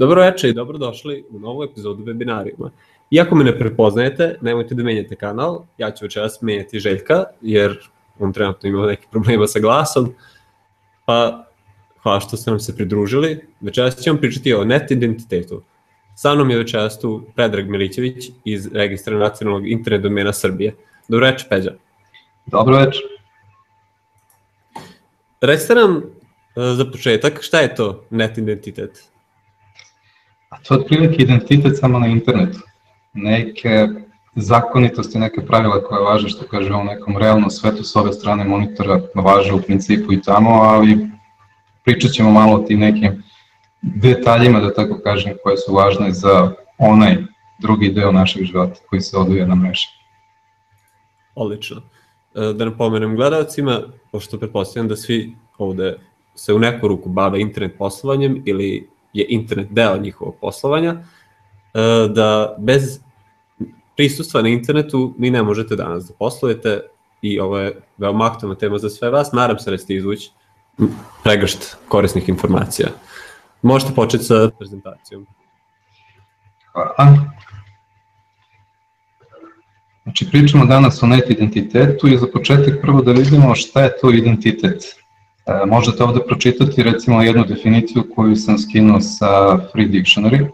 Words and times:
Dobro 0.00 0.20
večer 0.22 0.50
i 0.50 0.52
dobrodošli 0.52 1.24
u 1.30 1.38
novu 1.38 1.64
epizodu 1.64 2.04
webinarijuma. 2.04 2.70
Iako 3.10 3.34
me 3.34 3.44
ne 3.44 3.58
prepoznajete, 3.58 4.38
nemojte 4.40 4.74
da 4.74 4.82
menjate 4.82 5.16
kanal, 5.16 5.64
ja 5.78 5.90
ću 5.90 6.04
večeras 6.04 6.40
menjati 6.40 6.80
Željka, 6.80 7.24
jer 7.40 7.78
on 8.18 8.32
trenutno 8.32 8.68
ima 8.68 8.86
neki 8.86 9.06
problema 9.10 9.46
sa 9.46 9.60
glasom, 9.60 10.14
pa 11.04 11.46
hvala 12.02 12.20
što 12.20 12.36
ste 12.36 12.50
nam 12.50 12.60
se 12.60 12.76
pridružili. 12.76 13.40
Večeras 13.60 13.96
ćemo 13.96 14.18
pričati 14.18 14.54
o 14.54 14.64
net 14.64 14.90
identitetu. 14.90 15.62
Sa 16.16 16.34
mnom 16.34 16.50
je 16.50 16.58
večeras 16.58 17.00
tu 17.00 17.22
Predrag 17.34 17.68
Milićević 17.68 18.30
iz 18.44 18.72
Registra 18.72 19.18
nacionalnog 19.18 19.68
internet 19.68 20.02
domena 20.02 20.32
Srbije. 20.32 20.74
Dobro 21.08 21.26
večer, 21.26 21.48
Peđa. 21.48 21.74
Dobro 22.46 22.76
večer. 22.76 23.02
Recite 25.40 25.74
nam 25.74 25.96
e, 25.96 26.02
za 26.56 26.84
početak 26.84 27.42
šta 27.42 27.60
je 27.60 27.74
to 27.74 28.04
net 28.10 28.38
identitet? 28.38 29.09
A 30.50 30.56
to 30.62 30.74
je 30.74 30.80
otprilike 30.80 31.22
identitet 31.22 31.78
samo 31.78 31.98
na 31.98 32.06
internetu. 32.06 32.58
Neke 33.12 33.88
zakonitosti, 34.34 35.18
neke 35.18 35.46
pravila 35.46 35.84
koje 35.84 36.02
važe, 36.02 36.28
što 36.28 36.44
kaže 36.46 36.74
u 36.74 36.84
nekom 36.84 37.16
realnom 37.16 37.50
svetu 37.50 37.84
s 37.84 37.96
ove 37.96 38.12
strane 38.12 38.44
monitora, 38.44 39.00
važe 39.14 39.52
u 39.54 39.62
principu 39.62 40.12
i 40.12 40.22
tamo, 40.22 40.50
ali 40.50 41.08
pričat 41.84 42.10
ćemo 42.10 42.30
malo 42.30 42.56
o 42.56 42.62
tim 42.62 42.80
nekim 42.80 43.22
detaljima, 43.82 44.60
da 44.60 44.74
tako 44.74 45.00
kažem, 45.04 45.36
koje 45.42 45.56
su 45.56 45.74
važne 45.74 46.12
za 46.12 46.52
onaj 46.78 47.16
drugi 47.58 47.92
deo 47.92 48.12
našeg 48.12 48.44
života 48.44 48.80
koji 48.90 49.00
se 49.00 49.16
odvija 49.16 49.46
na 49.46 49.54
mreži. 49.54 49.86
Odlično. 51.34 51.82
E, 52.34 52.52
da 52.52 52.64
napomenem 52.64 53.16
gledalcima, 53.16 53.80
pošto 54.12 54.38
pretpostavljam 54.38 54.88
da 54.88 54.96
svi 54.96 55.36
ovde 55.58 55.96
se 56.34 56.54
u 56.54 56.58
neku 56.58 56.88
ruku 56.88 57.08
bave 57.08 57.40
internet 57.40 57.78
poslovanjem 57.78 58.42
ili 58.46 58.88
je 59.12 59.26
internet 59.28 59.68
deo 59.70 59.96
njihovog 59.96 60.36
poslovanja, 60.40 60.90
e, 60.90 60.98
da 62.08 62.56
bez 62.58 63.00
prisustva 63.96 64.42
na 64.42 64.48
internetu 64.48 65.14
ni 65.18 65.30
ne 65.30 65.42
možete 65.42 65.76
danas 65.76 66.06
da 66.08 66.14
poslujete 66.14 66.80
i 67.22 67.40
ovo 67.40 67.58
je 67.58 67.80
veoma 67.98 68.26
aktualna 68.26 68.58
tema 68.58 68.78
za 68.78 68.90
sve 68.90 69.10
vas. 69.10 69.32
Nadam 69.32 69.58
se 69.58 69.70
da 69.70 69.76
ćete 69.76 69.94
izvući 69.94 70.30
pregršt 71.24 71.76
korisnih 71.88 72.28
informacija. 72.28 72.88
Možete 73.62 73.94
početi 73.94 74.24
sa 74.24 74.50
prezentacijom. 74.58 75.26
Hvala. 76.72 77.16
Znači, 80.02 80.30
pričamo 80.30 80.66
danas 80.66 81.02
o 81.02 81.06
net 81.06 81.30
identitetu 81.30 82.08
i 82.08 82.16
za 82.16 82.26
početak 82.32 82.80
prvo 82.82 83.02
da 83.02 83.12
vidimo 83.12 83.54
šta 83.54 83.82
je 83.82 83.96
to 84.00 84.10
identitet. 84.10 84.99
E, 85.46 85.66
možete 85.66 86.04
ovde 86.04 86.20
pročitati 86.26 86.82
recimo 86.82 87.22
jednu 87.22 87.44
definiciju 87.44 88.04
koju 88.14 88.36
sam 88.36 88.58
skinuo 88.58 89.00
sa 89.00 89.58
Free 89.72 89.86
Dictionary. 89.88 90.48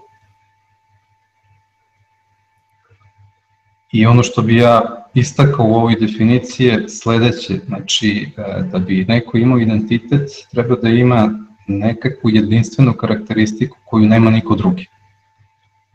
I 3.92 4.06
ono 4.06 4.22
što 4.22 4.42
bi 4.42 4.56
ja 4.56 5.06
istakao 5.14 5.66
u 5.66 5.74
ovoj 5.74 5.96
definiciji 6.00 6.66
je 6.66 6.88
sledeće, 6.88 7.54
znači 7.66 8.28
e, 8.36 8.62
da 8.62 8.78
bi 8.78 9.04
neko 9.08 9.38
imao 9.38 9.58
identitet 9.58 10.30
treba 10.50 10.76
da 10.76 10.88
ima 10.88 11.30
nekakvu 11.68 12.30
jedinstvenu 12.30 12.92
karakteristiku 12.92 13.78
koju 13.84 14.06
nema 14.06 14.30
niko 14.30 14.54
drugi. 14.54 14.86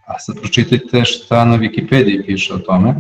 A 0.05 0.19
sad 0.19 0.39
pročitajte 0.39 1.05
šta 1.05 1.45
na 1.45 1.57
Wikipediji 1.57 2.25
piše 2.25 2.53
o 2.53 2.57
tome. 2.57 2.95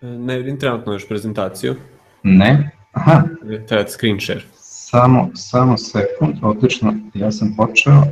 Ne 0.00 0.38
vidim 0.38 0.58
trenutno 0.58 0.92
još 0.92 1.08
prezentaciju. 1.08 1.74
Ne. 2.22 2.70
Aha. 2.92 3.22
Treba 3.68 3.88
screen 3.88 4.20
share. 4.20 4.40
Samo, 4.54 5.30
samo 5.34 5.76
sekund, 5.76 6.36
odlično, 6.42 6.94
ja 7.14 7.32
sam 7.32 7.54
počeo 7.56 8.02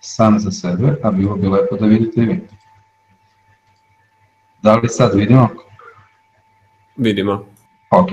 sam 0.00 0.38
za 0.38 0.50
sebe, 0.50 0.96
a 1.02 1.10
bilo 1.10 1.36
bi 1.36 1.48
lepo 1.48 1.76
da 1.76 1.86
vidite 1.86 2.20
i 2.20 2.24
vi. 2.24 2.40
Da 4.62 4.76
li 4.76 4.88
sad 4.88 5.14
vidimo? 5.14 5.48
Vidimo. 6.96 7.46
Ok. 7.90 8.08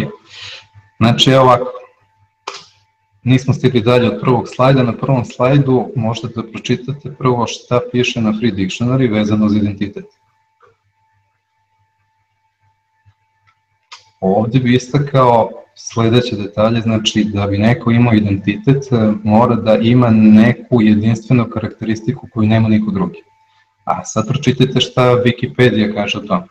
Znači, 0.98 1.32
evo 1.32 1.44
ovako, 1.44 1.72
nismo 3.24 3.54
stigli 3.54 3.82
dalje 3.82 4.08
od 4.08 4.22
prvog 4.22 4.48
slajda. 4.56 4.84
Na 4.84 4.94
prvom 4.94 5.26
slajdu 5.26 5.92
možete 5.96 6.28
da 6.36 6.44
pročitate 6.44 7.16
prvo 7.18 7.48
šta 7.48 7.80
piše 7.92 8.22
na 8.22 8.34
Free 8.40 8.52
Dictionary 8.52 9.14
vezano 9.14 9.50
za 9.50 9.58
identitet. 9.58 10.06
Ovde 14.20 14.60
bi 14.60 14.76
istakao 14.76 15.50
sledeće 15.76 16.36
detalje, 16.36 16.82
znači 16.82 17.24
da 17.24 17.48
bi 17.48 17.58
neko 17.58 17.92
imao 17.92 18.14
identitet 18.14 18.92
e, 18.92 18.96
mora 19.24 19.56
da 19.56 19.76
ima 19.76 20.10
neku 20.10 20.82
jedinstvenu 20.82 21.50
karakteristiku 21.50 22.28
koju 22.34 22.48
nema 22.48 22.70
niko 22.70 22.92
drugi. 22.92 23.24
A 23.84 24.06
sad 24.06 24.28
pročitajte 24.28 24.82
šta 24.82 25.02
Wikipedia 25.02 25.94
kaže 25.94 26.18
o 26.18 26.22
tome. 26.22 26.48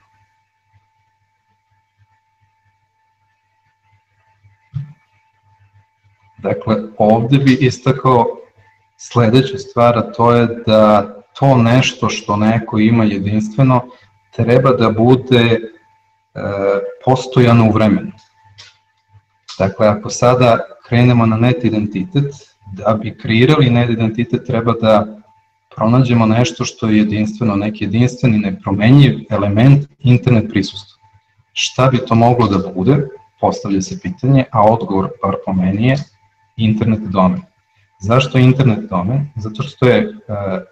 Dakle, 6.38 6.76
ovde 6.98 7.38
bi 7.38 7.58
istakao 7.60 8.26
sledeća 8.96 9.58
stvar, 9.58 9.98
a 9.98 10.12
to 10.12 10.32
je 10.32 10.46
da 10.66 11.12
to 11.38 11.56
nešto 11.56 12.08
što 12.08 12.36
neko 12.36 12.78
ima 12.78 13.04
jedinstveno 13.04 13.80
treba 14.36 14.70
da 14.72 14.90
bude 14.90 15.58
E, 16.36 16.40
postojano 17.06 17.68
u 17.68 17.72
vremenu. 17.72 18.12
Dakle, 19.58 19.88
ako 19.88 20.10
sada 20.10 20.58
krenemo 20.88 21.26
na 21.26 21.36
net 21.36 21.64
identitet, 21.64 22.34
da 22.72 22.94
bi 23.02 23.18
kreirali 23.18 23.70
net 23.70 23.90
identitet 23.90 24.46
treba 24.46 24.72
da 24.72 25.06
pronađemo 25.76 26.26
nešto 26.26 26.64
što 26.64 26.88
je 26.88 26.98
jedinstveno, 26.98 27.56
neki 27.56 27.84
jedinstveni, 27.84 28.38
nepromenjiv 28.38 29.18
element 29.30 29.86
internet 29.98 30.50
prisustva. 30.50 30.96
Šta 31.52 31.88
bi 31.88 31.98
to 32.06 32.14
moglo 32.14 32.48
da 32.48 32.72
bude? 32.72 33.08
Postavlja 33.40 33.82
se 33.82 34.00
pitanje, 34.00 34.44
a 34.52 34.64
odgovor, 34.64 35.10
par 35.22 35.34
po 35.46 35.52
meni, 35.52 35.88
je 35.88 35.96
internet 36.56 37.00
domen. 37.00 37.42
Zašto 38.00 38.38
internet 38.38 38.90
domen? 38.90 39.28
Zato 39.36 39.62
što 39.62 39.86
je 39.86 40.08
uh, 40.08 40.14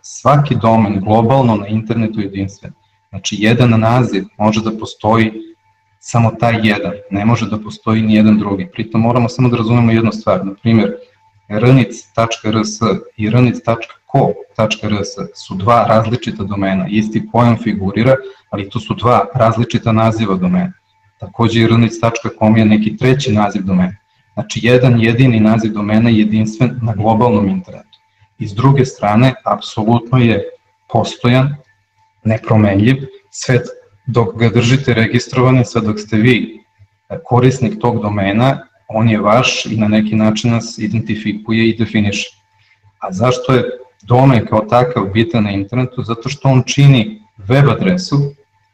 svaki 0.03 0.55
domen 0.55 1.01
globalno 1.01 1.57
na 1.57 1.67
internetu 1.67 2.21
jedinstven. 2.21 2.73
Znači, 3.09 3.37
jedan 3.39 3.81
naziv 3.81 4.25
može 4.39 4.63
da 4.63 4.79
postoji 4.79 5.33
samo 6.07 6.31
taj 6.31 6.61
jedan, 6.63 6.93
ne 7.11 7.25
može 7.25 7.47
da 7.51 7.59
postoji 7.59 8.03
ni 8.03 8.15
jedan 8.15 8.39
drugi. 8.39 8.69
Pritom 8.73 9.01
moramo 9.01 9.29
samo 9.29 9.49
da 9.49 9.57
razumemo 9.57 9.93
jednu 9.93 10.13
stvar, 10.13 10.47
na 10.47 10.55
primjer, 10.63 10.95
rnic.rs 11.49 12.75
i 13.17 13.31
rnic.co.rs 13.31 15.09
su 15.35 15.55
dva 15.55 15.85
različita 15.89 16.45
domena, 16.45 16.87
isti 16.89 17.23
pojam 17.33 17.57
figurira, 17.63 18.17
ali 18.51 18.69
to 18.71 18.81
su 18.81 18.95
dva 18.95 19.27
različita 19.35 19.93
naziva 19.93 20.35
domena. 20.35 20.73
Takođe 21.21 21.61
i 21.61 21.67
rnic.com 21.67 22.57
je 22.57 22.65
neki 22.65 22.97
treći 22.97 23.33
naziv 23.33 23.63
domena. 23.63 23.97
Znači, 24.35 24.61
jedan 24.63 25.01
jedini 25.01 25.41
naziv 25.41 25.73
domena 25.73 26.11
je 26.11 26.19
jedinstven 26.19 26.79
na 26.83 26.95
globalnom 26.95 27.49
internetu. 27.49 27.99
I 28.39 28.47
s 28.47 28.55
druge 28.55 28.85
strane, 28.85 29.35
apsolutno 29.45 30.19
je 30.19 30.45
postojan, 30.93 31.55
nepromenljiv, 32.25 32.97
svet 33.31 33.63
dok 34.07 34.39
ga 34.39 34.49
držite 34.49 34.95
registrovan, 34.95 35.65
sad 35.65 35.85
dok 35.85 36.01
ste 36.01 36.17
vi 36.17 36.61
korisnik 37.25 37.81
tog 37.81 38.03
domena, 38.03 38.67
on 38.89 39.09
je 39.09 39.21
vaš 39.21 39.67
i 39.67 39.77
na 39.77 39.89
neki 39.89 40.15
način 40.15 40.51
nas 40.51 40.79
identifikuje 40.79 41.69
i 41.69 41.77
definiše. 41.77 42.29
A 42.99 43.13
zašto 43.13 43.53
je 43.53 43.65
domen 44.03 44.47
kao 44.47 44.61
takav 44.61 45.05
bitan 45.15 45.45
na 45.45 45.51
internetu? 45.51 46.03
Zato 46.03 46.29
što 46.29 46.49
on 46.49 46.63
čini 46.67 47.23
web 47.49 47.69
adresu 47.69 48.17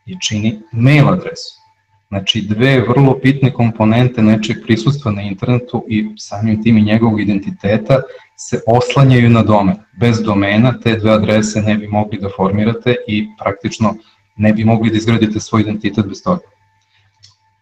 i 0.06 0.16
čini 0.20 0.60
mail 0.72 1.08
adresu. 1.08 1.60
Znači 2.08 2.40
dve 2.40 2.80
vrlo 2.80 3.18
bitne 3.22 3.52
komponente 3.52 4.22
nečeg 4.22 4.56
prisustva 4.66 5.12
na 5.12 5.22
internetu 5.22 5.84
i 5.88 6.06
samim 6.16 6.62
tim 6.62 6.78
i 6.78 6.82
njegovog 6.82 7.20
identiteta 7.20 8.00
se 8.36 8.60
oslanjaju 8.66 9.30
na 9.30 9.42
domen. 9.42 9.76
Bez 10.00 10.22
domena 10.22 10.80
te 10.80 10.96
dve 10.96 11.10
adrese 11.10 11.62
ne 11.62 11.76
bi 11.76 11.88
mogli 11.88 12.18
da 12.18 12.28
formirate 12.36 12.96
i 13.08 13.26
praktično 13.38 13.94
ne 14.40 14.52
bi 14.52 14.64
mogli 14.64 14.90
da 14.90 14.96
izgradite 14.96 15.40
svoj 15.40 15.62
identitet 15.62 16.06
bez 16.06 16.22
toga. 16.22 16.40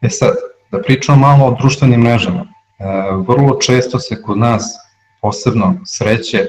E 0.00 0.08
sad, 0.10 0.34
da 0.70 0.82
pričamo 0.82 1.18
malo 1.18 1.46
o 1.46 1.56
društvenim 1.60 2.00
mrežama. 2.00 2.40
E, 2.40 2.84
vrlo 3.28 3.58
često 3.60 3.98
se 3.98 4.22
kod 4.22 4.38
nas 4.38 4.64
posebno 5.22 5.74
sreće 5.84 6.46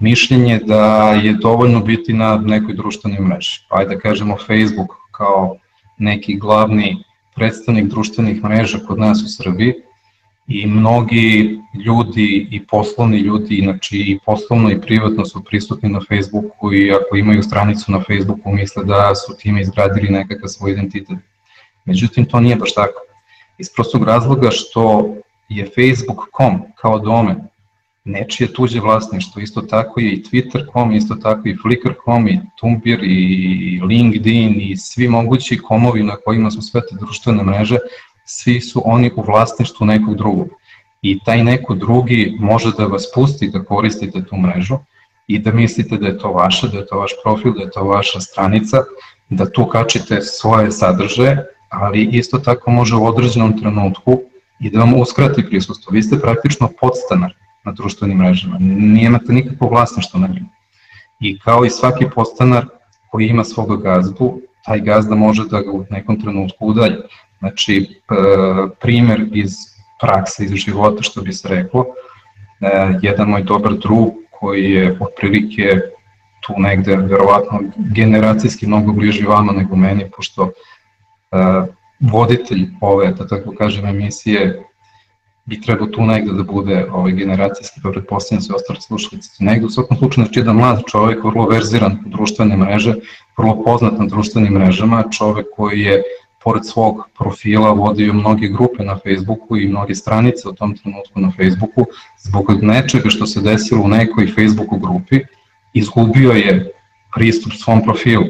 mišljenje 0.00 0.58
da 0.58 1.12
je 1.12 1.32
dovoljno 1.32 1.80
biti 1.80 2.12
na 2.12 2.36
nekoj 2.36 2.74
društvenoj 2.74 3.20
mreži. 3.20 3.60
Pa 3.68 3.78
ajde 3.78 3.94
da 3.94 4.00
kažemo 4.00 4.36
Facebook 4.46 4.92
kao 5.16 5.56
neki 5.98 6.38
glavni 6.38 7.04
predstavnik 7.34 7.84
društvenih 7.84 8.44
mreža 8.44 8.78
kod 8.86 8.98
nas 8.98 9.22
u 9.22 9.28
Srbiji, 9.28 9.74
i 10.46 10.66
mnogi 10.66 11.58
ljudi 11.84 12.48
i 12.50 12.66
poslovni 12.66 13.18
ljudi, 13.18 13.60
znači 13.62 13.96
i 13.96 14.18
poslovno 14.26 14.70
i 14.70 14.80
privatno 14.80 15.24
su 15.24 15.44
prisutni 15.44 15.88
na 15.88 16.00
Facebooku 16.08 16.72
i 16.74 16.92
ako 16.92 17.16
imaju 17.16 17.42
stranicu 17.42 17.92
na 17.92 18.00
Facebooku 18.00 18.52
misle 18.52 18.84
da 18.84 19.14
su 19.14 19.36
time 19.38 19.60
izgradili 19.60 20.08
nekakav 20.08 20.48
svoj 20.48 20.72
identitet. 20.72 21.18
Međutim, 21.84 22.24
to 22.24 22.40
nije 22.40 22.56
baš 22.56 22.74
tako. 22.74 23.00
Iz 23.58 23.68
prostog 23.74 24.04
razloga 24.04 24.50
što 24.50 25.14
je 25.48 25.64
Facebook.com 25.64 26.62
kao 26.76 26.98
domen 26.98 27.36
nečije 28.04 28.52
tuđe 28.52 28.80
vlasništvo, 28.80 29.42
isto 29.42 29.60
tako 29.60 30.00
je 30.00 30.12
i 30.12 30.22
Twitter.com, 30.22 30.92
isto 30.92 31.14
tako 31.14 31.48
i 31.48 31.56
Flickr.com, 31.56 32.28
i 32.28 32.40
Tumblr, 32.60 33.04
i 33.04 33.80
LinkedIn, 33.88 34.60
i 34.60 34.76
svi 34.76 35.08
mogući 35.08 35.58
komovi 35.58 36.02
na 36.02 36.16
kojima 36.16 36.50
su 36.50 36.62
sve 36.62 36.80
te 36.80 36.96
društvene 37.00 37.44
mreže, 37.44 37.78
svi 38.24 38.60
su 38.60 38.82
oni 38.84 39.10
u 39.16 39.22
vlasništvu 39.22 39.86
nekog 39.86 40.16
drugog. 40.16 40.48
I 41.02 41.18
taj 41.24 41.44
neko 41.44 41.74
drugi 41.74 42.36
može 42.40 42.72
da 42.78 42.86
vas 42.86 43.06
pusti 43.14 43.50
da 43.50 43.64
koristite 43.64 44.24
tu 44.24 44.36
mrežu 44.36 44.78
i 45.26 45.38
da 45.38 45.52
mislite 45.52 45.96
da 45.96 46.06
je 46.06 46.18
to 46.18 46.32
vaše, 46.32 46.68
da 46.68 46.78
je 46.78 46.86
to 46.86 46.98
vaš 46.98 47.12
profil, 47.24 47.52
da 47.52 47.60
je 47.62 47.70
to 47.70 47.84
vaša 47.84 48.20
stranica, 48.20 48.82
da 49.30 49.50
tu 49.50 49.66
kačite 49.66 50.20
svoje 50.20 50.72
sadržaje, 50.72 51.46
ali 51.68 52.08
isto 52.12 52.38
tako 52.38 52.70
može 52.70 52.96
u 52.96 53.06
određenom 53.06 53.58
trenutku 53.60 54.20
i 54.60 54.70
da 54.70 54.78
vam 54.78 54.94
uskrati 54.94 55.46
prisustvo. 55.46 55.90
Vi 55.90 56.02
ste 56.02 56.20
praktično 56.20 56.68
podstanar 56.80 57.34
na 57.64 57.72
društvenim 57.72 58.18
mrežama, 58.18 58.56
nijemate 58.60 59.32
nikakvo 59.32 59.68
vlasništvo 59.68 60.20
na 60.20 60.26
njima. 60.26 60.48
I 61.20 61.38
kao 61.38 61.64
i 61.64 61.70
svaki 61.70 62.06
podstanar 62.14 62.66
koji 63.10 63.28
ima 63.28 63.44
svog 63.44 63.82
gazdu, 63.82 64.40
taj 64.64 64.80
gazda 64.80 65.14
može 65.14 65.44
da 65.50 65.62
ga 65.62 65.70
u 65.72 65.84
nekom 65.90 66.20
trenutku 66.20 66.66
udalje. 66.66 66.98
Znači, 67.42 68.00
primer 68.80 69.26
iz 69.32 69.50
prakse, 70.00 70.44
iz 70.44 70.50
života, 70.50 71.02
što 71.02 71.20
bi 71.20 71.32
se 71.32 71.48
reklo, 71.48 71.86
e, 72.60 72.98
jedan 73.02 73.28
moj 73.28 73.42
dobar 73.42 73.72
drug 73.74 74.12
koji 74.40 74.70
je 74.70 74.98
otprilike 75.00 75.80
tu 76.46 76.54
negde, 76.56 76.96
verovatno, 76.96 77.60
generacijski 77.76 78.66
mnogo 78.66 78.92
bliži 78.92 79.26
vama 79.26 79.52
nego 79.52 79.76
meni, 79.76 80.10
pošto 80.16 80.42
uh, 80.42 81.64
voditelj 82.00 82.66
ove, 82.80 83.12
da 83.12 83.26
tako 83.26 83.54
kažem, 83.58 83.86
emisije 83.86 84.62
bi 85.44 85.60
trebao 85.60 85.86
tu 85.86 86.02
negde 86.02 86.32
da 86.32 86.42
bude 86.42 86.86
ovaj, 86.90 87.12
generacijski, 87.12 87.80
pa 87.82 87.90
pretpostavljam 87.90 88.42
se 88.42 88.54
ostali 88.54 88.80
slušalici. 88.80 89.44
Negde 89.44 89.66
u 89.66 89.70
svakom 89.70 89.96
slučaju, 89.96 90.24
znači 90.24 90.40
jedan 90.40 90.56
mlad 90.56 90.82
čovek, 90.90 91.24
vrlo 91.24 91.46
verziran 91.48 91.98
u 92.06 92.08
društvene 92.08 92.56
mreže, 92.56 92.94
vrlo 93.38 93.62
poznat 93.64 93.98
na 93.98 94.06
društvenim 94.06 94.52
mrežama, 94.52 95.04
čovek 95.10 95.46
koji 95.56 95.80
je 95.80 96.02
pored 96.44 96.66
svog 96.66 97.02
profila 97.18 97.70
vodio 97.70 98.12
mnoge 98.12 98.48
grupe 98.48 98.84
na 98.84 98.98
Facebooku 98.98 99.56
i 99.56 99.68
mnoge 99.68 99.94
stranice 99.94 100.48
u 100.48 100.52
tom 100.52 100.76
trenutku 100.76 101.20
na 101.20 101.30
Facebooku, 101.30 101.86
zbog 102.18 102.62
nečega 102.62 103.10
što 103.10 103.26
se 103.26 103.40
desilo 103.40 103.84
u 103.84 103.88
nekoj 103.88 104.26
Facebooku 104.26 104.78
grupi, 104.78 105.20
izgubio 105.74 106.32
je 106.32 106.72
pristup 107.14 107.52
svom 107.52 107.82
profilu 107.82 108.26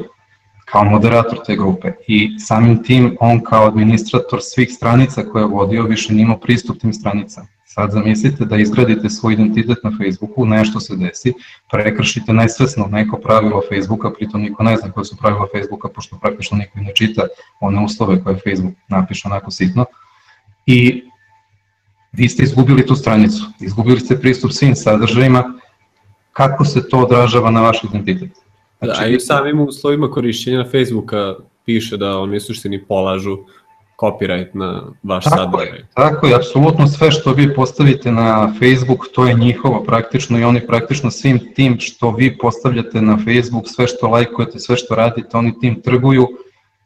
kao 0.65 0.83
moderator 0.83 1.39
te 1.45 1.55
grupe 1.55 1.91
i 2.07 2.39
samim 2.39 2.83
tim 2.83 3.17
on 3.19 3.43
kao 3.43 3.67
administrator 3.67 4.39
svih 4.41 4.69
stranica 4.71 5.23
koje 5.23 5.41
je 5.41 5.47
vodio 5.47 5.83
više 5.83 6.13
nima 6.13 6.37
pristup 6.37 6.79
tim 6.81 6.93
stranicama. 6.93 7.47
Sad 7.75 7.91
zamislite 7.91 8.45
da 8.45 8.57
izgradite 8.57 9.09
svoj 9.09 9.33
identitet 9.33 9.77
na 9.83 9.91
Facebooku, 9.97 10.45
nešto 10.45 10.79
se 10.79 10.95
desi, 10.95 11.33
prekršite 11.71 12.33
najsvesno 12.33 12.87
neko 12.91 13.17
pravilo 13.17 13.61
Facebooka, 13.69 14.11
pritom 14.11 14.41
niko 14.41 14.63
ne 14.63 14.77
zna 14.77 14.91
koje 14.91 15.05
su 15.05 15.17
pravila 15.17 15.47
Facebooka, 15.55 15.89
pošto 15.89 16.19
praktično 16.21 16.57
niko 16.57 16.79
ne 16.79 16.93
čita 16.95 17.21
one 17.59 17.83
uslove 17.83 18.23
koje 18.23 18.35
Facebook 18.35 18.75
napiše 18.89 19.27
onako 19.27 19.51
sitno. 19.51 19.85
I 20.65 21.03
vi 22.11 22.29
ste 22.29 22.43
izgubili 22.43 22.85
tu 22.85 22.95
stranicu, 22.95 23.43
izgubili 23.59 23.99
ste 23.99 24.19
pristup 24.19 24.51
svim 24.51 24.75
sadržajima, 24.75 25.43
kako 26.33 26.65
se 26.65 26.89
to 26.89 26.97
odražava 26.97 27.51
na 27.51 27.61
vaš 27.61 27.83
identitet? 27.83 28.31
Znači, 28.81 29.01
da, 29.01 29.07
i 29.07 29.19
samim 29.19 29.59
uslovima 29.59 30.11
korišćenja 30.11 30.65
Facebooka 30.71 31.35
piše 31.65 31.97
da 31.97 32.19
oni 32.19 32.39
suštini 32.39 32.85
polažu 32.85 33.37
copyright 34.01 34.49
na 34.53 34.83
vaš 35.03 35.23
tako 35.23 35.37
sadržaj. 35.37 35.77
Je, 35.77 35.85
tako 35.93 36.27
je, 36.27 36.35
apsolutno 36.35 36.87
sve 36.87 37.11
što 37.11 37.33
vi 37.33 37.55
postavite 37.55 38.11
na 38.11 38.53
Facebook, 38.59 39.07
to 39.13 39.25
je 39.25 39.33
njihovo 39.33 39.83
praktično 39.83 40.39
i 40.39 40.43
oni 40.43 40.67
praktično 40.67 41.11
svim 41.11 41.53
tim 41.55 41.79
što 41.79 42.11
vi 42.11 42.37
postavljate 42.37 43.01
na 43.01 43.17
Facebook, 43.17 43.63
sve 43.67 43.87
što 43.87 44.07
lajkujete, 44.07 44.59
sve 44.59 44.77
što 44.77 44.95
radite, 44.95 45.37
oni 45.37 45.59
tim 45.59 45.81
trguju, 45.81 46.27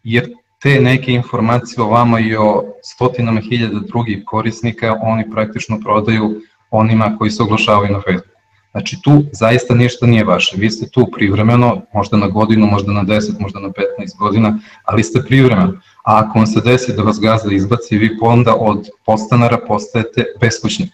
jer 0.04 0.30
te 0.62 0.80
neke 0.82 1.12
informacije 1.12 1.84
o 1.84 1.90
vama 1.90 2.20
i 2.20 2.36
o 2.36 2.64
stotinama 2.84 3.42
hiljada 3.42 3.80
drugih 3.80 4.24
korisnika 4.26 4.96
oni 5.02 5.32
praktično 5.32 5.80
prodaju 5.84 6.42
onima 6.72 7.16
koji 7.18 7.32
se 7.32 7.44
oglašavaju 7.44 7.94
na 7.94 8.02
Facebooku. 8.02 8.38
Znači 8.72 8.98
tu 9.04 9.24
zaista 9.32 9.76
ništa 9.76 10.06
nije 10.06 10.24
vaše, 10.24 10.58
vi 10.58 10.70
ste 10.70 10.90
tu 10.90 11.08
privremeno, 11.16 11.82
možda 11.94 12.18
na 12.18 12.28
godinu, 12.28 12.68
možda 12.68 12.94
na 12.94 13.04
10, 13.04 13.40
možda 13.40 13.60
na 13.60 13.68
15 13.68 13.74
godina, 14.20 14.60
ali 14.84 15.04
ste 15.04 15.24
privremeno. 15.28 15.74
A 16.08 16.20
ako 16.20 16.40
vam 16.40 16.48
se 16.48 16.62
desi 16.62 16.94
da 16.96 17.04
vas 17.04 17.20
gazda 17.20 17.54
izbaci, 17.54 17.98
vi 17.98 18.18
onda 18.22 18.56
od 18.56 18.90
postanara 19.06 19.58
postajete 19.68 20.26
beskućnik. 20.42 20.90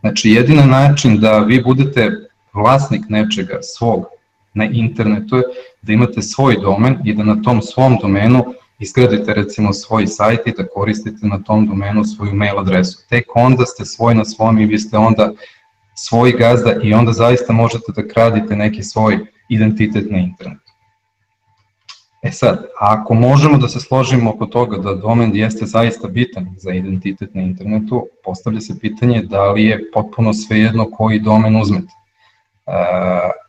Znači 0.00 0.30
jedina 0.30 0.66
način 0.66 1.20
da 1.20 1.38
vi 1.38 1.62
budete 1.62 2.10
vlasnik 2.52 3.02
nečega 3.08 3.58
svog 3.62 4.04
na 4.54 4.64
internetu 4.64 5.36
je 5.36 5.42
da 5.82 5.92
imate 5.92 6.22
svoj 6.22 6.56
domen 6.62 6.98
i 7.04 7.14
da 7.14 7.24
na 7.24 7.42
tom 7.42 7.62
svom 7.62 7.98
domenu 8.02 8.44
izgradite 8.78 9.34
recimo 9.34 9.72
svoj 9.72 10.06
sajt 10.06 10.46
i 10.46 10.52
da 10.58 10.66
koristite 10.66 11.26
na 11.26 11.42
tom 11.42 11.66
domenu 11.66 12.04
svoju 12.04 12.34
mail 12.34 12.58
adresu. 12.58 12.98
Tek 13.08 13.24
onda 13.34 13.66
ste 13.66 13.84
svoj 13.84 14.14
na 14.14 14.24
svom 14.24 14.58
i 14.58 14.66
vi 14.66 14.78
ste 14.78 14.98
onda 14.98 15.32
svoj 15.94 16.32
gazda 16.32 16.74
i 16.82 16.94
onda 16.94 17.12
zaista 17.12 17.52
možete 17.52 17.92
da 17.96 18.08
kradite 18.08 18.56
neki 18.56 18.82
svoj 18.82 19.18
identitet 19.48 20.10
na 20.10 20.18
internetu. 20.18 20.63
E 22.24 22.30
sad, 22.32 22.66
ako 22.80 23.14
možemo 23.14 23.58
da 23.58 23.68
se 23.68 23.80
složimo 23.80 24.30
oko 24.30 24.46
toga 24.46 24.76
da 24.76 24.94
domen 24.94 25.36
jeste 25.36 25.66
zaista 25.66 26.08
bitan 26.08 26.46
za 26.56 26.72
identitet 26.72 27.34
na 27.34 27.42
internetu, 27.42 28.06
postavlja 28.24 28.60
se 28.60 28.78
pitanje 28.80 29.22
da 29.22 29.50
li 29.50 29.64
je 29.64 29.90
potpuno 29.94 30.34
svejedno 30.34 30.90
koji 30.90 31.18
domen 31.18 31.56
uzmete. 31.56 31.92
E, 32.66 32.72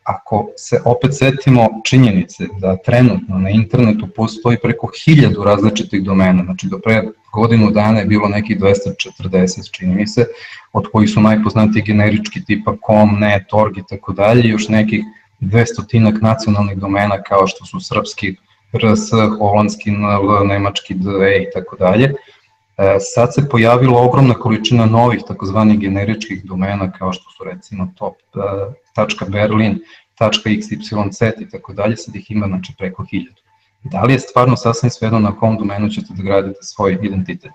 ako 0.04 0.48
se 0.58 0.82
opet 0.86 1.18
setimo 1.18 1.70
činjenice 1.86 2.44
da 2.60 2.78
trenutno 2.78 3.38
na 3.38 3.50
internetu 3.50 4.08
postoji 4.16 4.58
preko 4.64 4.92
hiljadu 5.06 5.44
različitih 5.44 6.04
domena, 6.04 6.44
znači 6.44 6.68
do 6.68 6.80
pre 6.84 7.04
godinu 7.34 7.72
dana 7.72 8.00
je 8.00 8.06
bilo 8.06 8.28
nekih 8.28 8.60
240, 8.60 9.72
čini 9.72 9.96
mi 9.96 10.08
se, 10.08 10.26
od 10.74 10.88
kojih 10.92 11.10
su 11.10 11.22
najpoznatiji 11.22 11.84
generički 11.84 12.46
tipa 12.46 12.76
com, 12.88 13.20
net, 13.20 13.54
org 13.54 13.78
i 13.78 13.84
tako 13.90 14.14
dalje, 14.14 14.50
još 14.50 14.68
nekih 14.68 15.04
200 15.42 16.22
nacionalnih 16.22 16.78
domena 16.78 17.22
kao 17.22 17.48
što 17.48 17.66
su 17.66 17.80
srpski 17.80 18.36
RS, 18.74 19.12
holandski 19.40 19.92
NL, 19.92 20.48
nemački 20.48 20.94
DE 20.94 21.38
i 21.42 21.48
tako 21.54 21.76
dalje. 21.76 22.14
E, 22.78 22.98
sad 23.00 23.34
se 23.34 23.50
pojavila 23.50 24.02
ogromna 24.02 24.34
količina 24.34 24.86
novih 24.86 25.22
takozvanih 25.28 25.80
generičkih 25.80 26.46
domena 26.46 26.92
kao 26.92 27.14
što 27.14 27.32
su 27.38 27.44
recimo 27.44 27.94
top.berlin, 27.98 29.80
.xyz 30.20 31.42
i 31.42 31.50
tako 31.50 31.74
dalje, 31.74 31.98
sad 31.98 32.16
ih 32.16 32.32
ima 32.32 32.48
znači 32.48 32.74
preko 32.78 33.06
hiljadu. 33.12 33.42
Da 33.84 34.04
li 34.04 34.14
je 34.14 34.20
stvarno 34.20 34.56
sasvim 34.56 34.90
svejedno 34.90 35.20
na 35.20 35.36
kom 35.40 35.58
domenu 35.58 35.90
ćete 35.90 36.14
da 36.14 36.24
gradite 36.24 36.60
svoj 36.62 36.98
identitet? 37.02 37.52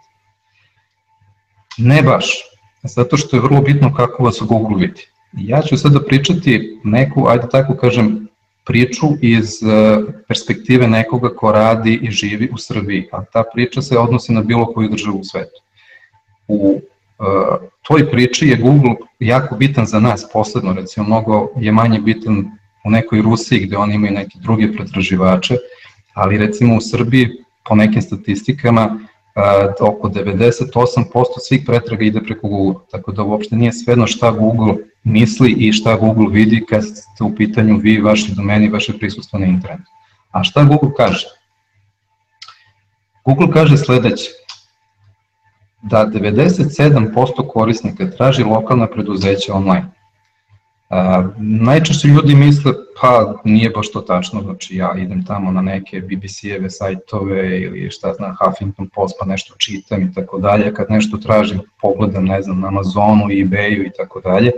Ne 1.78 2.02
baš, 2.02 2.26
zato 2.82 3.16
što 3.16 3.36
je 3.36 3.42
vrlo 3.42 3.60
bitno 3.60 3.94
kako 3.94 4.24
vas 4.24 4.38
Google 4.40 4.76
vidi. 4.78 5.06
Ja 5.32 5.62
ću 5.62 5.76
sada 5.76 6.00
pričati 6.00 6.80
neku, 6.84 7.26
ajde 7.28 7.48
tako 7.52 7.76
kažem, 7.76 8.19
priču 8.64 9.06
iz 9.20 9.62
e, 9.62 9.66
perspektive 10.28 10.88
nekoga 10.88 11.28
ko 11.34 11.52
radi 11.52 11.98
i 12.02 12.10
živi 12.10 12.50
u 12.52 12.58
Srbiji, 12.58 13.08
a 13.12 13.24
ta 13.24 13.44
priča 13.54 13.82
se 13.82 13.98
odnosi 13.98 14.32
na 14.32 14.42
bilo 14.42 14.72
koju 14.72 14.88
državu 14.88 15.18
u 15.18 15.24
svetu. 15.24 15.60
U 16.48 16.80
uh, 17.18 17.68
toj 17.82 18.10
priči 18.10 18.48
je 18.48 18.56
Google 18.56 18.94
jako 19.18 19.56
bitan 19.56 19.86
za 19.86 20.00
nas 20.00 20.26
posledno, 20.32 20.72
recimo 20.72 21.06
mnogo 21.06 21.48
je 21.56 21.72
manje 21.72 22.00
bitan 22.00 22.38
u 22.84 22.90
nekoj 22.90 23.22
Rusiji 23.22 23.66
gde 23.66 23.76
oni 23.76 23.94
imaju 23.94 24.12
neke 24.12 24.38
druge 24.38 24.72
pretraživače, 24.72 25.56
ali 26.14 26.38
recimo 26.38 26.76
u 26.76 26.80
Srbiji 26.80 27.28
po 27.68 27.74
nekim 27.74 28.02
statistikama 28.02 28.86
uh, 28.86 29.88
oko 29.88 30.08
98% 30.08 31.24
svih 31.48 31.62
pretraga 31.66 32.04
ide 32.04 32.20
preko 32.20 32.48
Google, 32.48 32.82
tako 32.90 33.12
da 33.12 33.22
uopšte 33.22 33.56
nije 33.56 33.72
svedno 33.72 34.06
šta 34.06 34.30
Google 34.30 34.74
misli 35.04 35.52
i 35.52 35.72
šta 35.72 35.96
Google 35.96 36.28
vidi 36.30 36.64
kad 36.68 36.84
ste 36.84 37.24
u 37.24 37.34
pitanju 37.34 37.76
vi, 37.76 38.00
vaši 38.00 38.34
domeni, 38.34 38.68
vaše 38.68 38.98
prisustvo 38.98 39.38
na 39.38 39.46
internetu. 39.46 39.90
A 40.30 40.44
šta 40.44 40.64
Google 40.64 40.90
kaže? 40.96 41.26
Google 43.24 43.52
kaže 43.52 43.76
sledeće, 43.76 44.30
da 45.82 46.06
97% 46.06 47.48
korisnika 47.48 48.10
traži 48.10 48.44
lokalna 48.44 48.86
preduzeća 48.86 49.54
online. 49.54 49.99
A, 50.90 51.28
najčešće 51.38 52.08
ljudi 52.08 52.34
misle, 52.34 52.72
pa 53.00 53.34
nije 53.44 53.70
baš 53.70 53.92
to 53.92 54.00
tačno, 54.00 54.42
znači 54.42 54.76
ja 54.76 54.94
idem 54.98 55.24
tamo 55.24 55.52
na 55.52 55.62
neke 55.62 56.00
BBC-eve 56.00 56.70
sajtove 56.70 57.60
ili 57.60 57.90
šta 57.90 58.14
znam, 58.14 58.36
Huffington 58.40 58.88
Post 58.94 59.14
pa 59.20 59.26
nešto 59.26 59.54
čitam 59.58 60.02
i 60.02 60.14
tako 60.14 60.38
dalje, 60.38 60.74
kad 60.74 60.90
nešto 60.90 61.16
tražim 61.16 61.60
pogledam, 61.82 62.24
ne 62.24 62.42
znam, 62.42 62.60
na 62.60 62.68
Amazonu, 62.68 63.24
eBayu 63.24 63.86
i 63.86 63.90
tako 63.96 64.20
dalje. 64.20 64.52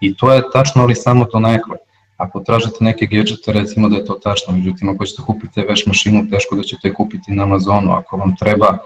I 0.00 0.14
to 0.16 0.32
je 0.32 0.42
tačno, 0.52 0.82
ali 0.82 0.94
samo 0.94 1.24
to 1.24 1.40
nekle. 1.40 1.76
Ako 2.16 2.40
tražite 2.40 2.76
neke 2.80 3.06
gadgete, 3.06 3.52
recimo 3.52 3.88
da 3.88 3.96
je 3.96 4.04
to 4.04 4.14
tačno, 4.14 4.56
međutim 4.56 4.88
ako 4.88 5.06
ćete 5.06 5.22
kupiti 5.22 5.62
veš 5.62 5.86
mašinu, 5.86 6.26
teško 6.30 6.56
da 6.56 6.62
ćete 6.62 6.94
kupiti 6.94 7.32
na 7.32 7.42
Amazonu, 7.42 7.92
ako 7.92 8.16
vam 8.16 8.36
treba 8.36 8.78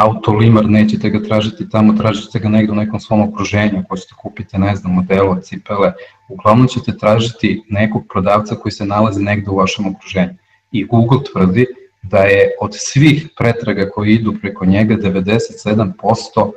autolimar, 0.00 0.64
nećete 0.68 1.10
ga 1.10 1.22
tražiti 1.22 1.68
tamo, 1.70 1.92
tražite 1.92 2.38
ga 2.38 2.48
negde 2.48 2.72
u 2.72 2.74
nekom 2.74 3.00
svom 3.00 3.20
okruženju, 3.28 3.80
ako 3.80 3.96
ćete 3.96 4.14
kupiti, 4.22 4.58
ne 4.58 4.76
znam, 4.76 4.94
modelo, 4.94 5.40
cipele, 5.42 5.92
uglavnom 6.28 6.68
ćete 6.68 6.98
tražiti 6.98 7.62
nekog 7.68 8.04
prodavca 8.12 8.54
koji 8.54 8.72
se 8.72 8.84
nalazi 8.84 9.22
negde 9.22 9.50
u 9.50 9.56
vašem 9.56 9.86
okruženju. 9.86 10.34
I 10.72 10.84
Google 10.84 11.18
tvrdi 11.32 11.66
da 12.02 12.18
je 12.18 12.50
od 12.60 12.70
svih 12.74 13.28
pretraga 13.38 13.90
koji 13.90 14.14
idu 14.14 14.34
preko 14.40 14.66
njega 14.66 14.94
97% 14.94 16.52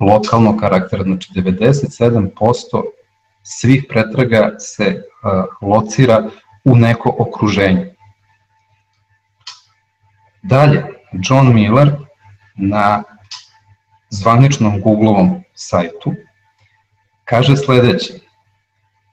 lokalnog 0.00 0.60
karaktera, 0.60 1.02
znači 1.02 1.32
97% 1.34 2.82
svih 3.42 3.84
pretraga 3.88 4.54
se 4.58 4.84
uh, 4.84 5.68
locira 5.68 6.28
u 6.64 6.76
neko 6.76 7.16
okruženje. 7.18 7.94
Dalje, 10.42 10.84
John 11.12 11.54
Miller 11.54 12.05
na 12.56 13.02
zvaničnom 14.10 14.80
Googleovom 14.80 15.42
sajtu 15.54 16.12
kaže 17.24 17.56
sledeće. 17.56 18.14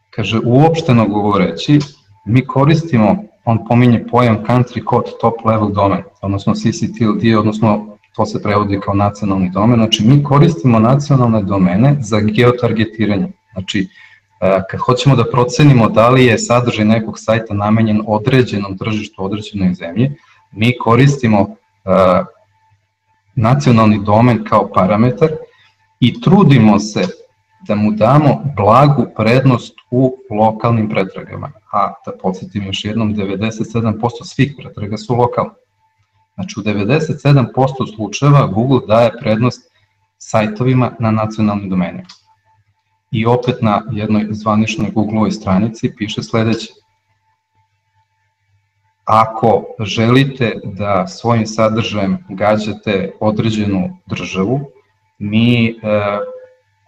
Kaže, 0.09 0.39
uopšteno 0.45 1.07
govoreći, 1.07 1.79
mi 2.25 2.45
koristimo, 2.45 3.23
on 3.45 3.65
pominje 3.67 4.05
pojam 4.11 4.37
country 4.47 4.81
code 4.89 5.11
top 5.21 5.45
level 5.45 5.69
domen, 5.69 6.03
odnosno 6.21 6.53
CCTLD, 6.53 7.37
odnosno 7.39 7.97
to 8.15 8.25
se 8.25 8.43
prevodi 8.43 8.79
kao 8.79 8.93
nacionalni 8.93 9.49
domen, 9.49 9.79
znači 9.79 10.03
mi 10.03 10.23
koristimo 10.23 10.79
nacionalne 10.79 11.41
domene 11.41 11.95
za 11.99 12.19
geotargetiranje. 12.19 13.27
Znači, 13.53 13.87
e, 14.41 14.61
kad 14.69 14.79
hoćemo 14.79 15.15
da 15.15 15.31
procenimo 15.31 15.89
da 15.89 16.09
li 16.09 16.25
je 16.25 16.37
sadržaj 16.37 16.85
nekog 16.85 17.19
sajta 17.19 17.53
namenjen 17.53 18.01
određenom 18.07 18.77
tržištu, 18.77 19.25
određenoj 19.25 19.73
zemlji, 19.73 20.11
mi 20.51 20.77
koristimo 20.77 21.41
uh, 21.41 21.47
nacionalni 23.35 24.03
domen 24.03 24.43
kao 24.43 24.69
parametar 24.73 25.29
i 25.99 26.21
trudimo 26.21 26.79
se 26.79 27.07
da 27.67 27.75
mu 27.75 27.91
damo 27.91 28.43
blagu 28.57 29.05
prednost 29.17 29.73
u 29.91 30.17
lokalnim 30.29 30.89
pretragama. 30.89 31.51
A 31.71 31.93
da 32.05 32.11
podsjetim 32.21 32.63
još 32.63 32.85
jednom, 32.85 33.15
97% 33.15 34.09
svih 34.23 34.55
pretraga 34.57 34.97
su 34.97 35.15
lokalne. 35.15 35.51
Znači 36.35 36.59
u 36.59 36.63
97% 36.63 37.95
slučajeva 37.95 38.47
Google 38.47 38.79
daje 38.87 39.11
prednost 39.19 39.71
sajtovima 40.17 40.91
na 40.99 41.11
nacionalnim 41.11 41.69
domenima. 41.69 42.03
I 43.11 43.25
opet 43.25 43.55
na 43.61 43.81
jednoj 43.91 44.27
zvaničnoj 44.29 44.91
Googleovoj 44.91 45.31
stranici 45.31 45.93
piše 45.97 46.23
sledeće 46.23 46.73
ako 49.05 49.63
želite 49.79 50.59
da 50.63 51.07
svojim 51.07 51.47
sadržajem 51.47 52.17
gađate 52.29 53.11
određenu 53.19 53.97
državu, 54.05 54.59
mi 55.19 55.67
e, 55.67 55.73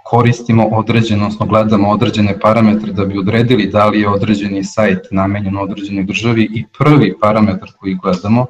koristimo 0.05 0.67
određeno, 0.67 1.25
odnosno 1.25 1.45
gledamo 1.45 1.89
određene 1.89 2.39
parametre 2.39 2.93
da 2.93 3.05
bi 3.05 3.19
odredili 3.19 3.67
da 3.67 3.85
li 3.87 4.01
je 4.01 4.09
određeni 4.09 4.63
sajt 4.63 5.07
namenjen 5.11 5.57
određenoj 5.57 6.03
državi 6.03 6.49
i 6.53 6.65
prvi 6.77 7.13
parametar 7.21 7.69
koji 7.79 7.95
gledamo 7.95 8.45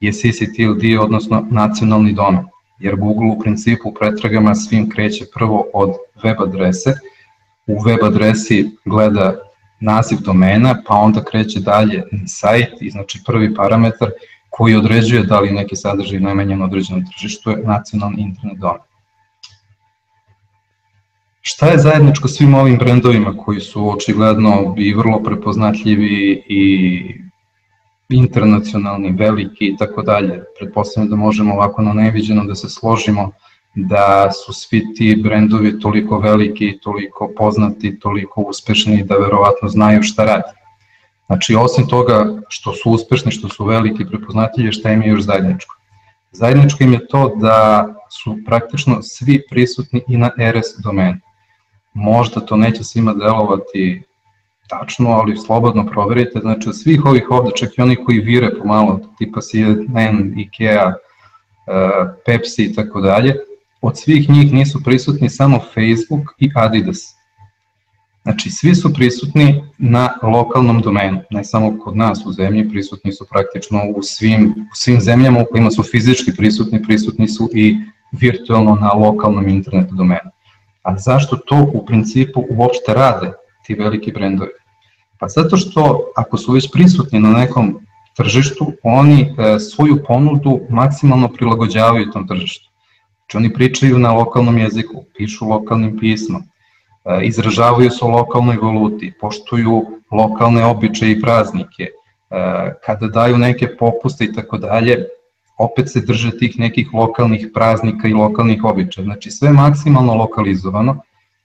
je 0.00 0.12
CCTLD, 0.12 1.00
odnosno 1.00 1.46
nacionalni 1.50 2.12
domen, 2.12 2.44
jer 2.78 2.96
Google 2.96 3.26
u 3.26 3.38
principu 3.38 3.88
u 3.88 3.94
pretragama 3.94 4.54
svim 4.54 4.90
kreće 4.90 5.24
prvo 5.34 5.66
od 5.74 5.90
web 6.22 6.36
adrese, 6.40 6.94
u 7.66 7.82
web 7.82 8.04
adresi 8.04 8.70
gleda 8.84 9.49
naziv 9.80 10.18
domena, 10.20 10.82
pa 10.86 10.94
onda 10.94 11.24
kreće 11.24 11.60
dalje 11.60 12.02
sajt 12.26 12.82
i 12.82 12.90
znači 12.90 13.22
prvi 13.26 13.54
parametar 13.54 14.10
koji 14.50 14.76
određuje 14.76 15.22
da 15.22 15.40
li 15.40 15.52
neki 15.52 15.76
sadržaj 15.76 16.20
namenjen 16.20 16.62
određenom 16.62 17.04
tržištu 17.06 17.50
je 17.50 17.62
nacionalni 17.64 18.22
internet 18.22 18.58
domen. 18.58 18.80
Šta 21.40 21.66
je 21.66 21.78
zajedničko 21.78 22.28
svim 22.28 22.54
ovim 22.54 22.78
brendovima 22.78 23.36
koji 23.36 23.60
su 23.60 23.90
očigledno 23.90 24.74
i 24.78 24.94
vrlo 24.94 25.22
prepoznatljivi 25.22 26.42
i 26.48 27.14
internacionalni, 28.08 29.12
veliki 29.18 29.66
i 29.66 29.76
tako 29.76 30.02
dalje? 30.02 30.42
Pretpostavljam 30.58 31.10
da 31.10 31.16
možemo 31.16 31.54
ovako 31.54 31.82
na 31.82 31.92
neviđeno 31.92 32.44
da 32.44 32.54
se 32.54 32.68
složimo 32.68 33.32
da 33.74 34.30
su 34.32 34.52
svi 34.52 34.94
ti 34.94 35.20
brendovi 35.22 35.80
toliko 35.80 36.18
veliki, 36.18 36.78
toliko 36.82 37.30
poznati, 37.36 37.98
toliko 37.98 38.40
uspešni 38.40 39.04
da 39.04 39.14
verovatno 39.14 39.68
znaju 39.68 40.02
šta 40.02 40.24
radi. 40.24 40.60
Znači, 41.26 41.54
osim 41.54 41.86
toga 41.86 42.40
što 42.48 42.72
su 42.72 42.90
uspešni, 42.90 43.32
što 43.32 43.48
su 43.48 43.64
veliki, 43.64 44.04
prepoznatljivi, 44.04 44.72
šta 44.72 44.92
im 44.92 45.02
je 45.02 45.08
još 45.08 45.20
zajedničko? 45.20 45.76
Zajedničko 46.32 46.84
im 46.84 46.92
je 46.92 47.06
to 47.06 47.36
da 47.36 47.88
su 48.08 48.38
praktično 48.46 49.02
svi 49.02 49.42
prisutni 49.50 50.02
i 50.08 50.16
na 50.16 50.30
RS 50.52 50.82
domenu. 50.84 51.18
Možda 51.94 52.40
to 52.40 52.56
neće 52.56 52.84
svima 52.84 53.14
delovati 53.14 54.02
tačno, 54.68 55.10
ali 55.10 55.36
slobodno 55.36 55.86
proverite. 55.86 56.40
Znači, 56.40 56.72
svih 56.72 57.04
ovih 57.04 57.30
ovde, 57.30 57.50
čak 57.56 57.78
i 57.78 57.82
oni 57.82 57.96
koji 58.04 58.20
vire 58.20 58.50
pomalo, 58.58 59.00
tipa 59.18 59.40
CNN, 59.40 60.38
IKEA, 60.38 60.86
eh, 60.86 60.94
Pepsi 62.26 62.64
i 62.64 62.74
tako 62.74 63.00
dalje, 63.00 63.36
od 63.82 63.98
svih 63.98 64.30
njih 64.30 64.52
nisu 64.52 64.82
prisutni 64.84 65.30
samo 65.30 65.60
Facebook 65.74 66.34
i 66.38 66.50
Adidas. 66.54 66.98
Znači, 68.22 68.50
svi 68.50 68.74
su 68.74 68.94
prisutni 68.94 69.64
na 69.78 70.10
lokalnom 70.22 70.80
domenu, 70.80 71.20
ne 71.30 71.44
samo 71.44 71.78
kod 71.84 71.96
nas 71.96 72.26
u 72.26 72.32
zemlji, 72.32 72.68
prisutni 72.70 73.12
su 73.12 73.26
praktično 73.30 73.82
u 73.96 74.02
svim, 74.02 74.54
u 74.72 74.74
svim 74.74 75.00
zemljama 75.00 75.40
u 75.42 75.46
kojima 75.50 75.70
su 75.70 75.82
fizički 75.82 76.32
prisutni, 76.36 76.82
prisutni 76.82 77.28
su 77.28 77.50
i 77.54 77.76
virtualno 78.12 78.74
na 78.74 78.92
lokalnom 78.92 79.48
internet 79.48 79.90
domenu. 79.90 80.30
A 80.82 80.98
zašto 80.98 81.36
to 81.36 81.70
u 81.74 81.86
principu 81.86 82.44
uopšte 82.50 82.94
rade 82.94 83.32
ti 83.66 83.74
veliki 83.74 84.12
brendovi? 84.12 84.50
Pa 85.18 85.28
zato 85.28 85.56
što 85.56 86.12
ako 86.16 86.36
su 86.36 86.52
već 86.52 86.72
prisutni 86.72 87.20
na 87.20 87.30
nekom 87.30 87.80
tržištu, 88.16 88.72
oni 88.82 89.22
e, 89.22 89.58
svoju 89.58 90.02
ponudu 90.06 90.60
maksimalno 90.70 91.28
prilagođavaju 91.28 92.10
tom 92.10 92.28
tržištu. 92.28 92.69
Znači 93.30 93.36
oni 93.36 93.52
pričaju 93.54 93.98
na 93.98 94.12
lokalnom 94.12 94.58
jeziku, 94.58 95.04
pišu 95.16 95.46
lokalnim 95.48 95.98
pismom, 95.98 96.42
e, 96.42 97.20
izražavaju 97.22 97.90
se 97.90 98.04
o 98.04 98.08
lokalnoj 98.08 98.56
valuti, 98.56 99.12
poštuju 99.20 99.82
lokalne 100.12 100.64
običaje 100.64 101.12
i 101.12 101.20
praznike, 101.20 101.82
e, 101.82 101.90
kada 102.86 103.06
daju 103.06 103.38
neke 103.38 103.76
popuste 103.76 104.24
i 104.24 104.32
tako 104.32 104.58
dalje, 104.58 105.06
opet 105.58 105.90
se 105.90 106.00
drže 106.00 106.38
tih 106.38 106.58
nekih 106.58 106.94
lokalnih 106.94 107.46
praznika 107.54 108.08
i 108.08 108.12
lokalnih 108.12 108.64
običaja. 108.64 109.04
Znači 109.04 109.30
sve 109.30 109.52
maksimalno 109.52 110.14
lokalizovano, 110.14 111.00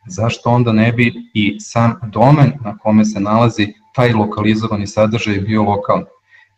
zašto 0.07 0.49
onda 0.49 0.71
ne 0.71 0.91
bi 0.91 1.13
i 1.33 1.59
sam 1.59 1.99
domen 2.03 2.51
na 2.63 2.77
kome 2.77 3.05
se 3.05 3.19
nalazi 3.19 3.73
taj 3.95 4.13
lokalizovani 4.13 4.87
sadržaj 4.87 5.37
bio 5.37 5.63
lokalni. 5.63 6.05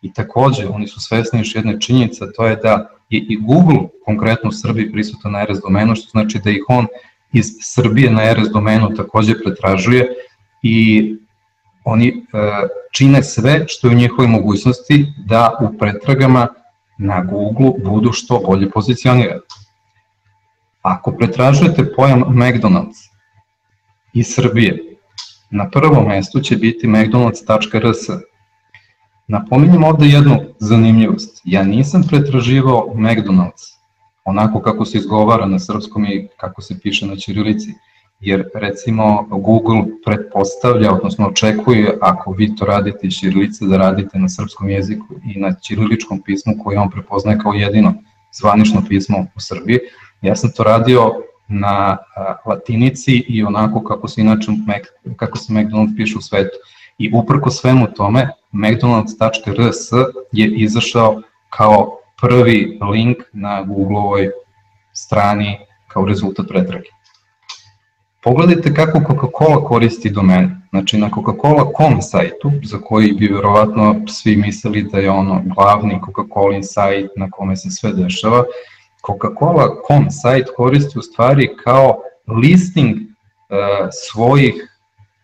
I 0.02 0.14
takođe, 0.14 0.68
oni 0.68 0.88
su 0.88 1.02
svesni 1.02 1.40
još 1.40 1.56
jedne 1.56 1.82
činjenice, 1.82 2.26
to 2.36 2.48
je 2.48 2.56
da 2.56 2.97
je 3.10 3.26
i 3.30 3.38
Google 3.38 3.88
konkretno 4.06 4.50
u 4.50 4.52
Srbiji 4.52 4.92
prisutan 4.92 5.32
na 5.32 5.46
RS 5.46 5.62
domenu, 5.62 5.96
što 5.96 6.10
znači 6.10 6.40
da 6.44 6.50
ih 6.50 6.64
on 6.68 6.88
iz 7.34 7.46
Srbije 7.62 8.12
na 8.12 8.34
RS 8.34 8.50
domenu 8.54 8.96
takođe 8.96 9.34
pretražuje 9.44 10.08
i 10.64 11.16
oni 11.86 12.08
e, 12.08 12.14
čine 12.94 13.24
sve 13.24 13.66
što 13.68 13.88
je 13.88 13.96
u 13.96 13.98
njihovoj 13.98 14.28
mogućnosti 14.28 15.06
da 15.26 15.58
u 15.62 15.78
pretragama 15.78 16.48
na 16.98 17.24
Google 17.24 17.72
budu 17.84 18.12
što 18.12 18.40
bolje 18.48 18.70
pozicionirani. 18.70 19.42
Ako 20.82 21.12
pretražujete 21.12 21.94
pojam 21.96 22.24
McDonald's 22.24 23.10
iz 24.14 24.34
Srbije, 24.36 24.84
na 25.52 25.70
prvom 25.70 26.08
mestu 26.08 26.40
će 26.40 26.56
biti 26.56 26.88
mcdonalds.rs, 26.88 28.10
Napominjem 29.28 29.84
ovde 29.84 30.06
jednu 30.06 30.40
zanimljivost. 30.60 31.42
Ja 31.44 31.64
nisam 31.64 32.04
pretraživao 32.10 32.88
McDonald's 32.96 33.78
onako 34.26 34.62
kako 34.62 34.86
se 34.86 34.98
izgovara 34.98 35.46
na 35.46 35.60
srpskom 35.60 36.06
i 36.06 36.28
kako 36.38 36.62
se 36.62 36.80
piše 36.80 37.06
na 37.06 37.16
ćirilici. 37.16 37.74
Jer 38.20 38.44
recimo 38.54 39.28
Google 39.30 39.84
pretpostavlja, 40.06 40.94
odnosno 40.94 41.28
očekuje 41.28 41.98
ako 42.02 42.32
vi 42.32 42.56
to 42.56 42.66
radite 42.66 43.08
iz 43.08 43.14
ćirilice 43.14 43.66
da 43.66 43.78
radite 43.78 44.20
na 44.20 44.30
srpskom 44.30 44.70
jeziku 44.70 45.06
i 45.26 45.40
na 45.40 45.54
ćiriličkom 45.54 46.22
pismu 46.22 46.54
koje 46.64 46.80
on 46.80 46.90
prepoznaje 46.90 47.40
kao 47.40 47.54
jedino 47.54 47.94
zvanično 48.40 48.82
pismo 48.90 49.18
u 49.36 49.40
Srbiji. 49.40 49.80
Ja 50.22 50.36
sam 50.36 50.52
to 50.56 50.64
radio 50.64 51.14
na 51.48 51.98
latinici 52.46 53.26
i 53.28 53.44
onako 53.44 53.84
kako 53.84 54.08
se 54.08 54.22
inače 54.22 54.52
kako 55.16 55.38
se 55.38 55.54
McDonald's 55.54 55.96
piše 55.98 56.18
u 56.18 56.22
svetu. 56.22 56.58
I 56.98 57.12
uprko 57.14 57.50
svemu 57.50 57.88
tome, 57.96 58.30
mcdonalds.rs 58.52 59.92
je 60.32 60.48
izašao 60.48 61.22
kao 61.50 62.00
prvi 62.22 62.80
link 62.92 63.18
na 63.34 63.62
Googleovoj 63.62 64.30
strani 64.94 65.60
kao 65.88 66.06
rezultat 66.06 66.46
pretrage. 66.48 66.90
Pogledajte 68.24 68.74
kako 68.74 69.00
Coca-Cola 69.00 69.64
koristi 69.64 70.10
domen. 70.10 70.62
Znači 70.70 70.98
na 70.98 71.10
Coca-Cola.com 71.10 72.02
sajtu, 72.02 72.52
za 72.64 72.78
koji 72.78 73.12
bi 73.12 73.28
verovatno 73.28 73.96
svi 74.08 74.36
mislili 74.36 74.84
da 74.84 75.00
je 75.00 75.10
ono 75.10 75.42
glavni 75.56 76.00
Coca-Cola 76.06 76.64
sajt 76.64 77.12
na 77.16 77.32
kome 77.32 77.56
se 77.56 77.70
sve 77.70 77.94
dešava, 77.94 78.44
Coca-Cola.com 79.08 80.10
sajt 80.10 80.48
koristi 80.56 81.00
u 81.00 81.02
stvari 81.02 81.50
kao 81.64 82.00
listing 82.28 82.96
uh, 82.96 83.88
svojih 83.92 84.77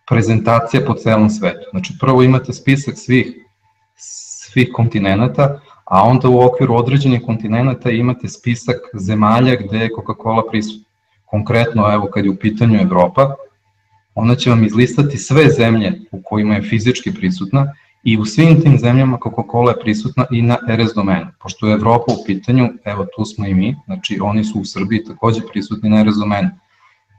prezentacija 0.06 0.82
po 0.86 0.94
celom 0.94 1.30
svetu. 1.30 1.66
Znači 1.70 1.94
prvo 2.00 2.22
imate 2.22 2.52
spisak 2.52 2.94
svih, 2.96 3.26
svih 3.96 4.68
kontinenta, 4.72 5.60
a 5.84 6.02
onda 6.02 6.28
u 6.28 6.40
okviru 6.40 6.74
određenih 6.74 7.22
kontinenta 7.26 7.90
imate 7.90 8.28
spisak 8.28 8.76
zemalja 8.94 9.56
gde 9.56 9.78
je 9.78 9.90
Coca-Cola 9.96 10.42
prisutna. 10.50 10.84
Konkretno, 11.24 11.92
evo, 11.92 12.08
kad 12.14 12.24
je 12.24 12.30
u 12.30 12.36
pitanju 12.36 12.80
Evropa, 12.80 13.34
ona 14.14 14.34
će 14.34 14.50
vam 14.50 14.64
izlistati 14.64 15.18
sve 15.18 15.48
zemlje 15.50 16.00
u 16.12 16.22
kojima 16.22 16.54
je 16.54 16.62
fizički 16.62 17.14
prisutna 17.14 17.72
i 18.04 18.18
u 18.18 18.24
svim 18.24 18.60
tim 18.62 18.78
zemljama 18.78 19.18
Coca-Cola 19.18 19.68
je 19.68 19.80
prisutna 19.80 20.26
i 20.30 20.42
na 20.42 20.58
RS 20.68 20.94
domenu. 20.94 21.26
Pošto 21.40 21.66
je 21.66 21.74
Evropa 21.74 22.12
u 22.12 22.24
pitanju, 22.26 22.68
evo 22.84 23.06
tu 23.16 23.24
smo 23.24 23.46
i 23.46 23.54
mi, 23.54 23.76
znači 23.86 24.18
oni 24.22 24.44
su 24.44 24.60
u 24.60 24.64
Srbiji 24.64 25.04
takođe 25.04 25.40
prisutni 25.52 25.90
na 25.90 26.02
RS 26.02 26.16
domenu. 26.16 26.50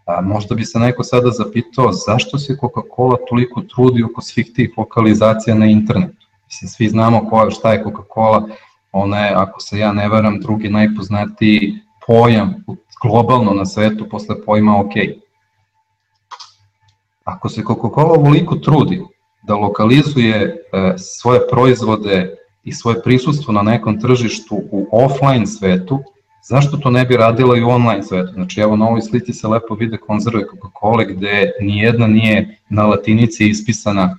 A, 0.05 0.21
možda 0.21 0.55
bi 0.55 0.65
se 0.65 0.79
neko 0.79 1.03
sada 1.03 1.31
zapitao 1.31 1.91
zašto 1.91 2.37
se 2.37 2.57
Coca-Cola 2.61 3.17
toliko 3.29 3.61
trudi 3.61 4.03
oko 4.03 4.21
svih 4.21 4.51
tih 4.55 4.73
lokalizacija 4.77 5.55
na 5.55 5.65
internetu. 5.65 6.25
Mislim, 6.45 6.69
svi 6.69 6.89
znamo 6.89 7.29
ko, 7.29 7.51
šta 7.51 7.73
je 7.73 7.83
Coca-Cola, 7.83 8.49
ona 8.91 9.25
je, 9.25 9.33
ako 9.35 9.59
se 9.59 9.79
ja 9.79 9.91
ne 9.93 10.09
varam, 10.09 10.39
drugi 10.39 10.69
najpoznatiji 10.69 11.73
pojam 12.07 12.63
globalno 13.01 13.53
na 13.53 13.65
svetu 13.65 14.09
posle 14.09 14.41
pojma 14.45 14.79
OK. 14.79 14.93
Ako 17.23 17.49
se 17.49 17.61
Coca-Cola 17.61 18.11
ovoliko 18.19 18.55
trudi 18.55 19.01
da 19.43 19.55
lokalizuje 19.55 20.35
e, 20.35 20.57
svoje 20.97 21.47
proizvode 21.51 22.35
i 22.63 22.73
svoje 22.73 23.01
prisustvo 23.01 23.53
na 23.53 23.61
nekom 23.61 23.99
tržištu 24.01 24.55
u 24.71 24.87
offline 24.91 25.47
svetu, 25.47 26.03
zašto 26.47 26.77
to 26.77 26.91
ne 26.91 27.05
bi 27.05 27.17
radila 27.17 27.57
i 27.57 27.63
u 27.63 27.69
online 27.69 28.03
svetu? 28.03 28.33
Znači, 28.33 28.61
evo 28.61 28.75
na 28.75 28.87
ovoj 28.87 29.01
slici 29.01 29.33
se 29.33 29.47
lepo 29.47 29.75
vide 29.75 29.97
konzerve 29.97 30.41
Coca-Cola 30.41 31.05
gde 31.07 31.51
nijedna 31.61 32.07
nije 32.07 32.57
na 32.69 32.87
latinici 32.87 33.47
ispisana 33.49 34.17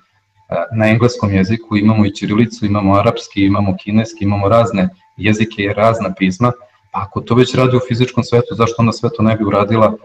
e, 0.48 0.54
na 0.76 0.88
engleskom 0.88 1.34
jeziku, 1.34 1.76
imamo 1.76 2.06
i 2.06 2.10
ćirilicu, 2.10 2.66
imamo 2.66 2.94
arapski, 2.94 3.44
imamo 3.44 3.76
kineski, 3.76 4.24
imamo 4.24 4.48
razne 4.48 4.88
jezike 5.16 5.62
i 5.62 5.72
razna 5.72 6.14
pisma, 6.14 6.52
pa 6.92 7.00
ako 7.00 7.20
to 7.20 7.34
već 7.34 7.54
radi 7.54 7.76
u 7.76 7.80
fizičkom 7.88 8.24
svetu, 8.24 8.54
zašto 8.54 8.74
onda 8.78 8.92
sve 8.92 9.10
to 9.16 9.22
ne 9.22 9.36
bi 9.36 9.44
uradila 9.44 9.96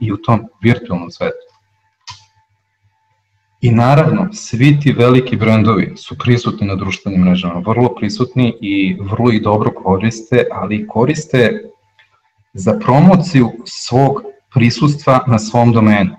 i 0.00 0.12
u 0.12 0.16
tom 0.16 0.48
virtualnom 0.62 1.10
svetu? 1.10 1.49
I 3.60 3.70
naravno, 3.70 4.28
svi 4.32 4.80
ti 4.80 4.92
veliki 4.92 5.36
brendovi 5.36 5.92
su 5.96 6.18
prisutni 6.18 6.66
na 6.66 6.74
društvenim 6.74 7.20
mrežama, 7.20 7.62
vrlo 7.66 7.94
prisutni 7.94 8.54
i 8.60 8.96
vrlo 9.00 9.32
ih 9.32 9.42
dobro 9.42 9.70
koriste, 9.70 10.44
ali 10.52 10.86
koriste 10.86 11.62
za 12.52 12.78
promociju 12.78 13.50
svog 13.64 14.22
prisustva 14.54 15.24
na 15.26 15.38
svom 15.38 15.72
domenu. 15.72 16.16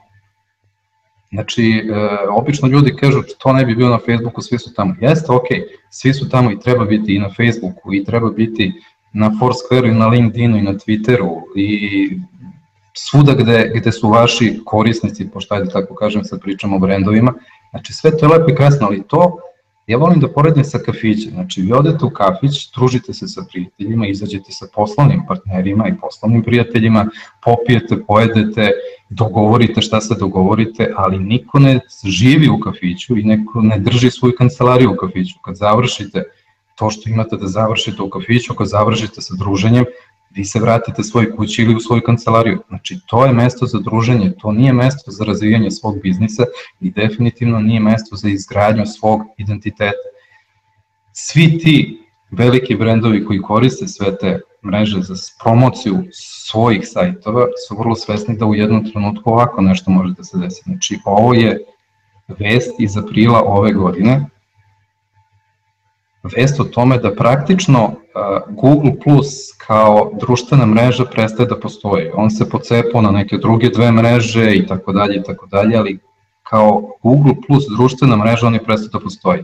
Znači, 1.32 1.64
e, 1.64 2.08
obično 2.30 2.68
ljudi 2.68 2.96
kažu 2.96 3.22
to 3.40 3.54
ne 3.54 3.66
bi 3.66 3.76
bilo 3.76 3.90
na 3.90 4.00
Facebooku, 4.06 4.42
svi 4.42 4.60
su 4.60 4.74
tamo. 4.74 4.96
Jeste, 5.02 5.32
ok, 5.32 5.48
svi 5.90 6.14
su 6.14 6.30
tamo 6.30 6.52
i 6.52 6.60
treba 6.60 6.86
biti 6.86 7.16
i 7.16 7.20
na 7.20 7.30
Facebooku 7.30 7.94
i 7.94 8.04
treba 8.06 8.30
biti 8.30 8.74
na 9.14 9.32
Foursquare 9.40 9.90
i 9.90 9.94
na 9.94 10.08
LinkedInu 10.08 10.58
i 10.58 10.62
na 10.62 10.74
Twitteru 10.74 11.42
i 11.56 12.10
svuda 12.94 13.34
gde, 13.34 13.72
gde 13.76 13.92
su 13.92 14.10
vaši 14.10 14.60
korisnici, 14.66 15.30
pošto 15.30 15.56
ajde 15.56 15.70
tako 15.70 15.96
kažem, 15.96 16.24
sad 16.24 16.42
pričamo 16.42 16.76
o 16.76 16.80
brendovima, 16.80 17.34
znači 17.70 17.94
sve 17.94 18.18
to 18.18 18.26
je 18.26 18.30
lepo 18.30 18.52
i 18.52 18.56
krasno, 18.56 18.88
ali 18.88 19.04
to 19.08 19.38
ja 19.88 19.98
volim 19.98 20.20
da 20.20 20.30
poredim 20.30 20.64
sa 20.64 20.80
kafićem, 20.80 21.32
znači 21.32 21.62
vi 21.62 21.74
odete 21.74 22.06
u 22.06 22.10
kafić, 22.10 22.72
družite 22.76 23.14
se 23.14 23.28
sa 23.28 23.42
prijateljima, 23.50 24.08
izađete 24.08 24.52
sa 24.52 24.68
poslovnim 24.74 25.24
partnerima 25.28 25.88
i 25.88 25.98
poslovnim 26.02 26.44
prijateljima, 26.44 27.06
popijete, 27.44 27.98
pojedete, 28.08 28.72
dogovorite 29.10 29.82
šta 29.82 30.02
se 30.02 30.16
dogovorite, 30.20 30.94
ali 30.96 31.20
niko 31.20 31.60
ne 31.60 31.80
živi 32.06 32.50
u 32.50 32.60
kafiću 32.60 33.18
i 33.18 33.24
neko 33.24 33.62
ne 33.62 33.80
drži 33.80 34.12
svoju 34.12 34.34
kancelariju 34.38 34.94
u 34.94 34.96
kafiću. 34.96 35.40
Kad 35.42 35.56
završite 35.56 36.24
to 36.76 36.90
što 36.90 37.10
imate 37.10 37.38
da 37.38 37.48
završite 37.48 38.02
u 38.02 38.10
kafiću, 38.10 38.56
kad 38.56 38.68
završite 38.68 39.22
sa 39.22 39.36
druženjem, 39.36 39.86
vi 40.34 40.46
se 40.46 40.60
vratite 40.60 41.04
svoj 41.04 41.36
kući 41.36 41.62
ili 41.62 41.76
u 41.76 41.80
svoju 41.80 42.02
kancelariju. 42.02 42.64
Znači, 42.68 43.00
to 43.08 43.26
je 43.26 43.34
mesto 43.34 43.66
za 43.66 43.80
druženje, 43.80 44.34
to 44.40 44.52
nije 44.52 44.74
mesto 44.74 45.12
za 45.12 45.24
razvijanje 45.24 45.72
svog 45.72 46.02
biznisa 46.02 46.44
i 46.80 46.92
definitivno 46.92 47.60
nije 47.60 47.80
mesto 47.80 48.16
za 48.16 48.30
izgradnju 48.30 48.86
svog 48.86 49.22
identiteta. 49.38 50.08
Svi 51.14 51.60
ti 51.60 52.02
veliki 52.32 52.76
brendovi 52.76 53.26
koji 53.26 53.42
koriste 53.42 53.88
sve 53.88 54.18
te 54.18 54.40
mreže 54.66 55.02
za 55.02 55.16
promociju 55.44 56.04
svojih 56.12 56.88
sajtova 56.88 57.46
su 57.68 57.78
vrlo 57.78 57.96
svesni 57.96 58.38
da 58.38 58.46
u 58.46 58.56
jednom 58.56 58.92
trenutku 58.92 59.30
ovako 59.30 59.62
nešto 59.62 59.92
može 59.92 60.14
da 60.14 60.24
se 60.24 60.38
desi. 60.38 60.62
Znači, 60.66 61.00
ovo 61.06 61.34
je 61.34 61.66
vest 62.28 62.80
iz 62.80 62.98
aprila 62.98 63.44
ove 63.46 63.74
godine, 63.74 64.26
vest 66.24 66.60
o 66.60 66.64
tome 66.64 66.98
da 66.98 67.16
praktično 67.16 67.96
Google 68.50 68.92
Plus 69.04 69.28
kao 69.68 70.12
društvena 70.20 70.66
mreža 70.66 71.06
prestaje 71.06 71.48
da 71.50 71.60
postoji. 71.60 72.10
On 72.14 72.32
se 72.32 72.50
pocepao 72.50 73.02
na 73.02 73.12
neke 73.12 73.38
druge 73.38 73.70
dve 73.70 73.92
mreže 73.92 74.56
i 74.56 74.68
tako 74.68 74.92
dalje 74.92 75.16
i 75.16 75.24
tako 75.24 75.48
dalje, 75.48 75.78
ali 75.78 76.00
kao 76.44 76.84
Google 77.04 77.34
Plus 77.48 77.64
društvena 77.78 78.16
mreža 78.16 78.48
on 78.48 78.54
je 78.54 78.64
prestao 78.64 79.00
da 79.00 79.04
postoji. 79.04 79.44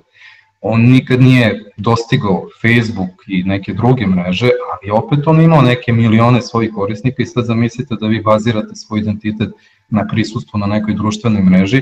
On 0.61 0.81
nikad 0.81 1.21
nije 1.21 1.71
dostigao 1.77 2.47
Facebook 2.61 3.09
i 3.27 3.43
neke 3.43 3.73
druge 3.73 4.07
mreže, 4.07 4.49
ali 4.73 4.91
opet 4.91 5.27
on 5.27 5.41
imao 5.41 5.61
neke 5.61 5.93
milione 5.93 6.41
svojih 6.41 6.71
korisnika 6.75 7.23
i 7.23 7.25
sad 7.25 7.45
zamislite 7.45 7.95
da 8.01 8.07
vi 8.07 8.21
bazirate 8.21 8.75
svoj 8.75 8.99
identitet 8.99 9.49
na 9.89 10.07
prisustvu 10.07 10.59
na 10.59 10.67
nekoj 10.67 10.93
društvenoj 10.93 11.41
mreži 11.41 11.81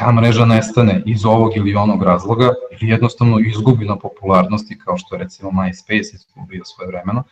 ta 0.00 0.12
mreža 0.12 0.44
nestane 0.44 1.02
iz 1.06 1.24
ovog 1.24 1.56
ili 1.56 1.74
onog 1.74 2.02
razloga 2.02 2.54
ili 2.70 2.90
jednostavno 2.90 3.38
izgubi 3.38 3.84
na 3.84 3.98
popularnosti 3.98 4.78
kao 4.78 4.98
što 4.98 5.14
je 5.14 5.18
recimo 5.18 5.50
MySpace 5.50 6.14
izgubio 6.14 6.64
svoje 6.64 6.88
vremeno, 6.88 7.22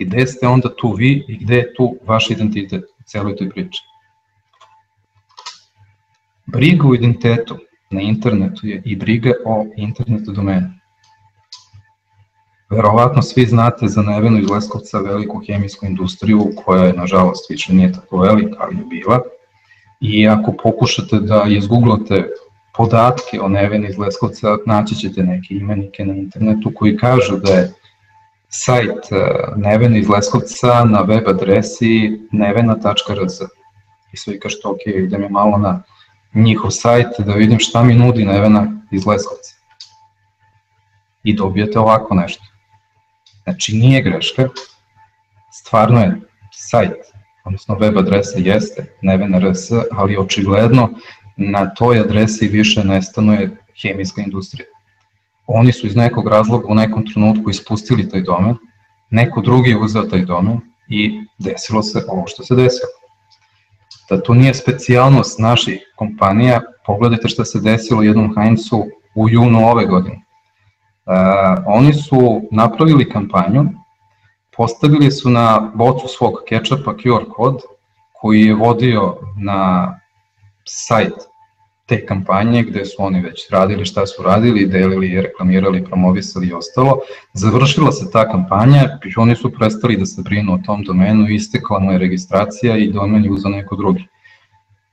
gde 0.00 0.26
ste 0.26 0.48
onda 0.48 0.76
tu 0.76 0.92
vi 0.92 1.24
i 1.28 1.38
gde 1.38 1.56
je 1.56 1.74
tu 1.74 1.96
vaš 2.06 2.30
identitet 2.30 2.84
u 2.84 3.02
celoj 3.06 3.36
toj 3.36 3.50
priči. 3.50 3.82
Briga 6.46 6.88
u 6.88 6.94
identitetu 6.94 7.58
na 7.90 8.00
internetu 8.00 8.66
je 8.66 8.82
i 8.84 8.96
briga 8.96 9.32
o 9.46 9.66
internetu 9.76 10.32
domenu. 10.32 10.68
Verovatno 12.70 13.22
svi 13.22 13.46
znate 13.46 13.88
za 13.88 14.02
Nevenu 14.02 14.38
iz 14.38 14.50
Leskovca 14.50 14.98
veliku 14.98 15.42
hemijsku 15.46 15.86
industriju 15.86 16.52
koja 16.64 16.84
je 16.84 16.92
nažalost 16.92 17.50
više 17.50 17.72
nije 17.72 17.92
tako 17.92 18.18
velika, 18.18 18.56
ali 18.58 18.76
je 18.76 18.84
bila, 18.84 19.20
i 20.00 20.28
ako 20.28 20.52
pokušate 20.62 21.16
da 21.16 21.44
izgooglate 21.48 22.28
podatke 22.74 23.40
o 23.40 23.48
Neveni 23.48 23.88
iz 23.88 23.98
Leskovca, 23.98 24.56
naći 24.66 24.94
ćete 24.94 25.22
neke 25.22 25.54
imenike 25.54 26.04
na 26.04 26.14
internetu 26.14 26.72
koji 26.74 26.96
kažu 26.96 27.36
da 27.36 27.52
je 27.52 27.72
sajt 28.48 29.12
e, 29.12 29.16
Nevena 29.56 29.98
iz 29.98 30.08
Leskovca 30.08 30.84
na 30.84 31.00
web 31.00 31.28
adresi 31.28 32.20
nevena.rs. 32.32 33.40
I 34.12 34.16
svi 34.16 34.40
kažete, 34.40 34.68
ok, 34.68 34.78
idem 34.86 35.22
je 35.22 35.28
malo 35.28 35.58
na 35.58 35.82
njihov 36.34 36.70
sajt 36.70 37.08
da 37.18 37.32
vidim 37.32 37.58
šta 37.58 37.82
mi 37.82 37.94
nudi 37.94 38.24
Nevena 38.24 38.82
iz 38.90 39.06
Leskovca. 39.06 39.54
I 41.22 41.36
dobijete 41.36 41.78
ovako 41.78 42.14
nešto. 42.14 42.44
Znači 43.44 43.76
nije 43.76 44.02
greška, 44.02 44.48
stvarno 45.52 46.00
je 46.00 46.20
sajt 46.52 47.09
odnosno 47.44 47.74
web 47.74 47.98
adresa 47.98 48.38
jeste 48.38 48.86
neven.rs, 49.02 49.70
ali 49.92 50.16
očigledno 50.16 50.88
na 51.36 51.74
toj 51.74 51.98
adresi 51.98 52.48
više 52.48 52.84
nestanuje 52.84 53.56
hemijska 53.82 54.22
industrija. 54.22 54.66
Oni 55.46 55.72
su 55.72 55.86
iz 55.86 55.96
nekog 55.96 56.28
razloga 56.28 56.66
u 56.68 56.74
nekom 56.74 57.06
trenutku 57.06 57.50
ispustili 57.50 58.08
taj 58.08 58.22
domen, 58.22 58.56
neko 59.10 59.40
drugi 59.40 59.70
je 59.70 59.78
uzeo 59.78 60.02
taj 60.02 60.24
domen 60.24 60.60
i 60.88 61.20
desilo 61.38 61.82
se 61.82 62.04
ovo 62.08 62.26
što 62.26 62.42
se 62.42 62.54
desilo. 62.54 62.90
Da 64.10 64.22
to 64.22 64.34
nije 64.34 64.54
specijalnost 64.54 65.38
naših 65.38 65.80
kompanija, 65.96 66.60
pogledajte 66.86 67.28
šta 67.28 67.44
se 67.44 67.60
desilo 67.60 68.02
jednom 68.02 68.34
Heinzu 68.36 68.84
u 69.14 69.28
junu 69.28 69.68
ove 69.68 69.86
godine. 69.86 70.16
Uh, 71.06 71.14
oni 71.66 71.94
su 71.94 72.42
napravili 72.50 73.10
kampanju 73.10 73.64
postavili 74.56 75.10
su 75.10 75.30
na 75.30 75.72
bocu 75.74 76.08
svog 76.08 76.34
kečapa 76.48 76.94
QR 76.94 77.24
kod 77.36 77.62
koji 78.20 78.40
je 78.40 78.54
vodio 78.54 79.16
na 79.36 79.94
sajt 80.64 81.14
te 81.90 82.06
kampanje 82.06 82.62
gde 82.62 82.84
su 82.84 82.96
oni 82.98 83.20
već 83.20 83.50
radili 83.50 83.84
šta 83.84 84.06
su 84.06 84.22
radili, 84.22 84.66
delili, 84.66 85.20
reklamirali, 85.22 85.84
promovisali 85.84 86.46
i 86.46 86.52
ostalo. 86.52 86.98
Završila 87.34 87.92
se 87.92 88.10
ta 88.10 88.28
kampanja 88.28 88.98
i 89.04 89.12
oni 89.16 89.36
su 89.36 89.50
prestali 89.52 89.96
da 89.96 90.06
se 90.06 90.22
brinu 90.22 90.54
o 90.54 90.58
tom 90.66 90.84
domenu, 90.84 91.28
istekla 91.28 91.78
mu 91.80 91.92
je 91.92 91.98
registracija 91.98 92.76
i 92.76 92.92
domen 92.92 93.24
je 93.24 93.30
uzao 93.30 93.50
neko 93.50 93.76
drugi. 93.76 94.04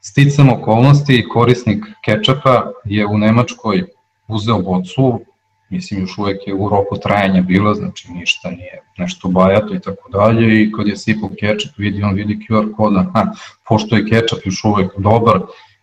Sticam 0.01 0.49
okolnosti, 0.49 1.25
korisnik 1.29 1.85
kečapa 2.05 2.71
je 2.85 3.05
u 3.05 3.17
Nemačkoj 3.17 3.83
uzeo 4.27 4.61
bocu, 4.61 5.21
mislim 5.69 6.01
još 6.01 6.17
uvek 6.17 6.47
je 6.47 6.53
u 6.53 6.69
roku 6.69 6.97
trajanja 6.97 7.41
bilo, 7.41 7.73
znači 7.73 8.11
ništa 8.11 8.49
nije 8.49 8.81
nešto 8.97 9.27
bajato 9.27 9.75
i 9.75 9.79
tako 9.79 10.09
dalje 10.09 10.63
i 10.63 10.71
kad 10.71 10.87
je 10.87 10.97
sipao 10.97 11.29
ketchup 11.29 11.77
vidi, 11.77 12.03
on 12.03 12.13
vidi 12.13 12.39
QR 12.49 12.75
kod, 12.75 12.97
aha, 12.97 13.31
pošto 13.69 13.95
je 13.95 14.05
ketchup 14.09 14.39
još 14.45 14.63
uvek 14.63 14.91
dobar, 14.97 15.41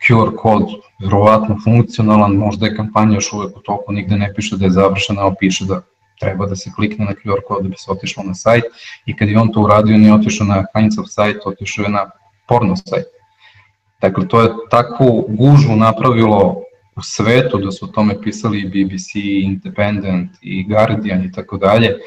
QR 0.09 0.37
kod 0.37 0.63
verovatno 1.03 1.59
funkcionalan, 1.65 2.33
možda 2.33 2.67
je 2.67 2.77
kampanja 2.77 3.15
još 3.15 3.33
uvek 3.33 3.57
u 3.57 3.61
toku, 3.61 3.93
nigde 3.93 4.17
ne 4.17 4.35
piše 4.35 4.57
da 4.57 4.65
je 4.65 4.71
završena, 4.71 5.23
ali 5.23 5.35
piše 5.41 5.65
da 5.65 5.83
treba 6.21 6.47
da 6.47 6.57
se 6.57 6.71
klikne 6.77 7.05
na 7.05 7.13
QR 7.13 7.41
kod 7.49 7.63
da 7.63 7.69
bi 7.69 7.77
se 7.77 7.91
otišlo 7.91 8.23
na 8.23 8.35
sajt 8.35 8.65
i 9.07 9.17
kad 9.17 9.29
je 9.29 9.39
on 9.39 9.53
to 9.53 9.61
uradio 9.61 9.99
nije 9.99 10.15
otišao 10.15 10.47
na 10.47 10.65
Heinzov 10.75 11.05
sajt, 11.05 11.47
otišao 11.47 11.83
je 11.83 11.89
na 11.89 12.11
porno 12.49 12.77
sajt. 12.77 13.07
Dakle, 14.01 14.29
to 14.29 14.43
je 14.43 14.51
takvu 14.71 15.27
gužvu 15.29 15.77
napravilo 15.77 16.64
u 16.97 17.03
svetu, 17.03 17.59
da 17.59 17.71
su 17.71 17.85
o 17.85 17.89
tome 17.89 18.23
pisali 18.23 18.61
i 18.61 18.69
BBC, 18.69 19.15
Independent 19.43 20.31
i 20.43 20.65
Guardian 20.69 21.25
i 21.25 21.33
tako 21.33 21.57
dalje, 21.57 21.99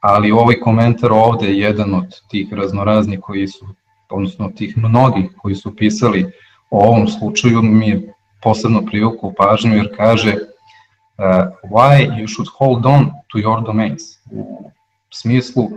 ali 0.00 0.32
ovaj 0.32 0.60
komentar 0.60 1.12
ovde 1.12 1.46
je 1.46 1.58
jedan 1.58 1.94
od 1.94 2.20
tih 2.30 2.52
raznoraznih 2.52 3.20
koji 3.20 3.48
su, 3.48 3.66
odnosno 4.10 4.50
tih 4.56 4.78
mnogih 4.78 5.30
koji 5.36 5.54
su 5.54 5.76
pisali 5.76 6.32
o 6.70 6.88
ovom 6.88 7.08
slučaju 7.08 7.62
mi 7.62 7.88
je 7.88 8.14
posebno 8.42 8.86
privukao 8.86 9.32
pažnju 9.38 9.74
jer 9.74 9.96
kaže 9.96 10.32
uh, 10.32 11.70
why 11.70 12.10
you 12.20 12.34
should 12.34 12.48
hold 12.58 12.86
on 12.86 13.10
to 13.32 13.38
your 13.38 13.66
domains? 13.66 14.02
U 14.30 14.70
smislu 15.10 15.62
uh, 15.62 15.70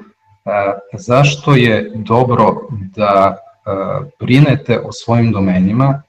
zašto 0.94 1.56
je 1.56 1.91
dobro 1.96 2.67
da 2.72 3.38
uh, 3.38 4.08
brinete 4.20 4.80
o 4.80 4.91
svojim 4.91 5.32
domenima 5.32 6.02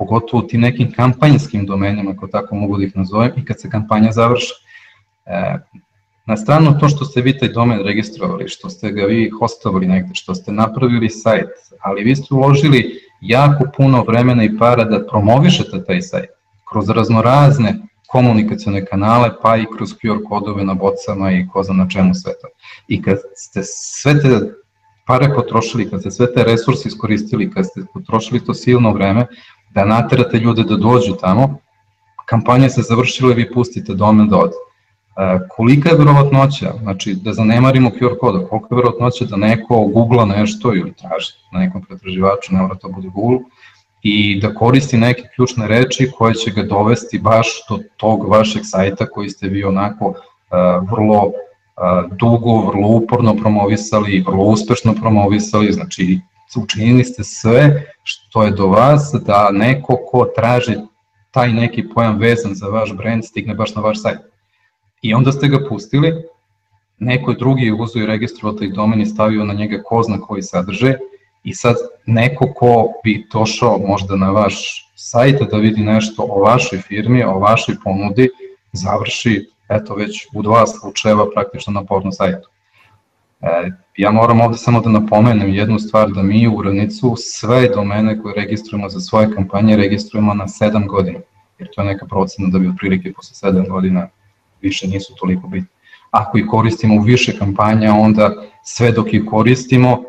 pogotovo 0.00 0.42
u 0.42 0.46
tim 0.46 0.60
nekim 0.60 0.92
kampanjskim 0.92 1.66
domenima, 1.66 2.10
ako 2.10 2.26
tako 2.26 2.54
mogu 2.56 2.78
da 2.78 2.84
ih 2.84 2.96
nazovem, 2.96 3.32
i 3.36 3.44
kad 3.44 3.60
se 3.60 3.70
kampanja 3.70 4.12
završi. 4.12 4.54
E, 5.26 5.58
na 6.26 6.36
stranu 6.36 6.78
to 6.80 6.88
što 6.88 7.04
ste 7.04 7.20
vi 7.20 7.38
taj 7.38 7.48
domen 7.48 7.82
registrovali, 7.84 8.48
što 8.48 8.70
ste 8.70 8.92
ga 8.92 9.04
vi 9.04 9.30
hostovali 9.40 9.86
negde, 9.86 10.14
što 10.14 10.34
ste 10.34 10.52
napravili 10.52 11.10
sajt, 11.10 11.50
ali 11.80 12.04
vi 12.04 12.16
ste 12.16 12.34
uložili 12.34 13.00
jako 13.20 13.64
puno 13.76 14.04
vremena 14.08 14.44
i 14.44 14.56
para 14.58 14.84
da 14.84 15.06
promovišete 15.06 15.84
taj 15.84 16.02
sajt 16.02 16.30
kroz 16.72 16.88
raznorazne 16.88 17.74
komunikacione 18.08 18.84
kanale, 18.86 19.30
pa 19.42 19.56
i 19.56 19.66
kroz 19.76 19.94
QR 19.94 20.24
kodove 20.28 20.64
na 20.64 20.74
bocama 20.74 21.30
i 21.32 21.46
ko 21.52 21.62
zna 21.62 21.74
na 21.74 21.88
čemu 21.88 22.14
sve 22.14 22.32
to. 22.32 22.48
I 22.88 23.02
kad 23.02 23.18
ste 23.34 23.60
sve 23.64 24.14
te 24.22 24.40
pare 25.06 25.34
potrošili, 25.34 25.90
kad 25.90 26.00
ste 26.00 26.10
sve 26.10 26.32
te 26.34 26.44
resurse 26.44 26.88
iskoristili, 26.88 27.50
kad 27.50 27.66
ste 27.66 27.82
potrošili 27.94 28.44
to 28.44 28.54
silno 28.54 28.92
vreme, 28.92 29.26
da 29.70 29.84
naterate 29.84 30.38
ljude 30.38 30.62
da 30.62 30.76
dođu 30.76 31.14
tamo, 31.20 31.58
kampanja 32.26 32.68
se 32.68 32.82
završila 32.82 33.32
i 33.32 33.34
vi 33.34 33.52
pustite 33.52 33.94
domen 33.94 34.28
da 34.28 34.36
ode. 34.36 34.54
E, 35.16 35.38
kolika 35.48 35.88
je 35.88 35.96
verovatnoća, 35.96 36.72
znači 36.82 37.14
da 37.14 37.32
zanemarimo 37.32 37.90
QR 37.90 38.18
koda, 38.20 38.46
koliko 38.46 38.74
je 38.74 38.76
verovatnoća 38.76 39.24
da 39.24 39.36
neko 39.36 39.84
googla 39.94 40.24
nešto 40.24 40.74
ili 40.74 40.92
traži 40.92 41.32
na 41.52 41.60
nekom 41.60 41.82
pretraživaču, 41.82 42.54
ne 42.54 42.62
mora 42.62 42.74
to 42.74 42.88
bude 42.88 43.08
Google, 43.08 43.38
i 44.02 44.40
da 44.40 44.54
koristi 44.54 44.96
neke 44.96 45.22
ključne 45.34 45.68
reči 45.68 46.10
koje 46.18 46.34
će 46.34 46.50
ga 46.50 46.62
dovesti 46.62 47.18
baš 47.18 47.48
do 47.68 47.78
tog 47.96 48.28
vašeg 48.28 48.62
sajta 48.64 49.06
koji 49.06 49.28
ste 49.28 49.48
vi 49.48 49.64
onako 49.64 50.06
uh, 50.06 50.16
vrlo 50.90 51.24
uh, 51.24 51.32
dugo, 52.16 52.60
vrlo 52.60 52.88
uporno 52.88 53.36
promovisali, 53.36 54.24
vrlo 54.26 54.44
uspešno 54.44 54.94
promovisali, 54.94 55.72
znači 55.72 56.20
učinili 56.58 57.04
ste 57.04 57.24
sve 57.24 57.92
što 58.02 58.42
je 58.42 58.50
do 58.50 58.66
vas 58.66 59.14
da 59.26 59.50
neko 59.52 59.96
ko 60.10 60.26
traži 60.36 60.76
taj 61.30 61.52
neki 61.52 61.88
pojam 61.94 62.18
vezan 62.18 62.54
za 62.54 62.66
vaš 62.66 62.96
brand 62.96 63.24
stigne 63.24 63.54
baš 63.54 63.74
na 63.74 63.82
vaš 63.82 64.02
sajt. 64.02 64.18
I 65.02 65.14
onda 65.14 65.32
ste 65.32 65.48
ga 65.48 65.68
pustili, 65.68 66.24
neko 66.98 67.32
drugi 67.32 67.62
je 67.62 67.74
uzo 67.74 67.98
i 67.98 68.06
registrovao 68.06 68.58
taj 68.58 68.68
domen 68.68 69.00
i 69.00 69.06
stavio 69.06 69.44
na 69.44 69.54
njega 69.54 69.82
ko 69.84 70.02
zna 70.02 70.20
koji 70.20 70.42
sadržaj 70.42 70.94
i 71.44 71.54
sad 71.54 71.76
neko 72.06 72.52
ko 72.54 72.92
bi 73.04 73.26
došao 73.32 73.78
možda 73.78 74.16
na 74.16 74.30
vaš 74.30 74.86
sajt 74.94 75.42
da 75.50 75.56
vidi 75.56 75.82
nešto 75.82 76.26
o 76.28 76.40
vašoj 76.40 76.78
firmi, 76.78 77.24
o 77.24 77.38
vašoj 77.38 77.74
ponudi, 77.84 78.28
završi 78.72 79.46
eto 79.68 79.94
već 79.94 80.26
u 80.34 80.42
dva 80.42 80.66
slučajeva 80.66 81.26
praktično 81.34 81.72
na 81.72 81.84
porno 81.84 82.12
sajtu. 82.12 82.48
E, 83.40 83.70
ja 83.96 84.10
moram 84.10 84.40
ovde 84.40 84.56
samo 84.56 84.80
da 84.80 84.90
napomenem 84.90 85.48
jednu 85.48 85.78
stvar, 85.78 86.10
da 86.10 86.22
mi 86.22 86.48
u 86.48 86.62
Ravnicu 86.62 87.14
sve 87.18 87.68
domene 87.68 88.22
koje 88.22 88.34
registrujemo 88.34 88.88
za 88.88 89.00
svoje 89.00 89.34
kampanje 89.34 89.76
registrujemo 89.76 90.34
na 90.34 90.46
7 90.46 90.86
godina, 90.86 91.18
jer 91.58 91.68
to 91.74 91.80
je 91.82 91.86
neka 91.86 92.06
procena 92.06 92.48
da 92.48 92.58
bi 92.58 92.68
otprilike 92.68 93.12
posle 93.12 93.50
7 93.50 93.68
godina 93.68 94.08
više 94.60 94.88
nisu 94.88 95.14
toliko 95.20 95.48
bitni. 95.48 95.68
Ako 96.10 96.38
ih 96.38 96.44
koristimo 96.50 96.94
u 96.94 97.00
više 97.00 97.38
kampanja, 97.38 97.94
onda 97.94 98.34
sve 98.64 98.92
dok 98.92 99.14
ih 99.14 99.22
koristimo, 99.30 100.02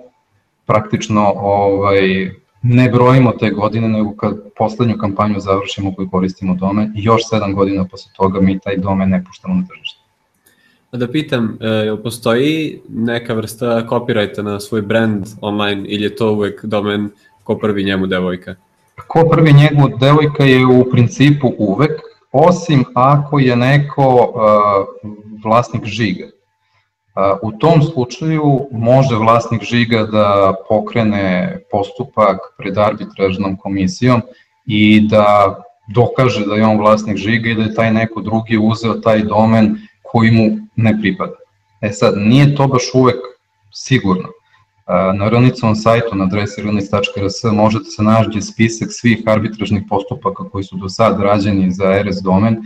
praktično 0.66 1.34
ovaj, 1.36 2.32
ne 2.62 2.90
brojimo 2.90 3.32
te 3.32 3.50
godine, 3.50 3.90
nego 3.90 4.16
kad 4.16 4.38
poslednju 4.58 4.98
kampanju 4.98 5.40
završimo 5.40 5.96
koju 5.96 6.10
koristimo 6.10 6.56
domen, 6.56 6.92
još 6.96 7.22
7 7.32 7.54
godina 7.54 7.86
posle 7.86 8.12
toga 8.16 8.42
mi 8.42 8.60
taj 8.60 8.78
domen 8.78 9.10
ne 9.10 9.24
puštamo 9.26 9.56
na 9.56 9.66
tržište. 9.68 10.01
Da 10.92 11.08
pitam, 11.08 11.58
e, 11.62 11.68
jel 11.68 11.98
postoji 12.04 12.82
neka 12.90 13.34
vrsta 13.34 13.88
copyrighta 13.90 14.42
na 14.42 14.60
svoj 14.60 14.82
brand 14.82 15.26
online 15.42 15.84
ili 15.88 16.04
je 16.04 16.16
to 16.16 16.32
uvek 16.34 16.66
domen 16.66 17.10
ko 17.44 17.58
prvi 17.58 17.84
njemu 17.84 18.08
devojka? 18.08 18.56
Ko 19.08 19.30
prvi 19.32 19.54
njemu 19.54 19.98
devojka 20.00 20.44
je 20.44 20.66
u 20.66 20.92
principu 20.92 21.54
uvek, 21.58 21.92
osim 22.32 22.84
ako 22.96 23.40
je 23.40 23.56
neko 23.56 24.34
uh, 24.36 25.12
vlasnik 25.44 25.86
žiga. 25.86 26.26
Uh, 26.26 27.40
u 27.42 27.52
tom 27.60 27.82
slučaju 27.84 28.68
može 28.72 29.16
vlasnik 29.16 29.64
žiga 29.64 30.04
da 30.04 30.54
pokrene 30.70 31.58
postupak 31.72 32.38
pred 32.58 32.78
arbitražnom 32.78 33.58
komisijom 33.58 34.22
i 34.66 35.08
da 35.10 35.56
dokaže 35.96 36.46
da 36.46 36.56
je 36.56 36.66
on 36.66 36.78
vlasnik 36.78 37.18
žiga 37.18 37.50
i 37.50 37.56
da 37.56 37.64
je 37.64 37.74
taj 37.74 37.94
neko 37.94 38.22
drugi 38.22 38.58
uzeo 38.58 38.94
taj 38.94 39.24
domen 39.24 39.78
koji 40.04 40.32
mu 40.32 40.61
ne 40.76 40.98
pripada. 41.02 41.36
E 41.82 41.90
sad, 41.92 42.14
nije 42.18 42.56
to 42.56 42.68
baš 42.68 42.84
uvek 42.94 43.20
sigurno. 43.74 44.30
Na 45.16 45.30
Relnicovom 45.30 45.76
sajtu 45.76 46.16
na 46.16 46.24
adresi 46.24 46.62
relnic.rs 46.62 47.44
možete 47.54 47.86
se 47.86 48.04
naći 48.04 48.42
spisak 48.42 48.90
svih 48.92 49.24
arbitražnih 49.26 49.84
postupaka 49.90 50.50
koji 50.50 50.64
su 50.64 50.78
do 50.78 50.90
sad 50.90 51.22
rađeni 51.22 51.72
za 51.72 52.04
RS 52.04 52.22
domen 52.24 52.58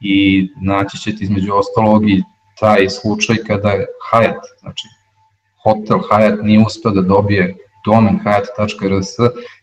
i 0.00 0.48
naći 0.60 0.98
ćete 0.98 1.24
između 1.24 1.54
ostalog 1.54 2.10
i 2.10 2.22
taj 2.60 2.88
slučaj 2.88 3.36
kada 3.36 3.68
je 3.70 3.86
Hyatt, 4.12 4.40
znači 4.60 4.88
hotel 5.62 5.98
Hyatt 5.98 6.42
nije 6.42 6.64
uspeo 6.66 6.92
da 6.92 7.00
dobije 7.00 7.56
domen 7.84 8.20
hyatt.rs 8.24 9.08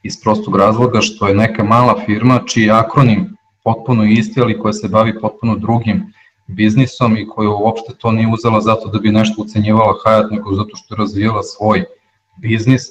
iz 0.04 0.22
prostog 0.24 0.56
razloga 0.56 1.02
što 1.02 1.28
je 1.28 1.36
neka 1.36 1.64
mala 1.64 2.02
firma 2.06 2.40
čiji 2.46 2.72
akronim 2.72 3.38
potpuno 3.64 4.04
isti, 4.04 4.42
ali 4.42 4.60
koja 4.60 4.74
se 4.74 4.88
bavi 4.88 5.20
potpuno 5.22 5.56
drugim 5.56 6.14
biznisom 6.52 7.18
i 7.18 7.28
koja 7.28 7.50
uopšte 7.50 7.94
to 7.98 8.12
nije 8.12 8.28
uzela 8.34 8.62
zato 8.62 8.90
da 8.90 9.00
bi 9.00 9.12
nešto 9.12 9.42
ucenjivala 9.42 9.94
Hayat, 10.06 10.32
nego 10.32 10.56
zato 10.56 10.76
što 10.76 10.96
je 10.96 10.98
razvijala 10.98 11.44
svoj 11.44 11.86
biznis, 12.42 12.82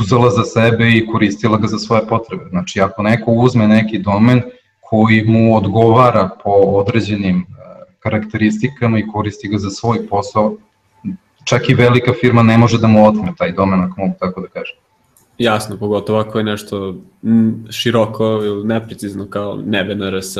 uzela 0.00 0.30
za 0.30 0.44
sebe 0.44 0.90
i 0.90 1.06
koristila 1.06 1.58
ga 1.58 1.66
za 1.66 1.78
svoje 1.78 2.06
potrebe. 2.06 2.44
Znači, 2.50 2.80
ako 2.80 3.02
neko 3.02 3.32
uzme 3.32 3.68
neki 3.68 3.98
domen 3.98 4.42
koji 4.80 5.24
mu 5.24 5.56
odgovara 5.56 6.30
po 6.44 6.50
određenim 6.50 7.36
e, 7.36 7.44
karakteristikama 7.98 8.98
i 8.98 9.06
koristi 9.12 9.48
ga 9.48 9.58
za 9.58 9.70
svoj 9.70 10.06
posao, 10.08 10.56
čak 11.44 11.68
i 11.68 11.74
velika 11.74 12.12
firma 12.20 12.42
ne 12.42 12.58
može 12.58 12.78
da 12.78 12.86
mu 12.86 13.06
otme 13.06 13.32
taj 13.38 13.52
domen, 13.52 13.80
ako 13.80 14.00
mogu 14.00 14.14
tako 14.20 14.40
da 14.40 14.48
kažem. 14.48 14.76
Jasno, 15.38 15.76
pogotovo 15.76 16.18
ako 16.18 16.38
je 16.38 16.44
nešto 16.44 16.94
široko 17.70 18.24
ili 18.24 18.66
neprecizno 18.66 19.26
kao 19.26 19.56
NRS. 19.56 20.38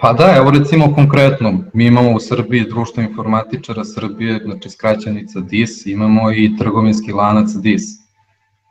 Pa 0.00 0.12
da, 0.12 0.34
evo 0.36 0.50
recimo 0.50 0.94
konkretno, 0.94 1.64
mi 1.74 1.86
imamo 1.86 2.10
u 2.12 2.20
Srbiji 2.20 2.68
društvo 2.68 3.02
informatičara 3.02 3.84
Srbije, 3.84 4.40
znači 4.44 4.70
skraćenica 4.70 5.40
DIS, 5.40 5.86
imamo 5.86 6.32
i 6.32 6.56
trgovinski 6.58 7.12
lanac 7.12 7.48
DIS. 7.50 7.82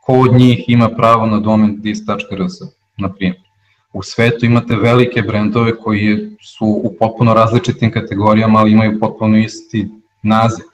Ko 0.00 0.12
od 0.12 0.32
njih 0.32 0.64
ima 0.68 0.88
pravo 0.88 1.26
na 1.26 1.40
domen 1.40 1.80
dis.rs, 1.80 2.54
na 2.96 3.12
primjer? 3.12 3.42
U 3.92 4.02
svetu 4.02 4.46
imate 4.46 4.76
velike 4.76 5.22
brendove 5.22 5.76
koji 5.76 6.36
su 6.40 6.66
u 6.66 6.96
potpuno 6.98 7.34
različitim 7.34 7.92
kategorijama, 7.92 8.58
ali 8.58 8.72
imaju 8.72 9.00
potpuno 9.00 9.38
isti 9.38 9.88
naziv. 10.22 10.64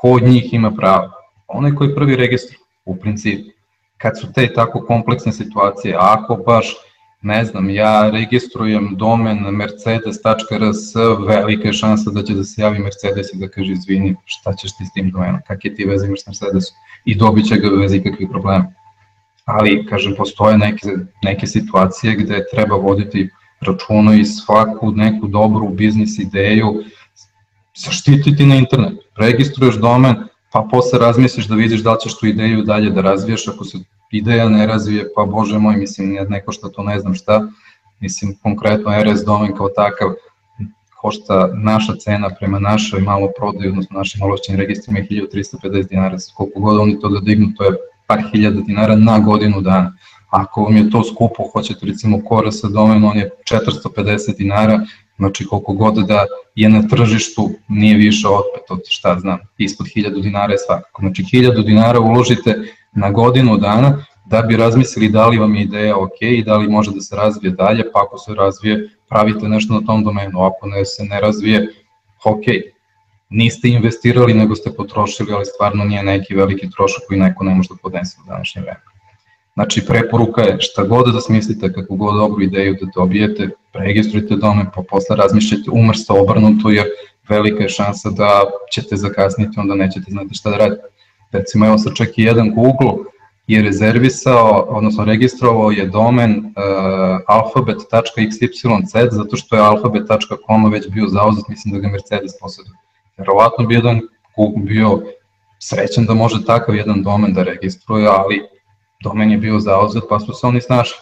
Ko 0.00 0.10
od 0.10 0.22
njih 0.22 0.54
ima 0.54 0.70
pravo? 0.70 1.10
Onaj 1.48 1.74
koji 1.74 1.94
prvi 1.94 2.16
registruje, 2.16 2.58
u 2.84 2.96
principu. 2.96 3.50
Kad 3.98 4.20
su 4.20 4.32
te 4.32 4.52
tako 4.54 4.86
kompleksne 4.86 5.32
situacije, 5.32 5.96
ako 5.98 6.36
baš 6.36 6.76
ne 7.24 7.44
znam, 7.44 7.70
ja 7.70 8.10
registrujem 8.10 8.88
domen 8.96 9.38
mercedes.rs, 9.38 10.94
velika 11.26 11.68
je 11.68 11.72
šansa 11.72 12.10
da 12.10 12.22
će 12.22 12.34
da 12.34 12.44
se 12.44 12.62
javi 12.62 12.78
Mercedes 12.78 13.32
i 13.32 13.38
da 13.38 13.48
kaže 13.48 13.72
izvini, 13.72 14.16
šta 14.24 14.52
ćeš 14.52 14.76
ti 14.76 14.84
s 14.84 14.92
tim 14.92 15.10
domenom, 15.10 15.40
kakve 15.46 15.74
ti 15.74 15.84
veze 15.84 16.06
imaš 16.06 16.22
s 16.22 16.26
Mercedesom 16.26 16.76
i 17.04 17.14
dobit 17.14 17.48
će 17.48 17.56
ga 17.56 17.70
bez 17.76 17.94
ikakvih 17.94 18.28
problema. 18.30 18.72
Ali, 19.44 19.86
kažem, 19.86 20.14
postoje 20.18 20.58
neke, 20.58 20.88
neke 21.22 21.46
situacije 21.46 22.16
gde 22.16 22.44
treba 22.52 22.76
voditi 22.76 23.28
računu 23.60 24.14
i 24.14 24.24
svaku 24.24 24.90
neku 24.90 25.26
dobru 25.28 25.68
biznis 25.68 26.18
ideju 26.18 26.74
zaštititi 27.76 28.46
na 28.46 28.56
internetu. 28.56 29.02
Registruješ 29.16 29.74
domen, 29.74 30.16
pa 30.54 30.68
posle 30.70 30.98
razmisliš 30.98 31.46
da 31.46 31.54
vidiš 31.54 31.80
da 31.82 31.92
li 31.92 32.00
ćeš 32.00 32.18
tu 32.18 32.26
ideju 32.26 32.62
dalje 32.62 32.90
da 32.90 33.00
razviješ, 33.00 33.48
ako 33.48 33.64
se 33.64 33.78
ideja 34.12 34.48
ne 34.48 34.66
razvije, 34.66 35.08
pa 35.16 35.24
bože 35.24 35.58
moj, 35.58 35.76
mislim, 35.76 36.16
neko 36.28 36.52
što 36.52 36.68
to 36.68 36.82
ne 36.82 36.98
znam 36.98 37.14
šta, 37.14 37.48
mislim, 38.00 38.36
konkretno 38.42 38.92
RS 39.02 39.24
domen 39.24 39.56
kao 39.56 39.68
takav, 39.68 40.08
košta 41.00 41.50
naša 41.54 41.96
cena 41.96 42.30
prema 42.38 42.58
našoj 42.58 43.00
malo 43.00 43.28
prodaju, 43.38 43.70
odnosno 43.70 43.98
našim 43.98 44.22
ološćenim 44.22 44.60
registrima 44.60 44.98
je 44.98 45.08
1350 45.08 45.88
dinara, 45.88 46.16
koliko 46.36 46.60
god 46.60 46.80
oni 46.80 47.00
to 47.00 47.08
da 47.08 47.20
dignu, 47.20 47.52
to 47.56 47.64
je 47.64 47.76
par 48.06 48.22
hiljada 48.32 48.60
dinara 48.60 48.96
na 48.96 49.18
godinu 49.18 49.60
dana. 49.60 49.92
Ako 50.30 50.62
vam 50.62 50.76
je 50.76 50.90
to 50.90 51.04
skupo, 51.04 51.48
hoćete 51.52 51.86
recimo 51.86 52.22
kora 52.24 52.52
sa 52.52 52.68
domen, 52.68 53.04
on 53.04 53.16
je 53.16 53.30
450 53.50 54.36
dinara, 54.36 54.80
znači 55.16 55.46
koliko 55.46 55.72
god 55.72 55.94
da 55.94 56.26
je 56.54 56.68
na 56.68 56.88
tržištu, 56.88 57.50
nije 57.68 57.96
više 57.96 58.28
otpet 58.28 58.70
od 58.70 58.80
šta 58.88 59.18
znam, 59.18 59.38
ispod 59.58 59.86
1000 59.96 60.22
dinara 60.22 60.52
je 60.52 60.58
svakako. 60.58 61.02
Znači 61.02 61.22
1000 61.22 61.64
dinara 61.64 62.00
uložite 62.00 62.62
na 62.92 63.10
godinu 63.10 63.56
dana 63.56 64.04
da 64.26 64.42
bi 64.42 64.56
razmislili 64.56 65.08
da 65.08 65.26
li 65.26 65.38
vam 65.38 65.54
je 65.54 65.62
ideja 65.62 65.96
ok 65.96 66.20
i 66.20 66.42
da 66.42 66.56
li 66.56 66.68
može 66.68 66.90
da 66.90 67.00
se 67.00 67.16
razvije 67.16 67.52
dalje, 67.52 67.92
pa 67.92 68.02
ako 68.02 68.18
se 68.18 68.34
razvije, 68.34 68.90
pravite 69.08 69.48
nešto 69.48 69.74
na 69.74 69.86
tom 69.86 70.04
domenu, 70.04 70.42
ako 70.42 70.66
ne 70.66 70.84
se 70.84 71.04
ne 71.04 71.20
razvije, 71.20 71.68
ok, 72.24 72.44
niste 73.30 73.68
investirali 73.68 74.34
nego 74.34 74.54
ste 74.54 74.72
potrošili, 74.76 75.32
ali 75.32 75.44
stvarno 75.44 75.84
nije 75.84 76.02
neki 76.02 76.34
veliki 76.34 76.70
trošak 76.70 77.02
koji 77.08 77.20
neko 77.20 77.44
ne 77.44 77.54
može 77.54 77.68
da 77.68 77.74
podnese 77.82 78.16
u 78.24 78.28
današnje 78.28 78.62
vreme. 78.62 78.93
Znači, 79.54 79.86
preporuka 79.86 80.42
je 80.42 80.56
šta 80.60 80.84
god 80.84 81.12
da 81.14 81.20
smislite, 81.20 81.72
kako 81.72 81.96
god 81.96 82.14
dobru 82.14 82.42
ideju 82.42 82.76
da 82.80 82.86
dobijete, 82.94 83.48
preregistrujte 83.72 84.36
domen, 84.36 84.66
pa 84.74 84.82
posle 84.90 85.16
razmišljajte 85.16 85.70
umrsto 85.70 86.14
obrnuto, 86.14 86.70
jer 86.70 86.86
velika 87.28 87.62
je 87.62 87.68
šansa 87.68 88.10
da 88.10 88.42
ćete 88.72 88.96
zakasniti, 88.96 89.60
onda 89.60 89.74
nećete 89.74 90.10
znati 90.10 90.34
šta 90.34 90.50
da 90.50 90.56
radite. 90.56 90.82
Recimo, 91.32 91.66
evo 91.66 91.78
sad 91.78 91.94
čak 91.94 92.18
i 92.18 92.22
jedan 92.22 92.54
Google 92.54 93.04
je 93.46 93.62
rezervisao, 93.62 94.66
odnosno 94.68 95.04
registrovao 95.04 95.70
je 95.70 95.86
domen 95.86 96.30
uh, 96.38 96.44
alphabet.xyz 97.26 99.08
zato 99.10 99.36
što 99.36 99.56
je 99.56 99.62
alphabet.com 99.62 100.70
već 100.72 100.88
bio 100.88 101.08
zauzet, 101.08 101.48
mislim 101.48 101.74
da 101.74 101.80
ga 101.80 101.88
Mercedes 101.88 102.38
posjeduje. 102.40 102.76
Verovatno 103.16 103.66
bi 103.66 103.74
jedan 103.74 104.00
Google 104.36 104.62
bio 104.62 105.02
srećan 105.58 106.06
da 106.06 106.14
može 106.14 106.44
takav 106.44 106.76
jedan 106.76 107.02
domen 107.02 107.32
da 107.32 107.42
registruje, 107.42 108.06
ali 108.06 108.53
domen 109.02 109.30
je 109.30 109.38
bio 109.38 109.60
zauzet 109.60 110.02
pa 110.08 110.20
su 110.20 110.32
se 110.32 110.46
oni 110.46 110.60
snašli. 110.60 110.98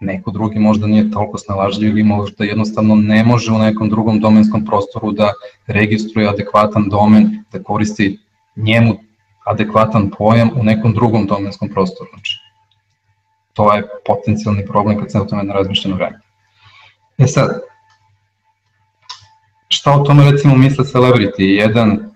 Neko 0.00 0.30
drugi 0.30 0.58
možda 0.58 0.86
nije 0.86 1.10
toliko 1.10 1.38
snalažljiv 1.38 1.90
ili 1.90 2.02
možda 2.02 2.44
jednostavno 2.44 2.94
ne 2.94 3.24
može 3.24 3.52
u 3.52 3.58
nekom 3.58 3.88
drugom 3.88 4.20
domenskom 4.20 4.64
prostoru 4.64 5.12
da 5.12 5.32
registruje 5.66 6.28
adekvatan 6.28 6.88
domen, 6.88 7.44
da 7.52 7.62
koristi 7.62 8.18
njemu 8.56 8.94
adekvatan 9.44 10.10
pojam 10.18 10.50
u 10.56 10.64
nekom 10.64 10.94
drugom 10.94 11.26
domenskom 11.26 11.68
prostoru. 11.68 12.10
Znači, 12.10 12.38
to 13.52 13.74
je 13.74 13.88
potencijalni 14.06 14.66
problem 14.66 15.00
kad 15.00 15.12
se 15.12 15.20
o 15.20 15.24
tome 15.24 15.42
ne 15.42 15.54
razmišlja 15.54 15.90
na 15.90 15.96
vreme. 15.96 16.20
E 17.18 17.26
sad, 17.26 17.60
šta 19.68 19.92
o 19.92 20.04
tome 20.04 20.30
recimo 20.30 20.56
misle 20.56 20.84
celebrity? 20.84 21.42
Jedan 21.42 22.10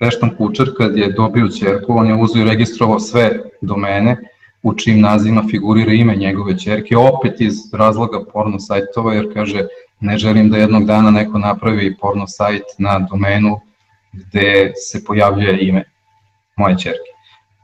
Veštan 0.00 0.36
Kučar 0.36 0.66
kad 0.76 0.96
je 0.96 1.12
dobio 1.12 1.48
čerku, 1.48 1.92
on 1.96 2.06
je 2.06 2.14
uzio 2.14 2.42
i 2.42 2.48
registrovao 2.48 3.00
sve 3.00 3.38
domene 3.60 4.16
u 4.62 4.74
čim 4.74 5.00
nazivima 5.00 5.42
figurira 5.50 5.92
ime 5.92 6.16
njegove 6.16 6.58
čerke, 6.58 6.96
opet 6.96 7.40
iz 7.40 7.54
razloga 7.72 8.24
porno 8.32 8.58
sajtova, 8.58 9.14
jer 9.14 9.34
kaže 9.34 9.66
ne 10.00 10.18
želim 10.18 10.50
da 10.50 10.56
jednog 10.56 10.84
dana 10.84 11.10
neko 11.10 11.38
napravi 11.38 11.96
porno 11.96 12.26
sajt 12.26 12.62
na 12.78 12.98
domenu 12.98 13.60
gde 14.12 14.72
se 14.76 15.04
pojavljuje 15.04 15.68
ime 15.68 15.84
moje 16.56 16.78
čerke. 16.78 17.10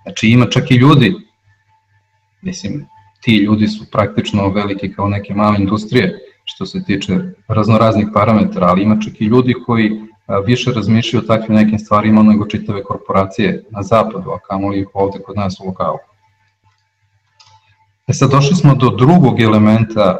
Znači 0.03 0.29
ima 0.29 0.47
čak 0.47 0.71
i 0.71 0.75
ljudi, 0.75 1.15
mislim, 2.43 2.87
ti 3.23 3.37
ljudi 3.37 3.69
su 3.69 3.91
praktično 3.91 4.49
veliki 4.49 4.93
kao 4.93 5.09
neke 5.09 5.35
male 5.35 5.57
industrije 5.59 6.19
što 6.45 6.67
se 6.67 6.85
tiče 6.85 7.19
raznoraznih 7.49 8.07
parametara, 8.15 8.67
ali 8.67 8.83
ima 8.83 8.97
čak 9.05 9.21
i 9.21 9.25
ljudi 9.25 9.55
koji 9.67 10.01
više 10.47 10.73
razmišljaju 10.73 11.23
o 11.25 11.27
takvim 11.27 11.57
nekim 11.57 11.79
stvarima 11.79 12.23
nego 12.23 12.47
čitave 12.47 12.83
korporacije 12.83 13.65
na 13.71 13.83
zapadu, 13.83 14.31
a 14.31 14.39
kamoli 14.39 14.87
ovde 14.95 15.19
kod 15.19 15.37
nas 15.37 15.61
u 15.61 15.67
lokalu. 15.67 15.99
E 18.09 18.13
sad 18.13 18.31
došli 18.31 18.57
smo 18.57 18.75
do 18.75 18.91
drugog 18.91 19.41
elementa 19.41 20.19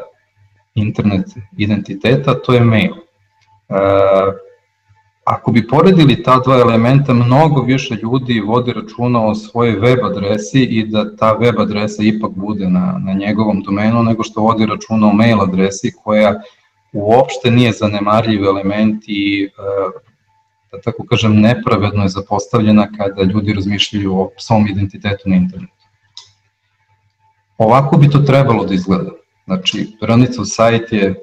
internet 0.75 1.25
identiteta, 1.57 2.41
to 2.41 2.53
je 2.53 2.61
mail. 2.61 2.93
E, 2.93 3.75
ako 5.23 5.51
bi 5.51 5.67
poredili 5.67 6.23
ta 6.23 6.39
dva 6.45 6.57
elementa, 6.59 7.13
mnogo 7.13 7.61
više 7.61 7.95
ljudi 7.95 8.39
vodi 8.39 8.73
računa 8.73 9.25
o 9.25 9.35
svojoj 9.35 9.79
web 9.79 9.99
adresi 10.05 10.61
i 10.63 10.85
da 10.87 11.15
ta 11.15 11.31
web 11.33 11.59
adresa 11.59 12.03
ipak 12.03 12.31
bude 12.31 12.69
na, 12.69 12.99
na 13.05 13.13
njegovom 13.13 13.61
domenu, 13.61 14.03
nego 14.03 14.23
što 14.23 14.41
vodi 14.41 14.65
računa 14.65 15.07
o 15.07 15.13
mail 15.13 15.41
adresi 15.41 15.91
koja 16.03 16.41
uopšte 16.93 17.51
nije 17.51 17.71
zanemarljiv 17.71 18.43
element 18.43 19.03
i 19.07 19.43
e, 19.43 19.49
da 20.71 20.81
tako 20.81 21.05
kažem 21.05 21.41
nepravedno 21.41 22.03
je 22.03 22.09
zapostavljena 22.09 22.87
kada 22.97 23.23
ljudi 23.23 23.53
razmišljaju 23.53 24.19
o 24.19 24.29
svom 24.37 24.67
identitetu 24.67 25.29
na 25.29 25.35
internetu. 25.35 25.76
Ovako 27.57 27.97
bi 27.97 28.09
to 28.09 28.19
trebalo 28.19 28.65
da 28.65 28.73
izgleda. 28.73 29.11
Znači, 29.45 29.97
Rnicov 30.01 30.45
sajt 30.45 30.91
je 30.91 31.15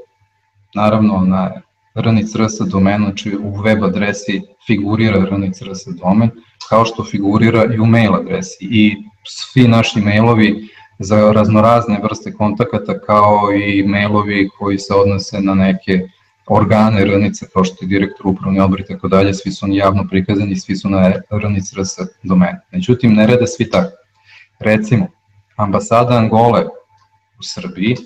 naravno 0.75 1.21
na 1.21 1.63
rnic.rs 1.95 2.53
domenu, 2.71 3.05
znači 3.05 3.37
u 3.37 3.61
web 3.61 3.85
adresi 3.85 4.43
figurira 4.67 5.25
rnic.rs 5.31 5.87
domen, 5.87 6.31
kao 6.69 6.85
što 6.85 7.05
figurira 7.05 7.65
i 7.75 7.79
u 7.79 7.87
mail 7.87 8.15
adresi. 8.15 8.57
I 8.61 8.97
svi 9.25 9.69
naši 9.69 10.01
mailovi 10.01 10.69
za 10.99 11.33
raznorazne 11.33 12.01
vrste 12.03 12.33
kontakata 12.33 12.99
kao 13.01 13.53
i 13.53 13.83
mailovi 13.83 14.49
koji 14.59 14.79
se 14.79 14.95
odnose 14.95 15.41
na 15.41 15.55
neke 15.55 16.01
organe 16.47 17.05
rnice 17.05 17.47
kao 17.53 17.65
što 17.65 17.85
je 17.85 17.89
direktor 17.89 18.27
upravni 18.27 18.61
odbor 18.61 18.81
i 18.81 18.87
tako 18.87 19.09
dalje, 19.09 19.35
svi 19.35 19.53
su 19.53 19.67
javno 19.69 20.07
prikazani, 20.11 20.57
svi 20.57 20.77
su 20.77 20.89
na 20.89 21.13
rnic.rs 21.31 21.99
domenu. 22.23 22.59
Međutim, 22.73 23.15
ne 23.15 23.27
rade 23.27 23.47
svi 23.47 23.71
tako. 23.71 23.97
Recimo, 24.61 25.09
ambasada 25.57 26.19
Angole 26.19 26.65
u 27.39 27.43
Srbiji 27.43 27.97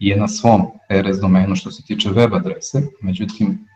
je 0.00 0.16
na 0.16 0.28
svom 0.28 0.66
RS 0.90 1.20
domenu 1.20 1.56
što 1.56 1.70
se 1.70 1.82
tiče 1.82 2.10
web 2.10 2.34
adrese, 2.34 2.82
međutim 3.00 3.66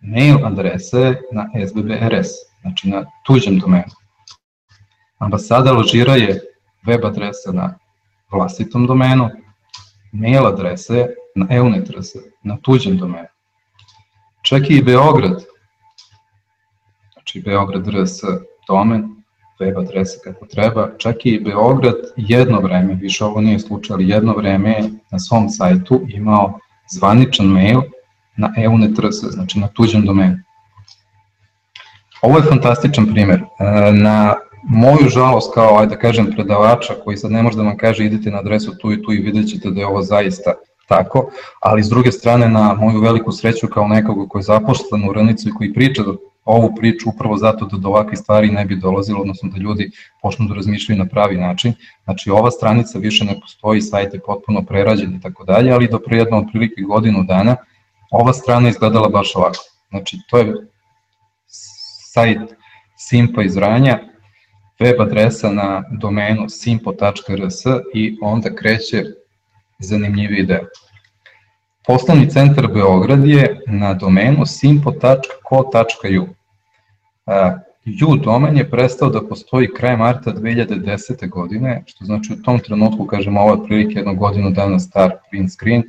mail 0.00 0.46
adrese 0.46 1.14
na 1.32 1.46
SBBRS, 1.68 2.28
znači 2.60 2.88
na 2.88 3.04
tuđem 3.26 3.58
domenu. 3.58 3.92
Ambasada 5.18 5.70
Alžira 5.70 6.14
je 6.14 6.40
web 6.86 7.04
adresa 7.04 7.52
na 7.52 7.78
vlastitom 8.32 8.86
domenu, 8.86 9.30
mail 10.12 10.46
adrese 10.46 11.06
na 11.34 11.46
EUNET 11.50 11.90
na 12.42 12.56
tuđem 12.62 12.96
domenu. 12.96 13.28
Čak 14.42 14.70
i 14.70 14.82
Beograd, 14.82 15.44
znači 17.12 17.40
Beograd 17.40 17.86
RS 17.88 18.20
domen, 18.68 19.15
web 19.60 19.78
adrese 19.78 20.18
kako 20.24 20.46
treba. 20.46 20.88
Čak 20.98 21.26
i 21.26 21.40
Beograd 21.40 21.94
jedno 22.16 22.60
vreme, 22.60 22.94
više 22.94 23.24
ovo 23.24 23.40
nije 23.40 23.58
slučaj, 23.58 23.94
ali 23.94 24.08
jedno 24.08 24.34
vreme 24.36 24.70
je 24.70 24.90
na 25.10 25.18
svom 25.18 25.48
sajtu 25.48 26.00
imao 26.08 26.58
zvaničan 26.92 27.46
mail 27.46 27.80
na 28.36 28.52
EUNET.rs, 28.56 29.16
znači 29.30 29.58
na 29.58 29.68
tuđem 29.68 30.06
domenu. 30.06 30.36
Ovo 32.22 32.36
je 32.36 32.42
fantastičan 32.42 33.06
primer. 33.06 33.40
E, 33.40 33.92
na 33.92 34.34
moju 34.68 35.08
žalost 35.08 35.54
kao, 35.54 35.78
ajde 35.78 35.94
da 35.94 36.00
kažem, 36.00 36.30
predavača 36.34 36.94
koji 37.04 37.16
sad 37.16 37.30
ne 37.30 37.42
može 37.42 37.56
da 37.56 37.62
vam 37.62 37.76
kaže 37.76 38.04
idite 38.04 38.30
na 38.30 38.38
adresu 38.38 38.78
tu 38.78 38.92
i 38.92 39.02
tu 39.02 39.12
i 39.12 39.20
vidjet 39.20 39.48
ćete 39.48 39.70
da 39.70 39.80
je 39.80 39.86
ovo 39.86 40.02
zaista 40.02 40.52
tako, 40.88 41.30
ali 41.60 41.82
s 41.82 41.88
druge 41.88 42.12
strane 42.12 42.48
na 42.48 42.74
moju 42.74 43.00
veliku 43.00 43.32
sreću 43.32 43.68
kao 43.68 43.88
nekoga 43.88 44.28
koji 44.28 44.40
je 44.40 44.44
zaposlen 44.44 45.08
u 45.08 45.12
Ranicu 45.12 45.48
i 45.48 45.54
koji 45.54 45.72
priča 45.72 46.02
ovu 46.46 46.74
priču 46.74 47.08
upravo 47.08 47.36
zato 47.36 47.66
da 47.66 47.76
do 47.76 47.88
ovakve 47.88 48.16
stvari 48.16 48.50
ne 48.50 48.64
bi 48.64 48.76
dolazilo, 48.76 49.20
odnosno 49.20 49.48
da 49.50 49.58
ljudi 49.58 49.90
počnu 50.22 50.48
da 50.48 50.54
razmišljaju 50.54 50.98
na 50.98 51.06
pravi 51.06 51.36
način. 51.36 51.74
Znači 52.04 52.30
ova 52.30 52.50
stranica 52.50 52.98
više 52.98 53.24
ne 53.24 53.40
postoji, 53.40 53.80
sajt 53.80 54.14
je 54.14 54.20
potpuno 54.20 54.62
prerađen 54.62 55.14
i 55.14 55.20
tako 55.20 55.44
dalje, 55.44 55.72
ali 55.72 55.88
do 55.88 55.98
pre 55.98 56.18
jedno 56.18 56.38
otprilike 56.38 56.82
godinu 56.82 57.24
dana 57.24 57.56
ova 58.10 58.32
strana 58.32 58.68
izgledala 58.68 59.08
baš 59.08 59.36
ovako. 59.36 59.64
Znači 59.90 60.18
to 60.30 60.38
je 60.38 60.54
sajt 62.12 62.54
Simpa 62.98 63.42
iz 63.42 63.56
Ranja, 63.56 63.98
web 64.80 65.00
adresa 65.00 65.50
na 65.50 65.84
domenu 66.00 66.48
simpo.rs 66.48 67.64
i 67.94 68.18
onda 68.22 68.54
kreće 68.54 69.04
zanimljiviji 69.78 70.46
deo. 70.46 70.64
Poslovni 71.86 72.30
centar 72.30 72.66
Beograd 72.68 73.26
je 73.26 73.60
na 73.66 73.94
domenu 73.94 74.46
simpo.co.ju. 74.46 76.26
U 78.08 78.16
domen 78.16 78.56
je 78.56 78.70
prestao 78.70 79.10
da 79.10 79.28
postoji 79.28 79.68
kraj 79.76 79.96
marta 79.96 80.32
2010. 80.32 81.28
godine, 81.28 81.82
što 81.86 82.04
znači 82.04 82.32
u 82.32 82.42
tom 82.42 82.58
trenutku, 82.58 83.06
kažemo, 83.06 83.40
ovo 83.40 83.50
je 83.50 83.60
otprilike 83.60 83.98
jednu 83.98 84.14
godinu 84.14 84.50
dana 84.50 84.78
star 84.78 85.12
print 85.30 85.52
screen, 85.52 85.82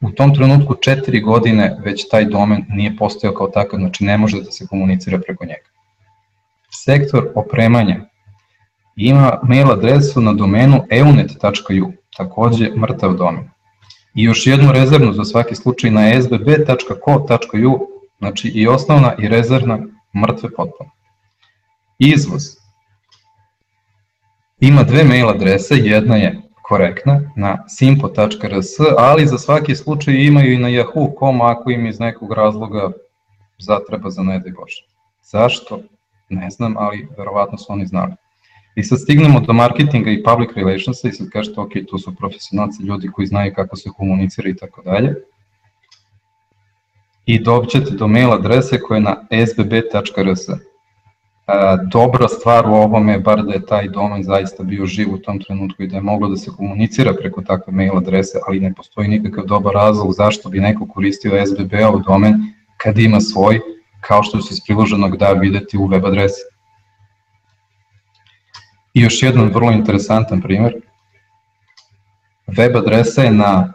u 0.00 0.10
tom 0.10 0.34
trenutku 0.34 0.74
četiri 0.74 1.20
godine 1.20 1.76
već 1.84 2.08
taj 2.08 2.24
domen 2.24 2.64
nije 2.68 2.96
postojao 2.96 3.34
kao 3.34 3.48
takav, 3.48 3.80
znači 3.80 4.04
ne 4.04 4.18
može 4.18 4.42
da 4.42 4.50
se 4.50 4.66
komunicira 4.66 5.18
preko 5.18 5.44
njega. 5.44 5.68
Sektor 6.70 7.28
opremanja 7.34 8.00
ima 8.96 9.40
mail 9.42 9.70
adresu 9.72 10.20
na 10.20 10.32
domenu 10.32 10.84
eunet.ju, 10.90 11.92
takođe 12.16 12.70
mrtav 12.76 13.14
domen. 13.14 13.48
I 14.14 14.22
još 14.22 14.46
jednu 14.46 14.72
rezervnu 14.72 15.12
za 15.12 15.24
svaki 15.24 15.54
slučaj 15.54 15.90
na 15.90 16.22
sbb.co.ju, 16.22 17.78
znači 18.18 18.48
i 18.48 18.66
osnovna 18.66 19.14
i 19.18 19.28
rezervna 19.28 19.78
mrtve 20.14 20.50
potpuno. 20.56 20.90
Izvoz. 21.98 22.42
Ima 24.60 24.82
dve 24.82 25.04
mail 25.04 25.28
adrese, 25.28 25.74
jedna 25.74 26.16
je 26.16 26.42
korektna 26.62 27.20
na 27.36 27.64
simpo.rs, 27.68 28.66
ali 28.98 29.26
za 29.26 29.38
svaki 29.38 29.76
slučaj 29.76 30.14
imaju 30.14 30.52
i 30.52 30.58
na 30.58 30.68
yahoo.com 30.68 31.40
ako 31.40 31.70
im 31.70 31.86
iz 31.86 32.00
nekog 32.00 32.32
razloga 32.32 32.90
zatreba 33.58 34.10
za 34.10 34.22
ne 34.22 34.38
Bože. 34.38 34.82
Zašto? 35.22 35.80
Ne 36.28 36.50
znam, 36.50 36.76
ali 36.76 37.08
verovatno 37.18 37.58
su 37.58 37.72
oni 37.72 37.86
znali. 37.86 38.12
I 38.74 38.82
sad 38.82 39.00
stignemo 39.00 39.40
do 39.40 39.52
marketinga 39.52 40.10
i 40.10 40.22
public 40.22 40.50
relationsa 40.56 41.08
i 41.08 41.12
sad 41.12 41.30
kažete, 41.30 41.60
ok, 41.60 41.72
tu 41.88 41.98
su 41.98 42.16
profesionalci, 42.16 42.82
ljudi 42.82 43.08
koji 43.08 43.26
znaju 43.26 43.52
kako 43.54 43.76
se 43.76 43.90
komunicira 43.96 44.48
i 44.48 44.56
tako 44.56 44.82
dalje. 44.82 45.14
I 47.28 47.38
dobit 47.38 47.70
ćete 47.70 47.90
do 47.90 48.06
mail 48.08 48.32
adrese 48.32 48.80
koja 48.80 48.96
je 48.96 49.02
na 49.02 49.16
sbb.rs. 49.46 50.40
Dobra 51.92 52.28
stvar 52.28 52.68
u 52.68 52.72
ovome 52.72 53.12
je 53.12 53.18
bar 53.18 53.42
da 53.42 53.52
je 53.52 53.66
taj 53.66 53.88
domen 53.88 54.22
zaista 54.22 54.62
bio 54.62 54.86
živ 54.86 55.14
u 55.14 55.18
tom 55.18 55.40
trenutku 55.40 55.82
i 55.82 55.86
da 55.86 55.96
je 55.96 56.02
moglo 56.02 56.28
da 56.28 56.36
se 56.36 56.50
komunicira 56.56 57.12
preko 57.20 57.42
takve 57.42 57.72
mail 57.72 57.96
adrese, 57.96 58.38
ali 58.46 58.60
ne 58.60 58.74
postoji 58.74 59.08
nikakav 59.08 59.44
dobar 59.44 59.74
razlog 59.74 60.12
zašto 60.12 60.48
bi 60.48 60.60
neko 60.60 60.86
koristio 60.86 61.46
SBB-ov 61.46 62.00
domen 62.06 62.34
kad 62.76 62.98
ima 62.98 63.20
svoj, 63.20 63.60
kao 64.00 64.22
što 64.22 64.40
se 64.40 64.54
iz 64.54 64.60
priloženog 64.66 65.16
da 65.16 65.32
videti 65.32 65.78
u 65.78 65.86
web 65.86 66.04
adresi. 66.04 66.42
I 68.94 69.00
još 69.00 69.22
jedan 69.22 69.50
vrlo 69.54 69.72
interesantan 69.72 70.40
primer. 70.40 70.74
Web 72.56 72.76
adresa 72.76 73.22
je 73.22 73.30
na 73.30 73.72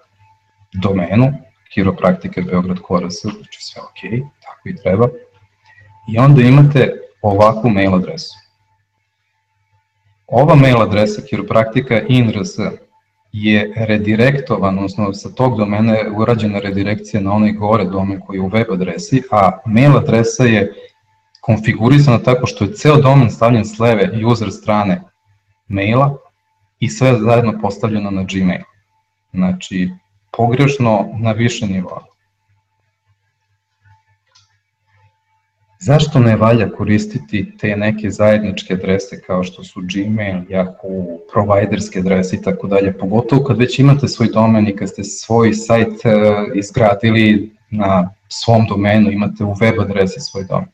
domenu 0.74 1.34
Kiropraktike 1.74 2.42
Beograd 2.42 2.78
KRS, 2.78 3.22
znači 3.22 3.62
sve 3.62 3.82
ok, 3.82 4.30
tako 4.44 4.70
i 4.70 4.76
treba. 4.76 5.08
I 6.08 6.18
onda 6.18 6.42
imate 6.42 6.94
ovakvu 7.22 7.70
mail 7.70 7.96
adresu. 7.96 8.38
Ova 10.28 10.56
mail 10.56 10.82
adresa 10.82 11.22
kiropraktika 11.22 12.02
inrs 12.08 12.50
je 13.32 13.74
redirektovan, 13.76 14.78
odnosno 14.78 15.14
sa 15.14 15.30
tog 15.30 15.58
domena 15.58 15.94
je 15.94 16.12
urađena 16.12 16.60
redirekcija 16.60 17.22
na 17.22 17.34
onaj 17.34 17.52
gore 17.52 17.86
domen 17.86 18.20
koji 18.20 18.38
je 18.38 18.42
u 18.42 18.48
web 18.48 18.72
adresi, 18.72 19.24
a 19.32 19.52
mail 19.66 19.98
adresa 19.98 20.44
je 20.44 20.74
konfigurisana 21.42 22.20
tako 22.20 22.48
što 22.48 22.64
je 22.64 22.74
ceo 22.74 22.96
domen 22.96 23.32
stavljen 23.32 23.66
s 23.66 23.80
leve 23.80 24.26
user 24.26 24.52
strane 24.52 25.02
maila 25.68 26.18
i 26.80 26.90
sve 26.90 27.20
zajedno 27.20 27.60
postavljeno 27.62 28.12
na 28.12 28.24
Gmail. 28.24 28.64
Znači, 29.34 29.90
pogrešno 30.38 31.10
na 31.20 31.32
više 31.32 31.68
nivoa. 31.68 32.06
Zašto 35.80 36.20
ne 36.20 36.36
valja 36.36 36.70
koristiti 36.70 37.58
te 37.58 37.76
neke 37.78 38.10
zajedničke 38.10 38.74
adrese 38.74 39.22
kao 39.22 39.44
što 39.44 39.64
su 39.64 39.82
Gmail, 39.82 40.42
Yahoo, 40.50 41.18
providerske 41.32 42.00
adrese 42.00 42.36
i 42.36 42.42
tako 42.42 42.68
dalje, 42.68 42.98
pogotovo 42.98 43.44
kad 43.44 43.58
već 43.58 43.80
imate 43.80 44.08
svoj 44.08 44.28
domen 44.34 44.68
i 44.68 44.76
kad 44.76 44.90
ste 44.90 45.04
svoj 45.04 45.54
sajt 45.54 46.06
e, 46.06 46.10
izgradili 46.56 47.52
na 47.70 48.10
svom 48.30 48.66
domenu, 48.68 49.12
imate 49.12 49.44
u 49.44 49.54
web 49.54 49.80
adresi 49.80 50.20
svoj 50.20 50.44
domen. 50.44 50.70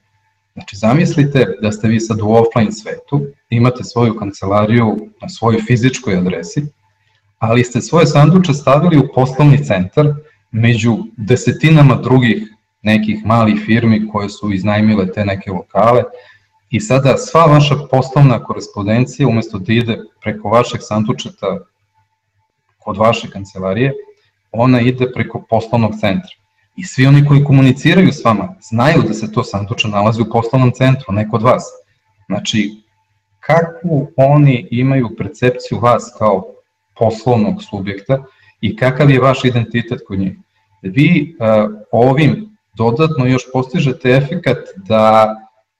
Znači, 0.53 0.75
zamislite 0.75 1.45
da 1.61 1.71
ste 1.71 1.87
vi 1.87 1.99
sad 1.99 2.21
u 2.21 2.29
offline 2.29 2.71
svetu, 2.71 3.25
imate 3.49 3.83
svoju 3.83 4.15
kancelariju 4.15 4.97
na 5.21 5.29
svojoj 5.29 5.61
fizičkoj 5.61 6.17
adresi, 6.17 6.65
ali 7.39 7.63
ste 7.63 7.81
svoje 7.81 8.05
sanduče 8.05 8.53
stavili 8.53 8.97
u 8.97 9.07
poslovni 9.15 9.63
centar 9.65 10.13
među 10.51 10.97
desetinama 11.17 11.95
drugih 11.95 12.53
nekih 12.81 13.25
malih 13.25 13.61
firmi 13.65 14.07
koje 14.07 14.29
su 14.29 14.53
iznajmile 14.53 15.11
te 15.11 15.25
neke 15.25 15.51
lokale 15.51 16.03
i 16.69 16.79
sada 16.79 17.17
sva 17.17 17.45
vaša 17.45 17.75
poslovna 17.91 18.43
korespondencija 18.43 19.27
umesto 19.27 19.59
da 19.59 19.73
ide 19.73 19.97
preko 20.21 20.49
vašeg 20.49 20.81
sandučeta 20.83 21.57
kod 22.79 22.97
vaše 22.97 23.29
kancelarije, 23.29 23.93
ona 24.51 24.81
ide 24.81 25.11
preko 25.11 25.45
poslovnog 25.49 25.91
centra. 25.99 26.31
I 26.75 26.83
svi 26.83 27.05
oni 27.05 27.25
koji 27.25 27.43
komuniciraju 27.43 28.13
s 28.13 28.23
vama 28.25 28.55
znaju 28.61 29.01
da 29.07 29.13
se 29.13 29.31
to 29.31 29.43
sanduče 29.43 29.87
nalazi 29.87 30.21
u 30.21 30.29
poslovnom 30.31 30.71
centru, 30.71 31.13
ne 31.13 31.29
kod 31.29 31.41
vas. 31.41 31.63
Znači, 32.27 32.71
kakvu 33.39 34.11
oni 34.17 34.67
imaju 34.71 35.09
percepciju 35.17 35.79
vas 35.79 36.13
kao 36.17 36.45
poslovnog 36.99 37.63
subjekta 37.69 38.23
i 38.61 38.75
kakav 38.75 39.09
je 39.09 39.19
vaš 39.19 39.45
identitet 39.45 39.99
kod 40.07 40.19
njih. 40.19 40.37
Vi 40.81 41.35
uh, 41.39 41.71
ovim 41.91 42.57
dodatno 42.77 43.25
još 43.25 43.43
postižete 43.53 44.09
efekat 44.09 44.57
da 44.75 45.35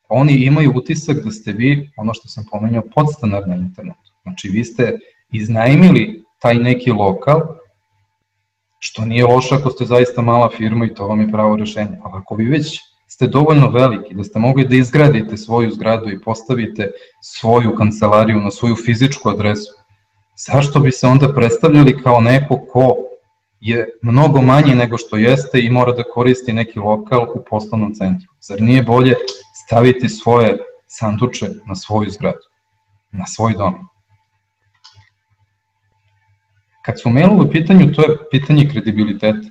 oni 0.09 0.33
imaju 0.33 0.73
utisak 0.75 1.17
da 1.23 1.31
ste 1.31 1.51
vi, 1.51 1.91
ono 1.97 2.13
što 2.13 2.27
sam 2.27 2.45
pomenjao, 2.51 2.83
podstanar 2.95 3.47
na 3.47 3.55
internetu. 3.55 4.11
Znači, 4.23 4.49
vi 4.49 4.63
ste 4.63 4.99
iznajmili 5.31 6.23
taj 6.41 6.55
neki 6.55 6.91
lokal, 6.91 7.41
što 8.79 9.05
nije 9.05 9.25
loše 9.25 9.55
ako 9.55 9.69
ste 9.69 9.85
zaista 9.85 10.21
mala 10.21 10.49
firma 10.49 10.85
i 10.85 10.93
to 10.93 11.07
vam 11.07 11.21
je 11.21 11.31
pravo 11.31 11.55
rešenje. 11.55 11.97
Ali 12.03 12.13
ako 12.17 12.35
vi 12.35 12.45
već 12.45 12.79
ste 13.07 13.27
dovoljno 13.27 13.69
veliki 13.69 14.15
da 14.15 14.23
ste 14.23 14.39
mogli 14.39 14.67
da 14.67 14.75
izgradite 14.75 15.37
svoju 15.37 15.71
zgradu 15.71 16.09
i 16.09 16.21
postavite 16.21 16.91
svoju 17.21 17.75
kancelariju 17.75 18.39
na 18.39 18.51
svoju 18.51 18.75
fizičku 18.75 19.29
adresu, 19.29 19.73
zašto 20.47 20.79
bi 20.79 20.91
se 20.91 21.07
onda 21.07 21.33
predstavljali 21.33 22.03
kao 22.03 22.21
neko 22.21 22.59
ko 22.71 22.95
je 23.59 23.89
mnogo 24.01 24.41
manji 24.41 24.75
nego 24.75 24.97
što 24.97 25.17
jeste 25.17 25.61
i 25.61 25.69
mora 25.69 25.91
da 25.91 26.03
koristi 26.03 26.53
neki 26.53 26.79
lokal 26.79 27.27
u 27.35 27.43
poslovnom 27.49 27.93
centru. 27.93 28.27
Zar 28.41 28.61
nije 28.61 28.83
bolje 28.83 29.15
staviti 29.65 30.09
svoje 30.09 30.57
sanduče 30.87 31.49
na 31.67 31.75
svoju 31.75 32.09
zgradu, 32.09 32.45
na 33.11 33.25
svoj 33.25 33.53
dom? 33.53 33.75
Kad 36.85 36.99
su 37.01 37.09
mailovi 37.09 37.47
u 37.47 37.51
pitanju, 37.51 37.93
to 37.93 38.01
je 38.01 38.17
pitanje 38.31 38.69
kredibiliteta. 38.71 39.47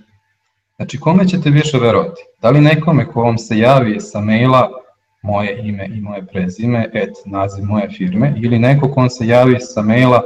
Znači, 0.76 1.00
kome 1.00 1.28
ćete 1.28 1.50
više 1.50 1.78
verovati? 1.78 2.22
Da 2.42 2.50
li 2.50 2.60
nekome 2.60 3.06
ko 3.06 3.22
vam 3.22 3.38
se 3.38 3.58
javi 3.58 4.00
sa 4.00 4.20
maila 4.20 4.70
moje 5.22 5.68
ime 5.68 5.86
i 5.94 6.00
moje 6.00 6.26
prezime, 6.26 6.90
et 6.94 7.10
naziv 7.26 7.64
moje 7.64 7.88
firme, 7.90 8.34
ili 8.36 8.58
neko 8.58 8.88
ko 8.88 9.00
vam 9.00 9.10
se 9.10 9.26
javi 9.26 9.60
sa 9.60 9.82
maila 9.82 10.22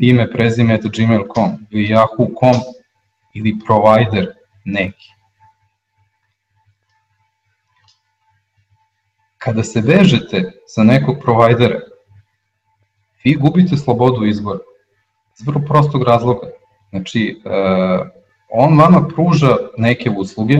ime, 0.00 0.30
prezime, 0.30 0.74
et 0.74 0.84
gmail.com 0.96 1.66
ili 1.70 1.88
yahoo.com 1.88 2.56
ili 3.34 3.58
provider 3.66 4.32
neki. 4.64 5.08
Kada 9.38 9.62
se 9.64 9.80
vežete 9.80 10.52
za 10.76 10.82
nekog 10.82 11.16
provajdera, 11.20 11.80
vi 13.24 13.34
gubite 13.34 13.76
slobodu 13.76 14.26
izbora. 14.26 14.58
Iz 15.40 15.46
vrlo 15.46 15.62
prostog 15.68 16.02
razloga. 16.02 16.50
Znači, 16.90 17.42
uh, 17.44 18.06
on 18.50 18.78
vama 18.78 19.08
pruža 19.08 19.56
neke 19.78 20.10
usluge 20.10 20.58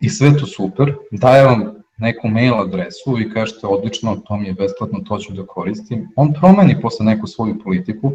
i 0.00 0.08
sve 0.08 0.38
to 0.38 0.46
super, 0.46 0.94
daje 1.10 1.44
vam 1.44 1.81
neku 2.02 2.28
mail 2.28 2.54
adresu 2.60 3.20
i 3.20 3.30
kažete 3.30 3.66
odlično, 3.66 4.16
to 4.26 4.36
mi 4.36 4.46
je 4.46 4.54
besplatno, 4.54 5.00
to 5.08 5.18
ću 5.18 5.32
da 5.32 5.46
koristim. 5.46 6.08
On 6.16 6.32
promeni 6.40 6.80
posle 6.80 7.06
neku 7.06 7.26
svoju 7.26 7.58
politiku 7.64 8.12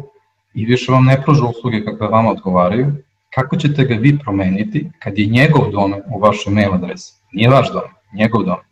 i 0.54 0.64
više 0.64 0.92
vam 0.92 1.04
ne 1.04 1.22
pruža 1.22 1.44
usluge 1.44 1.84
kakve 1.84 2.08
vama 2.08 2.30
odgovaraju 2.30 2.92
kako 3.34 3.56
ćete 3.56 3.84
ga 3.84 3.94
vi 3.94 4.18
promeniti 4.18 4.90
kad 4.98 5.18
je 5.18 5.26
njegov 5.26 5.70
domen 5.70 6.00
u 6.14 6.20
vašoj 6.20 6.52
mail 6.52 6.74
adresi? 6.74 7.12
Nije 7.32 7.48
vaš 7.48 7.72
domen, 7.72 7.90
njegov 8.14 8.42
domen. 8.42 8.64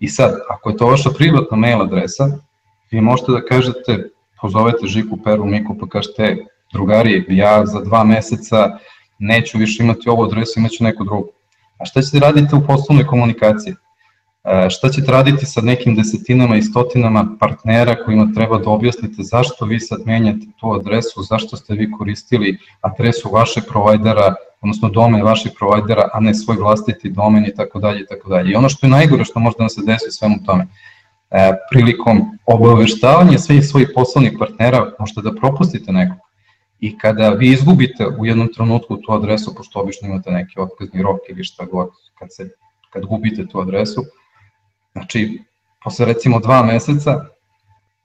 I 0.00 0.08
sad, 0.08 0.34
ako 0.50 0.70
je 0.70 0.76
to 0.76 0.86
vaša 0.86 1.10
privatna 1.10 1.56
mail 1.56 1.82
adresa, 1.82 2.28
vi 2.90 3.00
možete 3.00 3.32
da 3.32 3.44
kažete, 3.44 4.08
pozovete 4.40 4.86
Žiku, 4.86 5.18
Peru, 5.24 5.44
Miku, 5.44 5.76
pa 5.80 5.86
kažete, 5.88 6.36
drugari, 6.72 7.24
ja 7.28 7.66
za 7.66 7.80
dva 7.80 8.04
meseca 8.04 8.78
neću 9.18 9.58
više 9.58 9.82
imati 9.82 10.08
ovu 10.08 10.24
adresu, 10.24 10.60
imaću 10.60 10.84
neku 10.84 11.04
drugu. 11.04 11.28
A 11.78 11.84
šta 11.84 12.02
ćete 12.02 12.18
raditi 12.18 12.54
u 12.54 12.66
poslovnoj 12.66 13.06
komunikaciji? 13.06 13.74
E, 14.44 14.70
šta 14.70 14.88
ćete 14.88 15.12
raditi 15.12 15.46
sa 15.46 15.60
nekim 15.60 15.94
desetinama 15.96 16.56
i 16.56 16.62
stotinama 16.62 17.36
partnera 17.40 18.04
kojima 18.04 18.32
treba 18.34 18.58
da 18.58 18.70
objasnite 18.70 19.22
zašto 19.22 19.64
vi 19.64 19.80
sad 19.80 20.00
menjate 20.04 20.46
tu 20.60 20.72
adresu, 20.72 21.22
zašto 21.22 21.56
ste 21.56 21.74
vi 21.74 21.90
koristili 21.92 22.58
adresu 22.80 23.30
vašeg 23.32 23.64
provajdera, 23.68 24.34
odnosno 24.60 24.88
domen 24.88 25.22
vašeg 25.22 25.52
provajdera, 25.58 26.08
a 26.12 26.20
ne 26.20 26.34
svoj 26.34 26.56
vlastiti 26.56 27.10
domen 27.10 27.46
i 27.46 27.54
tako 27.54 27.78
dalje 27.78 28.00
i 28.00 28.06
tako 28.06 28.28
dalje. 28.28 28.52
I 28.52 28.54
ono 28.54 28.68
što 28.68 28.86
je 28.86 28.90
najgore 28.90 29.24
što 29.24 29.40
može 29.40 29.54
da 29.58 29.62
nam 29.62 29.70
se 29.70 29.82
desi 29.86 30.10
svemu 30.10 30.36
tome, 30.46 30.66
e, 31.30 31.52
prilikom 31.70 32.38
obaveštavanja 32.46 33.38
svih 33.38 33.64
svojih 33.66 33.88
poslovnih 33.94 34.32
partnera 34.38 34.92
možete 34.98 35.20
da 35.20 35.34
propustite 35.34 35.92
nekog 35.92 36.18
I 36.80 36.98
kada 36.98 37.28
vi 37.30 37.52
izgubite 37.52 38.06
u 38.18 38.26
jednom 38.26 38.48
trenutku 38.54 38.96
tu 38.96 39.12
adresu, 39.12 39.54
pošto 39.54 39.80
obično 39.80 40.08
imate 40.08 40.30
neki 40.30 40.60
otkazni 40.60 41.02
rok 41.02 41.20
ili 41.28 41.44
šta 41.44 41.64
god, 41.64 41.90
kad, 42.18 42.28
se, 42.34 42.48
kad 42.90 43.04
gubite 43.06 43.46
tu 43.46 43.60
adresu, 43.60 44.02
znači, 44.92 45.40
posle 45.84 46.06
recimo 46.06 46.40
dva 46.40 46.62
meseca, 46.62 47.24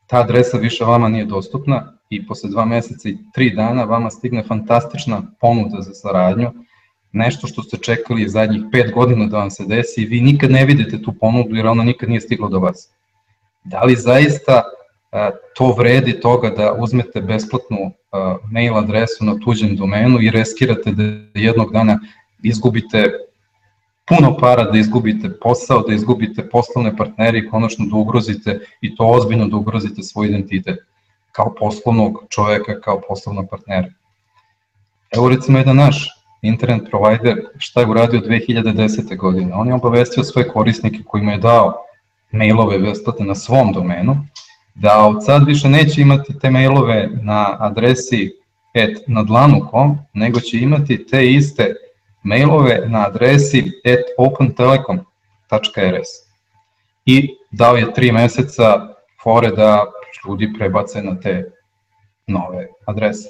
ta 0.08 0.20
adresa 0.20 0.58
više 0.58 0.84
vama 0.84 1.10
nije 1.10 1.26
dostupna 1.26 1.94
i 2.10 2.28
posle 2.28 2.50
dva 2.50 2.66
meseca 2.66 3.10
i 3.10 3.18
tri 3.34 3.56
dana 3.56 3.84
vama 3.84 4.10
stigne 4.10 4.44
fantastična 4.44 5.22
ponuda 5.42 5.82
za 5.82 5.94
saradnju, 5.94 6.54
nešto 7.12 7.48
što 7.48 7.64
ste 7.64 7.78
čekali 7.78 8.30
zadnjih 8.30 8.62
pet 8.72 8.94
godina 8.94 9.26
da 9.26 9.38
vam 9.38 9.52
se 9.52 9.66
desi 9.66 10.02
i 10.02 10.06
vi 10.06 10.22
nikad 10.22 10.52
ne 10.52 10.66
vidite 10.66 11.02
tu 11.02 11.14
ponudu 11.20 11.56
jer 11.56 11.68
ona 11.68 11.84
nikad 11.84 12.10
nije 12.10 12.22
stigla 12.22 12.50
do 12.50 12.60
vas. 12.60 12.90
Da 13.64 13.84
li 13.84 13.96
zaista 13.96 14.64
to 15.56 15.74
vredi 15.78 16.20
toga 16.20 16.50
da 16.50 16.74
uzmete 16.74 17.22
besplatnu 17.22 17.92
mail 18.52 18.78
adresu 18.78 19.26
na 19.26 19.40
tuđem 19.40 19.76
domenu 19.76 20.22
i 20.22 20.30
reskirate 20.30 20.92
da 20.92 21.04
jednog 21.40 21.74
dana 21.74 22.00
izgubite 22.44 23.12
puno 24.08 24.38
para, 24.38 24.64
da 24.64 24.78
izgubite 24.78 25.30
posao, 25.42 25.82
da 25.82 25.94
izgubite 25.94 26.50
poslovne 26.50 26.98
partnere 26.98 27.40
i 27.40 27.50
konačno 27.50 27.86
da 27.86 27.96
ugrozite 27.96 28.60
i 28.82 28.96
to 28.96 29.08
ozbiljno 29.08 29.48
da 29.48 29.56
ugrozite 29.56 30.04
svoj 30.04 30.28
identitet 30.28 30.80
kao 31.32 31.56
poslovnog 31.60 32.24
čoveka, 32.30 32.82
kao 32.82 33.02
poslovnog 33.08 33.50
partnera. 33.50 33.88
Evo 35.12 35.30
recimo 35.30 35.58
jedan 35.58 35.76
naš 35.76 36.10
internet 36.42 36.90
provider 36.90 37.46
šta 37.58 37.82
je 37.82 37.88
uradio 37.88 38.22
2010. 38.22 39.18
godine. 39.18 39.54
On 39.54 39.68
je 39.68 39.74
obavestio 39.74 40.24
sve 40.24 40.48
korisnike 40.48 41.04
kojima 41.06 41.32
je 41.32 41.38
dao 41.38 41.74
mailove 42.32 42.80
besplatne 42.80 43.26
na 43.26 43.36
svom 43.36 43.74
domenu, 43.74 44.18
da 44.76 45.06
od 45.06 45.26
sad 45.26 45.48
više 45.48 45.70
neće 45.70 46.02
imati 46.02 46.40
te 46.40 46.50
mailove 46.50 47.10
na 47.22 47.58
adresi 47.60 48.32
et 48.74 48.98
nadlanu.com, 49.08 49.98
nego 50.14 50.40
će 50.40 50.60
imati 50.60 51.06
te 51.08 51.32
iste 51.32 51.76
mailove 52.28 52.82
na 52.88 53.08
adresi 53.08 53.64
at 53.86 54.04
opentelekom.rs. 54.18 56.10
I 57.06 57.30
dao 57.52 57.76
je 57.76 57.94
tri 57.94 58.12
meseca 58.12 58.88
fore 59.24 59.52
da 59.52 59.86
ljudi 60.28 60.54
prebace 60.58 61.02
na 61.02 61.20
te 61.20 61.52
nove 62.28 62.68
adrese. 62.86 63.30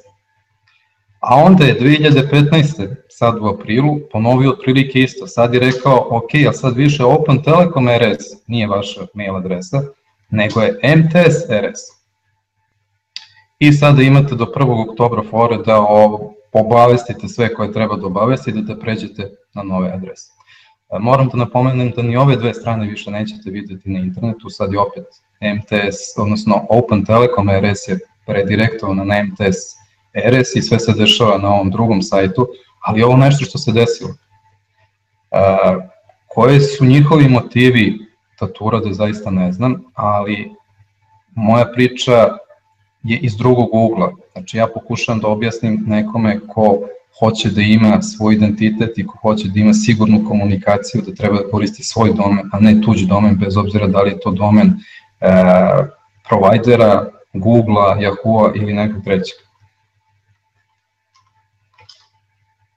A 1.20 1.36
onda 1.36 1.66
je 1.66 1.80
2015. 1.80 2.96
sad 3.10 3.38
u 3.42 3.48
aprilu 3.48 4.00
ponovio 4.12 4.52
otprilike 4.52 5.00
isto. 5.00 5.28
Sad 5.28 5.54
je 5.54 5.60
rekao, 5.60 6.08
ok, 6.10 6.30
a 6.50 6.54
sad 6.54 6.76
više 6.76 7.04
Open 7.04 7.44
Telekom 7.44 7.88
RS 7.88 8.48
nije 8.48 8.68
vaša 8.68 9.02
mail 9.14 9.36
adresa, 9.36 9.82
nego 10.30 10.62
je 10.62 10.80
MTS 10.96 11.36
RS. 11.50 11.82
I 13.60 13.74
sada 13.74 14.02
imate 14.02 14.36
do 14.36 14.46
1. 14.46 14.90
oktobra 14.90 15.24
fore 15.30 15.58
da 15.58 15.82
obavestite 16.54 17.28
sve 17.28 17.54
koje 17.54 17.74
treba 17.74 17.96
da 17.96 18.06
obavestite 18.08 18.62
da 18.62 18.80
pređete 18.80 19.30
na 19.54 19.64
nove 19.64 19.92
adrese. 19.92 20.32
E, 20.92 21.00
moram 21.00 21.28
da 21.28 21.38
napomenem 21.38 21.92
da 21.92 22.02
ni 22.02 22.18
ove 22.18 22.36
dve 22.36 22.54
strane 22.54 22.88
više 22.88 23.12
nećete 23.12 23.50
videti 23.52 23.90
na 23.90 24.00
internetu, 24.00 24.50
sad 24.50 24.74
je 24.74 24.80
opet 24.80 25.06
MTS, 25.42 26.18
odnosno 26.18 26.66
Open 26.70 27.06
Telekom 27.06 27.50
RS 27.50 27.88
je 27.88 28.00
predirektovana 28.26 29.04
na 29.04 29.24
MTS 29.24 29.78
RS 30.14 30.56
i 30.56 30.62
sve 30.62 30.80
se 30.80 30.94
dešava 30.94 31.38
na 31.38 31.54
ovom 31.54 31.72
drugom 31.72 32.02
sajtu, 32.02 32.48
ali 32.86 33.04
ovo 33.04 33.16
nešto 33.16 33.46
što 33.46 33.58
se 33.58 33.72
desilo. 33.72 34.10
Uh, 34.10 35.84
koje 36.28 36.60
su 36.60 36.86
njihovi 36.86 37.28
motivi 37.30 38.00
da 38.40 38.94
zaista 38.94 39.32
ne 39.32 39.52
znam, 39.52 39.84
ali 39.94 40.52
moja 41.36 41.72
priča 41.72 42.38
je 43.04 43.18
iz 43.18 43.38
drugog 43.38 43.70
ugla. 43.74 44.12
Znači 44.38 44.58
ja 44.58 44.68
pokušam 44.68 45.20
da 45.20 45.28
objasnim 45.28 45.84
nekome 45.88 46.40
ko 46.48 46.80
hoće 47.20 47.50
da 47.50 47.62
ima 47.62 48.02
svoj 48.02 48.36
identitet 48.36 48.98
i 48.98 49.08
ko 49.08 49.18
hoće 49.22 49.48
da 49.48 49.60
ima 49.60 49.74
sigurnu 49.74 50.26
komunikaciju, 50.28 51.02
da 51.02 51.16
treba 51.16 51.38
da 51.38 51.50
koristi 51.52 51.84
svoj 51.84 52.14
domen, 52.14 52.50
a 52.52 52.60
ne 52.60 52.82
tuđi 52.82 53.06
domen, 53.06 53.38
bez 53.38 53.58
obzira 53.58 53.88
da 53.88 54.02
li 54.02 54.10
je 54.10 54.20
to 54.20 54.32
domen 54.32 54.68
e, 54.68 55.28
provajdera, 56.30 57.06
Google-a, 57.34 57.98
Yahoo-a 58.00 58.52
ili 58.56 58.74
nekog 58.74 59.04
trećeg. 59.04 59.38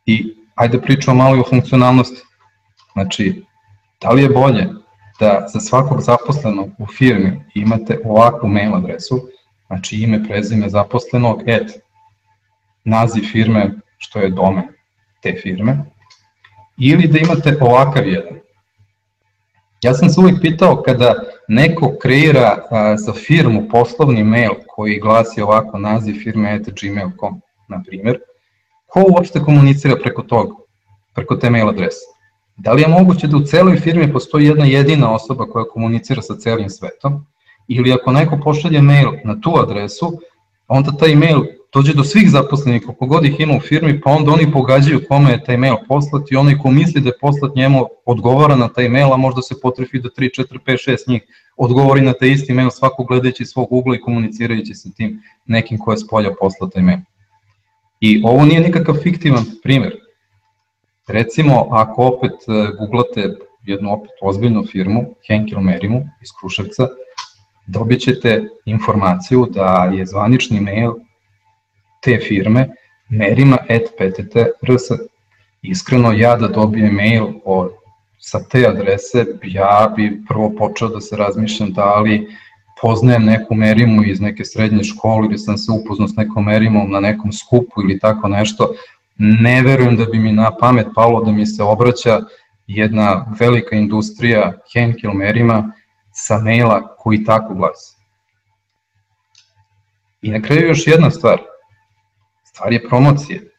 I 0.06 0.34
ajde 0.54 0.80
pričamo 0.80 1.16
malo 1.16 1.36
i 1.36 1.40
o 1.40 1.48
funkcionalnosti. 1.50 2.22
Znači, 2.92 3.44
da 4.00 4.10
li 4.10 4.22
je 4.22 4.28
bolje 4.28 4.68
da 5.20 5.46
za 5.52 5.60
svakog 5.60 6.00
zaposlenog 6.00 6.68
u 6.78 6.86
firmi 6.86 7.44
imate 7.54 8.00
ovakvu 8.04 8.48
mail 8.48 8.74
adresu, 8.74 9.20
znači 9.70 9.96
ime, 9.96 10.24
prezime 10.24 10.68
zaposlenog, 10.68 11.42
et, 11.46 11.70
naziv 12.84 13.22
firme, 13.32 13.70
što 13.98 14.18
je 14.18 14.30
domen 14.30 14.64
te 15.22 15.34
firme, 15.42 15.84
ili 16.78 17.08
da 17.08 17.18
imate 17.18 17.56
ovakav 17.60 18.06
jedan. 18.06 18.38
Ja 19.82 19.94
sam 19.94 20.08
se 20.08 20.20
uvijek 20.20 20.40
pitao 20.40 20.82
kada 20.82 21.14
neko 21.48 21.92
kreira 22.02 22.66
a, 22.70 22.96
za 22.96 23.12
firmu 23.12 23.68
poslovni 23.68 24.24
mail 24.24 24.50
koji 24.66 25.00
glasi 25.00 25.42
ovako 25.42 25.78
naziv 25.78 26.14
firme 26.22 26.54
et 26.54 26.68
gmail.com, 26.82 27.40
na 27.68 27.82
primjer, 27.86 28.18
ko 28.86 29.04
uopšte 29.08 29.40
komunicira 29.40 29.96
preko 30.02 30.22
toga, 30.22 30.54
preko 31.14 31.36
te 31.36 31.50
mail 31.50 31.68
adrese? 31.68 32.06
Da 32.56 32.72
li 32.72 32.82
je 32.82 32.88
moguće 32.88 33.26
da 33.26 33.36
u 33.36 33.44
celoj 33.44 33.76
firmi 33.76 34.12
postoji 34.12 34.46
jedna 34.46 34.64
jedina 34.64 35.14
osoba 35.14 35.46
koja 35.46 35.64
komunicira 35.64 36.22
sa 36.22 36.36
celim 36.36 36.70
svetom, 36.70 37.26
ili 37.68 37.92
ako 37.92 38.12
neko 38.12 38.38
pošalje 38.44 38.82
mail 38.82 39.10
na 39.24 39.40
tu 39.40 39.52
adresu, 39.62 40.20
onda 40.68 40.92
taj 40.92 41.14
mail 41.14 41.44
dođe 41.74 41.94
do 41.94 42.04
svih 42.04 42.30
zaposlenih, 42.30 42.82
koliko 42.82 43.06
god 43.06 43.24
ih 43.24 43.40
ima 43.40 43.56
u 43.56 43.60
firmi, 43.60 44.00
pa 44.00 44.10
onda 44.10 44.32
oni 44.32 44.52
pogađaju 44.52 45.00
kome 45.08 45.30
je 45.30 45.44
taj 45.44 45.56
mail 45.56 45.76
poslat 45.88 46.30
i 46.30 46.36
onaj 46.36 46.58
ko 46.58 46.70
misli 46.70 47.00
da 47.00 47.08
je 47.08 47.18
poslat 47.20 47.54
njemu 47.54 47.86
odgovara 48.06 48.56
na 48.56 48.68
taj 48.68 48.88
mail, 48.88 49.12
a 49.12 49.16
možda 49.16 49.42
se 49.42 49.60
potrefi 49.62 49.98
da 49.98 50.08
3, 50.08 50.42
4, 50.42 50.58
5, 50.66 50.90
6 50.90 51.08
njih 51.08 51.22
odgovori 51.56 52.00
na 52.00 52.12
taj 52.12 52.28
isti 52.28 52.52
mail 52.52 52.70
svako 52.70 53.04
gledajući 53.04 53.44
svog 53.44 53.72
ugla 53.72 53.96
i 53.96 54.00
komunicirajući 54.00 54.74
sa 54.74 54.88
tim 54.96 55.22
nekim 55.46 55.78
ko 55.78 55.92
je 55.92 55.98
s 55.98 56.08
polja 56.08 56.30
taj 56.72 56.82
mail. 56.82 56.98
I 58.00 58.22
ovo 58.24 58.44
nije 58.44 58.60
nikakav 58.60 58.94
fiktivan 59.02 59.44
primjer. 59.62 59.96
Recimo, 61.08 61.68
ako 61.70 62.06
opet 62.06 62.32
e, 62.32 62.76
googlate 62.78 63.36
jednu 63.66 63.92
opet 63.92 64.10
ozbiljnu 64.22 64.64
firmu, 64.66 65.14
Henkel 65.28 65.60
Merimu 65.60 65.98
iz 66.22 66.28
Kruševca, 66.40 66.88
dobit 67.70 68.00
ćete 68.00 68.48
informaciju 68.64 69.46
da 69.50 69.90
je 69.92 70.06
zvanični 70.06 70.60
mail 70.60 70.92
te 72.02 72.18
firme 72.28 72.68
merima.ptt.rs. 73.08 74.82
Iskreno, 75.62 76.12
ja 76.12 76.36
da 76.36 76.48
dobijem 76.48 76.94
mail 76.94 77.26
od, 77.44 77.70
sa 78.18 78.40
te 78.48 78.66
adrese, 78.66 79.26
ja 79.42 79.92
bi 79.96 80.22
prvo 80.28 80.52
počeo 80.58 80.88
da 80.88 81.00
se 81.00 81.16
razmišljam 81.16 81.72
da 81.72 82.00
li 82.00 82.28
poznajem 82.82 83.24
neku 83.24 83.54
merimu 83.54 84.04
iz 84.04 84.20
neke 84.20 84.44
srednje 84.44 84.84
škole 84.84 85.26
ili 85.26 85.38
sam 85.38 85.58
se 85.58 85.72
upoznao 85.72 86.08
s 86.08 86.16
nekom 86.16 86.44
merimom 86.44 86.90
na 86.90 87.00
nekom 87.00 87.32
skupu 87.32 87.82
ili 87.82 87.98
tako 87.98 88.28
nešto, 88.28 88.74
ne 89.18 89.62
verujem 89.62 89.96
da 89.96 90.04
bi 90.04 90.18
mi 90.18 90.32
na 90.32 90.56
pamet 90.60 90.86
palo 90.94 91.24
da 91.24 91.32
mi 91.32 91.46
se 91.46 91.62
obraća 91.62 92.20
jedna 92.66 93.34
velika 93.40 93.76
industrija 93.76 94.52
Henkel 94.72 95.12
merima 95.12 95.72
sa 96.12 96.38
maila 96.38 96.96
koji 96.96 97.24
tako 97.24 97.54
glasi. 97.54 97.96
I 100.22 100.30
na 100.30 100.42
kraju 100.42 100.68
još 100.68 100.86
jedna 100.86 101.10
stvar, 101.10 101.38
stvar 102.44 102.72
je 102.72 102.88
promocije. 102.88 103.50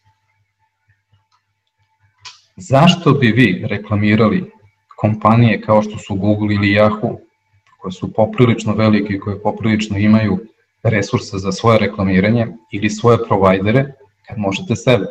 Zašto 2.55 3.11
bi 3.11 3.27
vi 3.27 3.65
reklamirali 3.69 4.51
kompanije 4.97 5.61
kao 5.61 5.81
što 5.81 5.97
su 5.97 6.15
Google 6.15 6.55
ili 6.55 6.67
Yahoo, 6.67 7.17
koje 7.77 7.91
su 7.91 8.13
poprilično 8.13 8.73
velike 8.73 9.13
i 9.13 9.19
koje 9.19 9.41
poprilično 9.41 9.97
imaju 9.97 10.39
resursa 10.83 11.37
za 11.37 11.51
svoje 11.51 11.79
reklamiranje 11.79 12.47
ili 12.71 12.89
svoje 12.89 13.17
provajdere, 13.27 13.93
kad 14.27 14.37
možete 14.37 14.75
sebe. 14.75 15.05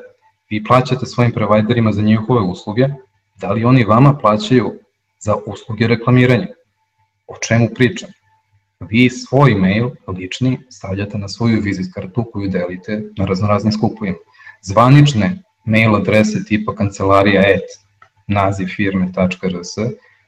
Vi 0.50 0.64
plaćate 0.64 1.06
svojim 1.06 1.32
provajderima 1.32 1.92
za 1.92 2.02
njihove 2.02 2.40
usluge, 2.40 2.88
da 3.36 3.52
li 3.52 3.64
oni 3.64 3.84
vama 3.84 4.18
plaćaju 4.18 4.72
za 5.18 5.34
usluge 5.46 5.86
reklamiranja? 5.86 6.46
O 7.30 7.36
čemu 7.48 7.68
pričam? 7.74 8.10
Vi 8.80 9.10
svoj 9.10 9.54
mail 9.54 9.90
lični 10.08 10.58
stavljate 10.70 11.18
na 11.18 11.28
svoju 11.28 11.60
vizit 11.60 11.94
kartu 11.94 12.24
koju 12.32 12.48
delite 12.48 13.02
na 13.16 13.24
raznoraznim 13.24 13.72
skupovima. 13.72 14.16
Zvanične 14.62 15.42
mail 15.64 15.94
adrese 15.96 16.44
tipa 16.44 16.74
kancelarija 16.74 17.42
et 17.42 17.76
naziv 18.26 18.66
firme.rs 18.76 19.76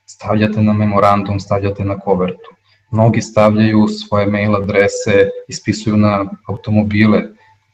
stavljate 0.06 0.62
na 0.62 0.72
memorandum, 0.72 1.40
stavljate 1.40 1.84
na 1.84 1.98
kovertu. 1.98 2.54
Mnogi 2.90 3.20
stavljaju 3.20 3.88
svoje 3.88 4.26
mail 4.26 4.56
adrese, 4.56 5.28
ispisuju 5.48 5.96
na 5.96 6.24
automobile, 6.48 7.22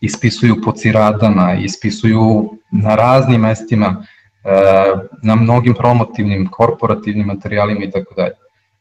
ispisuju 0.00 0.62
po 0.64 0.72
ciradama, 0.72 1.54
ispisuju 1.54 2.50
na 2.72 2.94
raznim 2.94 3.40
mestima, 3.40 4.04
e, 4.44 4.50
na 5.22 5.34
mnogim 5.34 5.74
promotivnim, 5.74 6.48
korporativnim 6.50 7.26
materijalima 7.26 7.84
i 7.84 7.90
tako 7.90 8.14
dalje. 8.14 8.38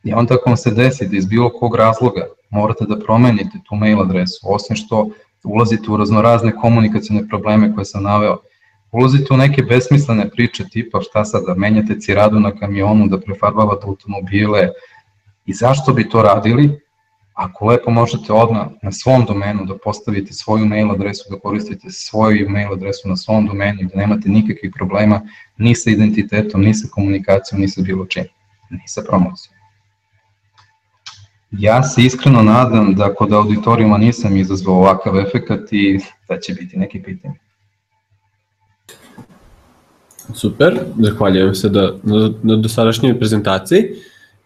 I 0.08 0.14
onda 0.14 0.36
ako 0.36 0.50
vam 0.50 0.58
se 0.58 0.72
desi 0.72 1.08
da 1.08 1.18
iz 1.18 1.26
bilo 1.26 1.50
kog 1.50 1.76
razloga 1.76 2.28
morate 2.50 2.86
da 2.86 3.00
promenite 3.00 3.60
tu 3.70 3.76
mail 3.76 4.02
adresu, 4.02 4.40
osim 4.44 4.76
što 4.76 5.10
ulazite 5.44 5.92
u 5.92 5.98
raznorazne 5.98 6.52
komunikacijne 6.62 7.28
probleme 7.28 7.74
koje 7.76 7.86
sam 7.86 8.04
naveo, 8.04 8.38
ulazite 8.92 9.34
u 9.34 9.38
neke 9.38 9.62
besmislene 9.62 10.30
priče 10.30 10.64
tipa 10.70 11.02
šta 11.02 11.26
sad 11.26 11.44
da 11.48 11.56
menjate 11.56 12.00
ciradu 12.00 12.40
na 12.40 12.52
kamionu, 12.52 13.08
da 13.08 13.20
prefarbavate 13.20 13.88
automobile 13.88 14.70
i 15.46 15.54
zašto 15.54 15.94
bi 15.94 16.10
to 16.10 16.22
radili 16.22 16.80
ako 17.34 17.66
lepo 17.66 17.92
možete 17.92 18.34
odmah 18.34 18.68
na 18.84 18.92
svom 18.92 19.26
domenu 19.26 19.66
da 19.66 19.78
postavite 19.78 20.34
svoju 20.34 20.66
mail 20.66 20.92
adresu, 20.92 21.24
da 21.30 21.40
koristite 21.40 21.90
svoju 21.90 22.50
mail 22.50 22.74
adresu 22.74 23.10
na 23.10 23.18
svom 23.18 23.48
domenu 23.48 23.90
da 23.94 24.00
nemate 24.00 24.30
nikakvih 24.30 24.72
problema 24.76 25.22
ni 25.58 25.76
sa 25.76 25.90
identitetom, 25.90 26.62
ni 26.62 26.74
sa 26.74 26.88
komunikacijom, 26.92 27.62
ni 27.62 27.70
sa 27.70 27.82
bilo 27.82 28.06
čim, 28.06 28.24
ni 28.70 28.88
sa 28.88 29.02
promocijom. 29.10 29.57
Ja 31.52 31.84
se 31.84 32.02
iskreno 32.02 32.42
nadam 32.42 32.96
da 32.96 33.14
kod 33.14 33.34
auditorijuma 33.34 33.98
nisam 33.98 34.38
izazvao 34.38 34.76
ovakav 34.76 35.20
efekat 35.20 35.74
i 35.74 36.00
da 36.30 36.40
će 36.40 36.54
biti 36.54 36.78
neki 36.78 37.04
pitanje. 37.04 37.36
Super, 40.34 40.80
zahvaljujem 41.00 41.56
se 41.56 41.70
da, 41.70 41.94
na, 42.04 42.32
na 42.44 42.56
dosadašnjoj 42.56 43.20
prezentaciji. 43.20 43.84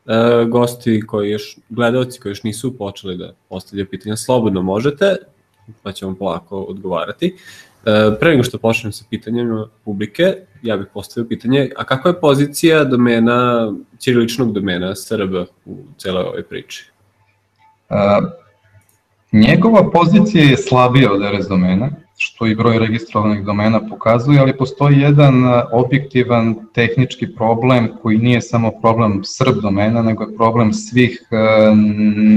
E, 0.08 0.46
gosti 0.46 1.02
koji 1.08 1.30
još, 1.32 1.58
gledalci 1.70 2.20
koji 2.20 2.32
još 2.32 2.44
nisu 2.44 2.78
počeli 2.78 3.18
da 3.18 3.34
postavljaju 3.50 3.90
pitanja, 3.90 4.16
slobodno 4.16 4.62
možete, 4.62 5.16
pa 5.84 5.92
ćemo 5.92 6.16
polako 6.16 6.62
odgovarati. 6.62 7.36
E, 7.86 8.12
pre 8.20 8.30
nego 8.30 8.44
što 8.44 8.58
počnem 8.58 8.92
sa 8.92 9.06
pitanjima 9.10 9.68
publike, 9.86 10.36
ja 10.62 10.78
bih 10.78 10.88
postavio 10.94 11.28
pitanje, 11.28 11.70
a 11.78 11.84
kakva 11.84 12.12
je 12.12 12.20
pozicija 12.20 12.84
domena, 12.84 13.72
ćiriličnog 14.00 14.54
domena 14.54 14.96
Srb 14.96 15.34
u 15.66 15.78
celoj 15.98 16.24
ovoj 16.24 16.44
priči? 16.44 16.91
Njegova 19.32 19.92
pozicija 19.92 20.44
je 20.44 20.58
slabija 20.58 21.12
od 21.12 21.22
RS 21.22 21.48
domena, 21.48 21.90
što 22.18 22.48
i 22.48 22.56
broj 22.56 22.80
registrovanih 22.80 23.44
domena 23.46 23.88
pokazuje, 23.90 24.40
ali 24.40 24.58
postoji 24.58 25.00
jedan 25.00 25.34
objektivan 25.72 26.56
tehnički 26.74 27.36
problem 27.36 27.90
koji 28.02 28.18
nije 28.18 28.42
samo 28.42 28.72
problem 28.82 29.22
Srb 29.24 29.62
domena, 29.62 30.02
nego 30.02 30.24
je 30.24 30.36
problem 30.36 30.74
svih 30.74 31.28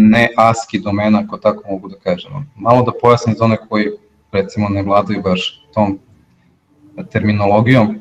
ne 0.01 0.29
ASCII 0.37 0.81
domena, 0.81 1.23
ako 1.27 1.39
tako 1.39 1.71
mogu 1.71 1.89
da 1.89 1.97
kažemo. 1.97 2.45
Malo 2.57 2.83
da 2.83 2.93
pojasnim 3.03 3.37
za 3.39 3.45
one 3.45 3.57
koji 3.69 3.87
recimo 4.33 4.69
ne 4.69 4.83
vladaju 4.83 5.23
baš 5.23 5.67
tom 5.75 5.99
terminologijom. 7.11 7.99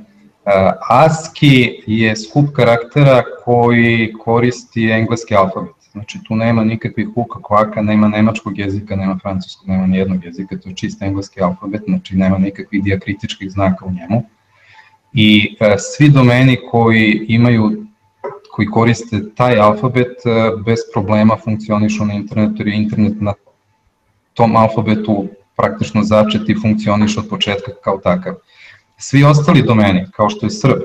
ASCII 0.89 1.83
je 1.87 2.15
skup 2.15 2.45
karaktera 2.55 3.23
koji 3.45 4.13
koristi 4.23 4.89
engleski 4.89 5.35
alfabet. 5.35 5.82
Znači 5.93 6.19
tu 6.23 6.35
nema 6.35 6.63
nikakvih 6.63 7.07
huka, 7.15 7.39
kvaka, 7.43 7.81
nema 7.81 8.07
nemačkog 8.07 8.59
jezika, 8.59 8.95
nema 8.95 9.17
francuskog, 9.21 9.67
nema 9.67 9.87
nijednog 9.87 10.25
jezika, 10.25 10.57
to 10.57 10.69
je 10.69 10.75
čist 10.75 11.01
engleski 11.01 11.41
alfabet, 11.41 11.81
znači 11.87 12.15
nema 12.15 12.37
nikakvih 12.37 12.83
diakritičkih 12.83 13.51
znaka 13.51 13.85
u 13.85 13.91
njemu. 13.91 14.23
I 15.13 15.57
e, 15.59 15.75
svi 15.77 16.09
domeni 16.09 16.57
koji 16.71 17.25
imaju 17.27 17.85
koji 18.51 18.67
koriste 18.67 19.21
taj 19.35 19.59
alfabet 19.59 20.07
e, 20.25 20.51
bez 20.65 20.79
problema 20.93 21.37
funkcionišu 21.43 22.05
na 22.05 22.13
internetu 22.13 22.55
jer 22.57 22.67
je 22.67 22.75
internet 22.75 23.21
na 23.21 23.33
tom 24.33 24.55
alfabetu 24.55 25.27
praktično 25.57 26.03
začet 26.03 26.49
i 26.49 26.55
funkcioniše 26.61 27.19
od 27.19 27.29
početka 27.29 27.71
kao 27.83 27.97
takav. 27.97 28.33
Svi 28.97 29.23
ostali 29.23 29.61
domeni, 29.61 30.05
kao 30.11 30.29
što 30.29 30.45
je 30.45 30.49
Srb, 30.49 30.81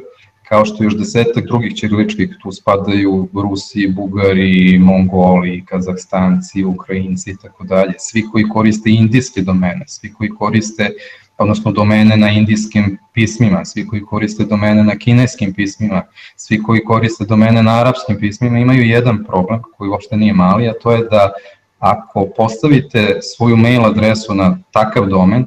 kao 0.48 0.64
što 0.64 0.84
još 0.84 0.96
desetak 0.96 1.46
drugih 1.46 1.74
ćiriličkih, 1.74 2.36
tu 2.42 2.52
spadaju 2.52 3.28
Rusi, 3.34 3.88
Bugari, 3.96 4.78
Mongoli, 4.78 5.64
Kazahstanci, 5.64 6.64
Ukrajinci 6.64 7.30
i 7.30 7.36
tako 7.42 7.64
dalje, 7.64 7.92
svi 7.98 8.24
koji 8.32 8.48
koriste 8.48 8.90
indijske 8.90 9.42
domene, 9.42 9.84
svi 9.86 10.12
koji 10.12 10.30
koriste 10.30 10.90
odnosno 11.38 11.72
domene 11.72 12.16
na 12.16 12.30
indijskim 12.30 12.98
pismima, 13.12 13.64
svi 13.64 13.86
koji 13.86 14.02
koriste 14.02 14.44
domene 14.44 14.84
na 14.84 14.96
kineskim 14.96 15.54
pismima, 15.54 16.02
svi 16.36 16.62
koji 16.62 16.84
koriste 16.84 17.24
domene 17.24 17.62
na 17.62 17.80
arapskim 17.80 18.18
pismima 18.20 18.58
imaju 18.58 18.82
jedan 18.82 19.24
problem 19.24 19.62
koji 19.76 19.90
uopšte 19.90 20.16
nije 20.16 20.32
mali, 20.32 20.68
a 20.68 20.72
to 20.82 20.92
je 20.92 21.04
da 21.10 21.32
ako 21.78 22.28
postavite 22.36 23.18
svoju 23.22 23.56
mail 23.56 23.84
adresu 23.84 24.34
na 24.34 24.58
takav 24.72 25.06
domen, 25.06 25.46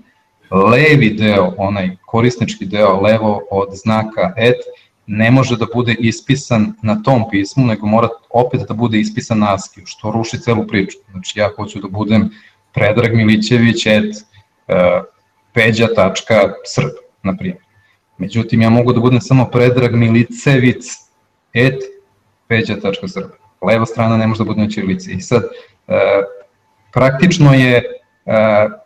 levi 0.52 1.10
deo, 1.10 1.54
onaj 1.58 1.90
korisnički 2.06 2.66
deo 2.66 3.02
levo 3.02 3.42
od 3.52 3.70
znaka 3.74 4.34
et, 4.38 4.58
ne 5.08 5.32
može 5.32 5.58
da 5.58 5.66
bude 5.74 5.96
ispisan 6.00 6.74
na 6.82 7.04
tom 7.04 7.24
pismu, 7.32 7.66
nego 7.66 7.88
mora 7.88 8.08
opet 8.30 8.62
da 8.68 8.74
bude 8.74 9.00
ispisan 9.00 9.40
na 9.40 9.54
ASCII, 9.54 9.86
što 9.86 10.12
ruši 10.12 10.40
celu 10.40 10.68
priču. 10.68 10.98
Znači 11.12 11.40
ja 11.40 11.50
hoću 11.56 11.80
da 11.80 11.88
budem 11.88 12.30
Predrag 12.74 13.16
Milićević 13.16 13.86
et 13.86 14.16
uh, 14.16 15.04
peđa.srb, 15.54 16.92
na 17.24 17.38
primjer. 17.38 17.64
Međutim, 18.18 18.62
ja 18.62 18.70
mogu 18.70 18.94
da 18.94 19.00
budem 19.00 19.22
samo 19.22 19.50
Predrag 19.50 19.96
Milicevic 19.96 20.86
et 21.54 21.80
peđa.srb. 22.48 23.30
Leva 23.62 23.86
strana 23.86 24.18
ne 24.18 24.28
može 24.28 24.44
da 24.44 24.48
bude 24.48 24.62
na 24.62 24.70
ćirilici. 24.70 25.14
I 25.14 25.22
sad, 25.22 25.44
uh, 25.44 25.96
praktično 26.94 27.54
je 27.54 28.01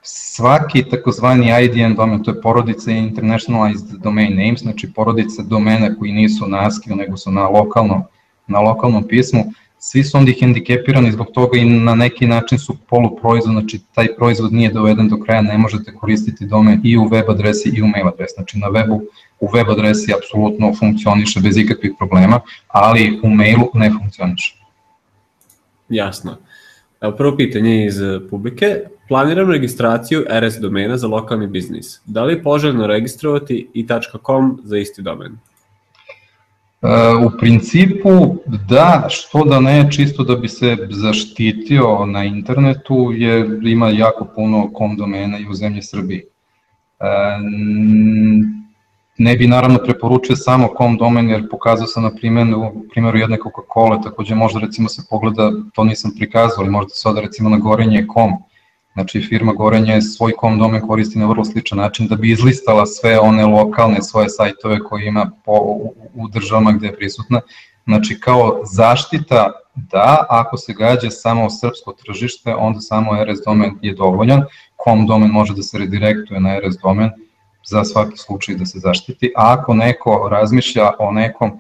svaki 0.02 0.84
takozvani 0.90 1.52
IDN 1.64 1.96
domen, 1.96 2.24
to 2.24 2.32
je 2.32 2.42
porodica 2.42 2.92
Internationalized 2.92 4.00
Domain 4.00 4.36
Names, 4.36 4.62
znači 4.62 4.94
porodica 4.94 5.44
domena 5.44 5.96
koji 6.00 6.12
nisu 6.12 6.48
na 6.48 6.68
ASCII, 6.68 6.96
nego 6.96 7.18
su 7.18 7.32
na 7.32 7.48
lokalnom, 7.48 8.04
na 8.48 8.60
lokalnom 8.60 9.08
pismu, 9.08 9.46
svi 9.80 10.04
su 10.04 10.18
onda 10.18 10.32
hendikepirani 10.40 11.12
zbog 11.12 11.28
toga 11.34 11.58
i 11.58 11.66
na 11.66 11.96
neki 11.96 12.28
način 12.28 12.60
su 12.60 12.78
poluproizvod, 12.90 13.54
znači 13.54 13.80
taj 13.94 14.16
proizvod 14.16 14.54
nije 14.54 14.70
doveden 14.70 15.10
do 15.10 15.18
kraja, 15.20 15.42
ne 15.42 15.58
možete 15.58 15.96
koristiti 15.96 16.46
domen 16.46 16.82
i 16.84 16.98
u 16.98 17.08
web 17.08 17.30
adresi 17.30 17.70
i 17.70 17.82
u 17.82 17.88
mail 17.88 18.08
adresi, 18.08 18.34
znači 18.34 18.60
na 18.60 18.68
webu 18.68 19.02
u 19.40 19.50
web 19.54 19.70
adresi 19.70 20.14
apsolutno 20.14 20.74
funkcioniše 20.80 21.40
bez 21.40 21.58
ikakvih 21.58 21.92
problema, 21.98 22.40
ali 22.68 23.20
u 23.24 23.30
mailu 23.30 23.72
ne 23.74 23.92
funkcioniše. 23.92 24.56
Jasno. 25.90 26.38
Evo 27.06 27.16
prvo 27.16 27.38
pitanje 27.38 27.86
iz 27.86 27.96
publike. 28.30 28.80
Planiram 29.08 29.52
registraciju 29.52 30.26
RS 30.30 30.56
domena 30.62 30.98
za 30.98 31.08
lokalni 31.08 31.48
biznis. 31.48 32.02
Da 32.06 32.24
li 32.24 32.34
je 32.34 32.44
poželjno 32.44 32.88
registrovati 32.88 33.68
i 33.74 33.88
.com 34.26 34.62
za 34.64 34.78
isti 34.78 35.02
domen? 35.02 35.32
E, 36.82 36.88
u 37.26 37.38
principu 37.40 38.36
da, 38.70 39.08
što 39.10 39.44
da 39.44 39.60
ne, 39.60 39.92
čisto 39.92 40.24
da 40.24 40.36
bi 40.36 40.48
se 40.48 40.78
zaštitio 40.90 42.06
na 42.06 42.24
internetu, 42.24 43.12
je 43.16 43.60
ima 43.64 43.90
jako 43.90 44.28
puno 44.36 44.74
kom 44.74 44.98
domena 44.98 45.40
i 45.40 45.48
u 45.50 45.54
zemlji 45.54 45.82
Srbiji. 45.82 46.24
Ne 49.18 49.36
bi 49.36 49.48
naravno 49.48 49.80
preporučio 49.84 50.36
samo 50.36 50.68
kom 50.68 50.98
domen, 50.98 51.30
jer 51.30 51.50
pokazao 51.50 51.88
sam 51.88 52.04
na 52.04 52.16
primjeru, 52.16 52.72
primjeru 52.92 53.18
jedne 53.18 53.38
Coca-Cola, 53.38 54.04
takođe 54.04 54.36
možda 54.36 54.60
recimo 54.60 54.90
se 54.90 55.02
pogleda, 55.10 55.52
to 55.74 55.84
nisam 55.84 56.12
prikazao, 56.18 56.58
ali 56.60 56.70
možda 56.70 56.90
se 56.90 57.10
oda 57.10 57.22
recimo 57.22 57.50
na 57.50 57.58
gorenje.com, 57.58 58.32
Znači 58.96 59.22
firma 59.22 59.54
Gorenje 59.54 60.02
svoj 60.02 60.32
kom 60.32 60.60
domen 60.60 60.88
koristi 60.88 61.20
na 61.20 61.26
vrlo 61.26 61.46
sličan 61.46 61.78
način 61.78 62.08
da 62.08 62.16
bi 62.16 62.32
izlistala 62.32 62.86
sve 62.86 63.20
one 63.20 63.46
lokalne 63.46 64.02
svoje 64.02 64.30
sajtove 64.30 64.80
koje 64.80 65.08
ima 65.08 65.32
po, 65.46 65.52
u, 65.52 65.94
u 66.14 66.28
državama 66.28 66.72
gde 66.72 66.88
je 66.88 66.96
prisutna. 66.96 67.42
Znači 67.86 68.20
kao 68.20 68.62
zaštita 68.72 69.52
da, 69.76 70.26
ako 70.30 70.58
se 70.58 70.74
gađa 70.74 71.10
samo 71.10 71.50
srpsko 71.50 71.94
tržište, 71.94 72.56
onda 72.56 72.80
samo 72.80 73.12
RS 73.24 73.40
domen 73.46 73.78
je 73.82 73.94
dovoljan, 73.94 74.44
kom 74.76 75.08
domen 75.08 75.30
može 75.30 75.54
da 75.54 75.64
se 75.64 75.78
redirektuje 75.78 76.40
na 76.40 76.60
RS 76.60 76.76
domen 76.84 77.10
za 77.66 77.84
svaki 77.84 78.18
slučaj 78.18 78.56
da 78.56 78.66
se 78.66 78.80
zaštiti, 78.80 79.34
a 79.36 79.54
ako 79.54 79.74
neko 79.74 80.28
razmišlja 80.32 80.92
o 81.00 81.12
nekom 81.12 81.60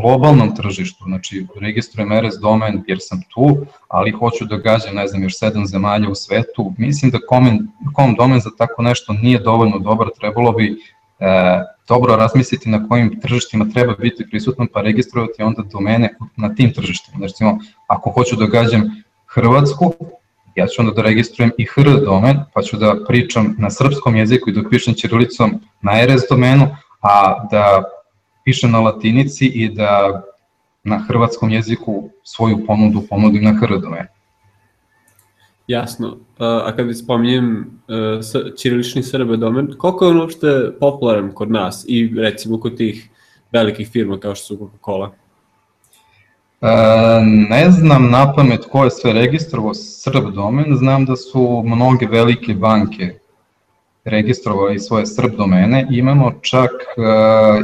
globalnom 0.00 0.56
tržištu, 0.56 1.04
znači 1.04 1.46
registrujem 1.60 2.12
RS 2.12 2.34
domen 2.40 2.82
jer 2.86 2.98
sam 3.00 3.22
tu, 3.34 3.66
ali 3.88 4.10
hoću 4.10 4.44
da 4.44 4.56
gađam, 4.56 4.94
ne 4.94 5.06
znam, 5.06 5.22
još 5.22 5.38
sedam 5.38 5.66
zemalja 5.66 6.08
u 6.08 6.14
svetu, 6.14 6.72
mislim 6.78 7.10
da 7.10 7.18
kom 7.94 8.14
domen 8.18 8.40
za 8.40 8.50
tako 8.58 8.82
nešto 8.82 9.12
nije 9.12 9.38
dovoljno 9.38 9.78
dobar, 9.78 10.08
trebalo 10.20 10.52
bi 10.52 10.76
e, 11.20 11.26
dobro 11.88 12.16
razmisliti 12.16 12.68
na 12.68 12.88
kojim 12.88 13.20
tržištima 13.20 13.66
treba 13.74 13.94
biti 13.94 14.30
prisutan, 14.30 14.66
pa 14.72 14.80
registrovati 14.80 15.42
onda 15.42 15.62
domene 15.72 16.14
na 16.36 16.54
tim 16.54 16.72
tržištima. 16.72 17.18
Znači, 17.18 17.44
ako 17.86 18.10
hoću 18.10 18.36
da 18.36 18.46
gađam 18.46 19.02
Hrvatsku, 19.26 19.92
ja 20.54 20.66
ću 20.66 20.82
onda 20.82 20.92
da 20.92 21.02
registrujem 21.02 21.50
i 21.58 21.64
HR 21.64 22.04
domen, 22.04 22.36
pa 22.54 22.62
ću 22.62 22.76
da 22.76 22.96
pričam 23.08 23.54
na 23.58 23.70
srpskom 23.70 24.16
jeziku 24.16 24.50
i 24.50 24.52
da 24.52 24.68
pišem 24.70 24.94
ćirilicom 24.94 25.60
na 25.82 25.92
RS 26.06 26.22
domenu, 26.30 26.68
a 27.00 27.46
da 27.50 27.82
piše 28.44 28.68
na 28.68 28.80
latinici 28.80 29.46
i 29.46 29.68
da 29.68 30.22
na 30.84 30.98
hrvatskom 30.98 31.50
jeziku 31.50 32.10
svoju 32.22 32.66
ponudu 32.66 33.02
ponudim 33.10 33.44
na 33.44 33.52
hr 33.52 33.80
domenu. 33.80 34.08
Jasno. 35.66 36.16
A 36.38 36.72
kad 36.76 36.98
spominjem 36.98 37.80
ćirilični 38.58 39.02
srbe 39.02 39.36
domen, 39.36 39.74
koliko 39.78 40.04
je 40.04 40.10
on 40.10 40.20
uopšte 40.20 40.72
popularan 40.80 41.32
kod 41.32 41.50
nas 41.50 41.84
i 41.88 42.14
recimo 42.16 42.60
kod 42.60 42.76
tih 42.76 43.08
velikih 43.52 43.88
firma 43.88 44.18
kao 44.20 44.34
što 44.34 44.46
su 44.46 44.56
Coca-Cola? 44.56 45.10
Ne 47.48 47.70
znam 47.70 48.10
na 48.10 48.32
pamet 48.34 48.64
ko 48.72 48.84
je 48.84 48.90
sve 48.90 49.12
registrovao 49.12 49.74
Srb 49.74 50.34
domen, 50.34 50.76
znam 50.76 51.04
da 51.04 51.16
su 51.16 51.62
mnoge 51.66 52.06
velike 52.06 52.54
banke 52.54 53.14
registrovali 54.04 54.78
svoje 54.78 55.06
Srb 55.06 55.36
domene. 55.36 55.86
Imamo 55.90 56.32
čak 56.42 56.70
uh, 56.70 57.04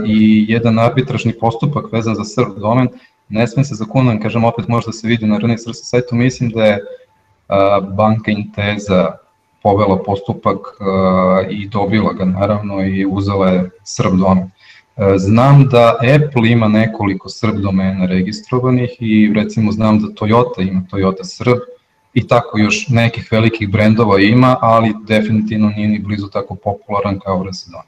i 0.07 0.45
jedan 0.49 0.79
arbitražni 0.79 1.33
postupak 1.41 1.93
vezan 1.93 2.15
za 2.15 2.25
Srb 2.25 2.59
domen. 2.59 2.89
Ne 3.29 3.47
smem 3.47 3.65
se 3.65 3.75
zakunan, 3.75 4.21
kažem 4.23 4.45
opet 4.45 4.69
možda 4.69 4.93
se 4.93 5.09
vidi 5.09 5.27
na 5.27 5.39
RNS 5.39 5.65
sajtu, 5.73 6.15
mislim 6.15 6.51
da 6.51 6.65
je 6.65 6.79
uh, 6.79 7.89
banka 7.95 8.31
Inteza 8.31 9.13
povela 9.63 10.03
postupak 10.03 10.57
uh, 10.57 11.51
i 11.51 11.69
dobila 11.69 12.13
ga 12.13 12.25
naravno 12.25 12.85
i 12.85 13.07
uzela 13.07 13.49
je 13.49 13.71
Srb 13.85 14.17
domen. 14.17 14.51
Znam 15.17 15.69
da 15.69 15.97
Apple 16.15 16.51
ima 16.51 16.69
nekoliko 16.69 17.29
Srb 17.29 17.57
domena 17.57 18.07
registrovanih 18.07 18.91
i 19.01 19.33
recimo 19.35 19.73
znam 19.73 19.99
da 19.99 20.07
Toyota 20.07 20.69
ima 20.69 20.83
Toyota 20.91 21.25
Srb, 21.25 21.59
i 22.17 22.27
tako 22.27 22.59
još 22.59 22.89
nekih 22.89 23.29
velikih 23.33 23.69
brendova 23.71 24.21
ima, 24.21 24.57
ali 24.61 24.95
definitivno 25.07 25.69
nije 25.69 25.89
ni 25.89 25.99
blizu 25.99 26.29
tako 26.29 26.55
popularan 26.55 27.19
kao 27.19 27.45
Resedon. 27.45 27.83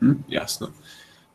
Hm, 0.00 0.12
jasno. 0.28 0.68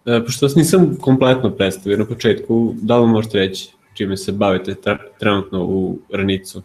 E, 0.06 0.22
pošto 0.26 0.46
vas 0.46 0.56
nisam 0.56 0.98
kompletno 1.02 1.52
predstavio 1.52 1.98
na 1.98 2.06
početku, 2.06 2.74
da 2.82 3.00
li 3.00 3.08
možete 3.08 3.38
reći 3.38 3.74
čime 3.94 4.18
se 4.18 4.32
bavite 4.32 4.76
trenutno 5.20 5.64
u 5.64 6.00
Ranicu? 6.14 6.62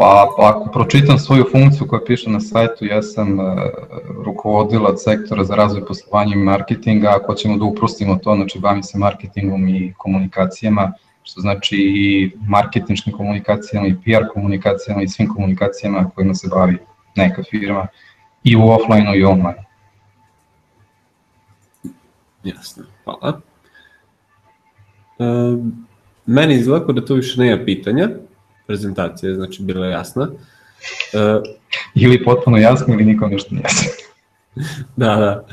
Pa, 0.00 0.28
pa 0.36 0.48
ako 0.48 0.70
pročitam 0.72 1.18
svoju 1.18 1.44
funkciju 1.52 1.86
koja 1.88 2.00
piše 2.06 2.30
na 2.30 2.40
sajtu, 2.40 2.84
ja 2.84 3.02
sam 3.02 3.38
uh, 3.38 3.46
rukovodilac 4.24 5.02
sektora 5.02 5.44
za 5.44 5.54
razvoj 5.54 5.86
poslovanja 5.86 6.34
i 6.34 6.38
marketinga, 6.38 7.08
ako 7.16 7.34
ćemo 7.34 7.56
da 7.56 7.64
uprostimo 7.64 8.16
to, 8.16 8.34
znači 8.34 8.58
bavim 8.58 8.82
se 8.82 8.98
marketingom 8.98 9.68
i 9.68 9.94
komunikacijama, 9.98 10.92
što 11.22 11.40
znači 11.40 11.76
i 11.76 12.32
marketinškim 12.48 13.12
komunikacijama 13.12 13.86
i 13.86 13.94
PR 13.94 14.32
komunikacijama 14.32 15.02
i 15.02 15.08
svim 15.08 15.34
komunikacijama 15.34 16.10
kojima 16.14 16.34
se 16.34 16.48
bavi 16.48 16.78
neka 17.16 17.42
firma 17.50 17.86
i 18.44 18.56
u 18.56 18.68
offline-u 18.68 19.14
i 19.14 19.24
online. 19.24 19.64
Jasno, 22.44 22.84
hvala. 23.04 23.40
E, 25.18 25.24
meni 26.26 26.54
izgleda 26.54 26.92
da 26.92 27.04
tu 27.04 27.14
više 27.14 27.40
nema 27.40 27.64
pitanja, 27.64 28.08
prezentacija 28.70 29.30
je 29.30 29.36
znači 29.36 29.62
bila 29.62 29.86
jasna. 29.86 30.28
E, 31.12 31.18
ili 31.94 32.24
potpuno 32.24 32.56
jasno 32.56 32.94
ili 32.94 33.04
nikom 33.04 33.30
nešto 33.30 33.54
nije 33.54 33.62
jasno. 33.62 33.88
da, 35.02 35.16
da. 35.16 35.46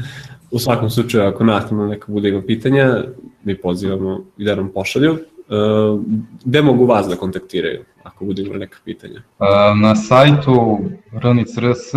U 0.51 0.59
svakom 0.59 0.89
slučaju, 0.89 1.24
ako 1.24 1.43
nastavno 1.43 1.88
neka 1.88 2.11
bude 2.11 2.30
ima 2.30 2.41
pitanja, 2.41 3.03
mi 3.43 3.57
pozivamo 3.57 4.24
i 4.38 4.45
da 4.45 4.55
nam 4.55 4.70
pošalju. 4.74 5.11
Uh, 5.11 6.01
gde 6.45 6.61
mogu 6.61 6.86
vas 6.86 7.07
da 7.07 7.15
kontaktiraju, 7.15 7.84
ako 8.07 8.25
bude 8.25 8.41
imali 8.41 8.59
neka 8.59 8.77
pitanja? 8.85 9.21
Uh, 9.39 9.47
na 9.81 9.95
sajtu 9.95 10.79
RNIC.rs 11.11 11.91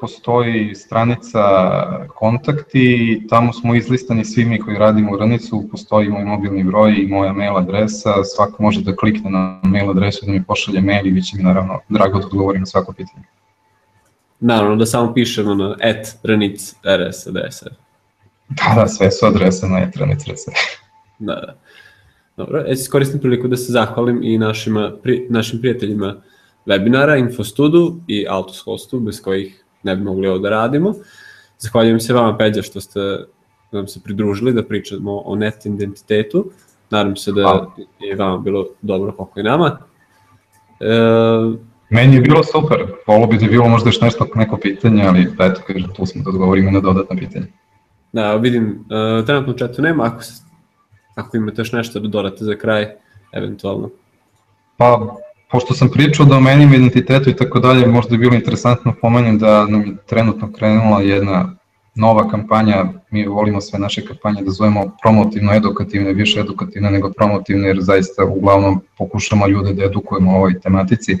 postoji 0.00 0.74
stranica 0.74 1.40
kontakti, 2.08 3.22
tamo 3.28 3.52
smo 3.52 3.74
izlistani 3.74 4.24
svi 4.24 4.44
mi 4.44 4.58
koji 4.58 4.78
radimo 4.78 5.12
u 5.12 5.16
Rnicu, 5.16 5.68
postoji 5.70 6.08
moj 6.08 6.24
mobilni 6.24 6.64
broj 6.64 6.94
i 6.98 7.06
moja 7.06 7.32
mail 7.32 7.56
adresa, 7.56 8.24
svako 8.24 8.62
može 8.62 8.82
da 8.82 8.96
klikne 8.96 9.30
na 9.30 9.60
mail 9.62 9.90
adresu 9.90 10.26
da 10.26 10.32
mi 10.32 10.44
pošalje 10.44 10.80
mail 10.80 11.06
i 11.06 11.12
bit 11.12 11.24
će 11.26 11.36
mi 11.36 11.42
naravno 11.42 11.80
drago 11.88 12.18
da 12.18 12.26
odgovorim 12.26 12.60
na 12.62 12.66
svako 12.66 12.92
pitanje. 12.92 13.24
Naravno, 14.40 14.76
da 14.76 14.86
samo 14.86 15.14
pišemo 15.14 15.54
na 15.54 15.70
at 15.70 16.24
rnic.rs, 16.24 17.26
da 17.26 17.40
Da, 18.48 18.74
da, 18.74 18.88
sve 18.88 19.10
su 19.10 19.26
adrese 19.26 19.66
na 19.66 19.78
at 19.78 19.96
rnic.rs. 19.96 20.40
Da, 21.18 21.34
da. 21.34 21.54
Dobro, 22.36 22.58
ja 22.58 22.74
koristim 22.90 23.20
priliku 23.20 23.48
da 23.48 23.56
se 23.56 23.72
zahvalim 23.72 24.22
i 24.22 24.38
našima, 24.38 24.92
pri, 25.02 25.26
našim 25.30 25.60
prijateljima 25.60 26.16
webinara, 26.66 27.18
Infostudu 27.18 28.00
i 28.06 28.26
Altus 28.28 28.60
Hostu, 28.64 29.00
bez 29.00 29.22
kojih 29.22 29.64
ne 29.82 29.96
bi 29.96 30.02
mogli 30.02 30.28
ovo 30.28 30.38
da 30.38 30.50
radimo. 30.50 30.94
Zahvaljujem 31.58 32.00
se 32.00 32.14
vama, 32.14 32.36
Peđa, 32.36 32.62
što 32.62 32.80
ste 32.80 33.00
nam 33.72 33.88
se 33.88 34.00
pridružili 34.04 34.52
da 34.52 34.62
pričamo 34.62 35.18
o 35.18 35.36
net 35.36 35.66
identitetu. 35.66 36.50
Nadam 36.90 37.16
se 37.16 37.32
da 37.32 37.66
je 38.00 38.16
vama 38.16 38.38
bilo 38.38 38.66
dobro 38.82 39.12
koliko 39.12 39.40
i 39.40 39.42
nama. 39.42 39.78
E, 40.80 40.86
Meni 41.90 42.14
je 42.14 42.20
bilo 42.20 42.42
super, 42.44 42.86
Ovo 43.06 43.26
bi 43.26 43.38
da 43.38 43.44
je 43.44 43.50
bilo 43.50 43.68
možda 43.68 43.88
još 43.88 44.00
nešto 44.00 44.26
neko 44.34 44.56
pitanje, 44.56 45.04
ali 45.06 45.32
eto, 45.40 45.60
kažem, 45.66 45.88
tu 45.96 46.06
smo 46.06 46.22
da 46.22 46.30
odgovorimo 46.30 46.70
na 46.70 46.80
dodatna 46.80 47.16
pitanja. 47.16 47.46
Da, 48.12 48.34
vidim, 48.34 48.64
uh, 48.64 49.26
trenutno 49.26 49.52
u 49.52 49.56
četu 49.56 49.82
nema, 49.82 50.04
ako 50.04 50.22
se 50.22 50.44
Ako 51.14 51.36
imate 51.36 51.60
još 51.60 51.72
nešto 51.72 52.00
da 52.00 52.08
dodate 52.08 52.44
za 52.44 52.56
kraj, 52.56 52.86
eventualno. 53.32 53.90
Pa, 54.76 55.16
pošto 55.50 55.74
sam 55.74 55.90
pričao 55.90 56.26
o 56.26 56.28
domenima, 56.28 56.76
identitetu 56.76 57.30
i 57.30 57.36
tako 57.36 57.58
dalje, 57.60 57.86
možda 57.86 58.14
je 58.14 58.18
bilo 58.18 58.34
interesantno 58.34 58.94
pomenem 59.00 59.38
da 59.38 59.66
nam 59.66 59.80
je 59.80 59.96
trenutno 60.06 60.52
krenula 60.52 61.02
jedna 61.02 61.54
nova 61.94 62.28
kampanja, 62.30 62.84
mi 63.10 63.26
volimo 63.26 63.60
sve 63.60 63.78
naše 63.78 64.06
kampanje 64.06 64.42
da 64.42 64.50
zovemo 64.50 64.96
promotivno-edukativne, 65.02 66.12
više 66.12 66.40
edukativne 66.40 66.90
nego 66.90 67.12
promotivne, 67.12 67.68
jer 67.68 67.80
zaista 67.80 68.24
uglavnom 68.24 68.80
pokušamo 68.98 69.46
ljude 69.46 69.72
da 69.72 69.84
edukujemo 69.84 70.32
o 70.32 70.36
ovoj 70.36 70.60
tematici. 70.60 71.16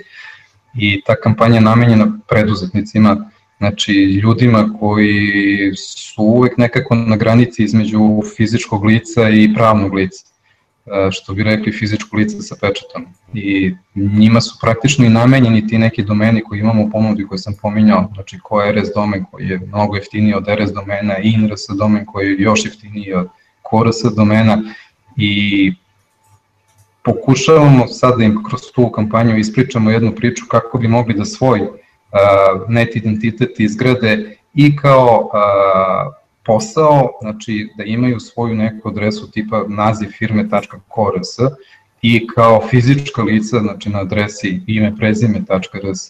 I 0.74 1.02
ta 1.06 1.14
kampanja 1.14 1.54
je 1.54 1.60
namenjena 1.60 2.18
preduzetnicima, 2.28 3.30
Znači, 3.58 3.92
ljudima 3.92 4.68
koji 4.80 5.72
su 5.76 6.22
uvek 6.22 6.58
nekako 6.58 6.94
na 6.94 7.16
granici 7.16 7.62
između 7.62 8.00
fizičkog 8.36 8.84
lica 8.84 9.28
i 9.28 9.54
pravnog 9.54 9.94
lica, 9.94 10.24
e, 10.86 11.08
što 11.10 11.34
bi 11.34 11.42
rekli 11.42 11.72
fizičko 11.72 12.16
lice 12.16 12.42
sa 12.42 12.56
pečatom. 12.60 13.06
I 13.34 13.74
njima 13.94 14.40
su 14.40 14.58
praktično 14.60 15.06
i 15.06 15.08
namenjeni 15.08 15.66
ti 15.66 15.78
neki 15.78 16.02
domeni 16.02 16.42
koji 16.42 16.60
imamo 16.60 16.82
u 16.82 16.90
ponudi 16.90 17.26
koje 17.26 17.38
sam 17.38 17.54
pominjao, 17.62 18.10
znači 18.14 18.38
ko 18.42 18.62
je 18.62 18.72
RS 18.72 18.88
domen 18.94 19.24
koji 19.30 19.48
je 19.48 19.58
mnogo 19.58 19.96
jeftiniji 19.96 20.34
od 20.34 20.44
RS 20.48 20.72
domena, 20.72 21.18
INRS 21.18 21.66
domen 21.78 22.06
koji 22.06 22.26
je 22.26 22.36
još 22.38 22.64
jeftiniji 22.64 23.12
od 23.12 23.28
KRS 23.62 24.14
domena 24.16 24.62
i 25.16 25.72
pokušavamo 27.04 27.86
sad 27.86 28.18
da 28.18 28.24
im 28.24 28.44
kroz 28.48 28.60
tu 28.74 28.90
kampanju 28.90 29.36
ispričamo 29.36 29.90
jednu 29.90 30.12
priču 30.12 30.44
kako 30.48 30.78
bi 30.78 30.88
mogli 30.88 31.14
da 31.14 31.24
svoj 31.24 31.60
net 32.68 32.96
identitet 32.96 33.60
izgrade 33.60 34.36
i 34.54 34.76
kao 34.76 35.30
posao, 36.44 37.08
znači 37.20 37.68
da 37.76 37.84
imaju 37.84 38.20
svoju 38.20 38.54
neku 38.54 38.88
adresu 38.88 39.30
tipa 39.30 39.64
naziv 39.68 40.08
firme.kors 40.18 41.28
i 42.02 42.26
kao 42.26 42.62
fizička 42.70 43.22
lica, 43.22 43.58
znači 43.58 43.88
na 43.90 44.00
adresi 44.00 44.60
ime 44.66 44.96
prezime.rs 44.96 46.08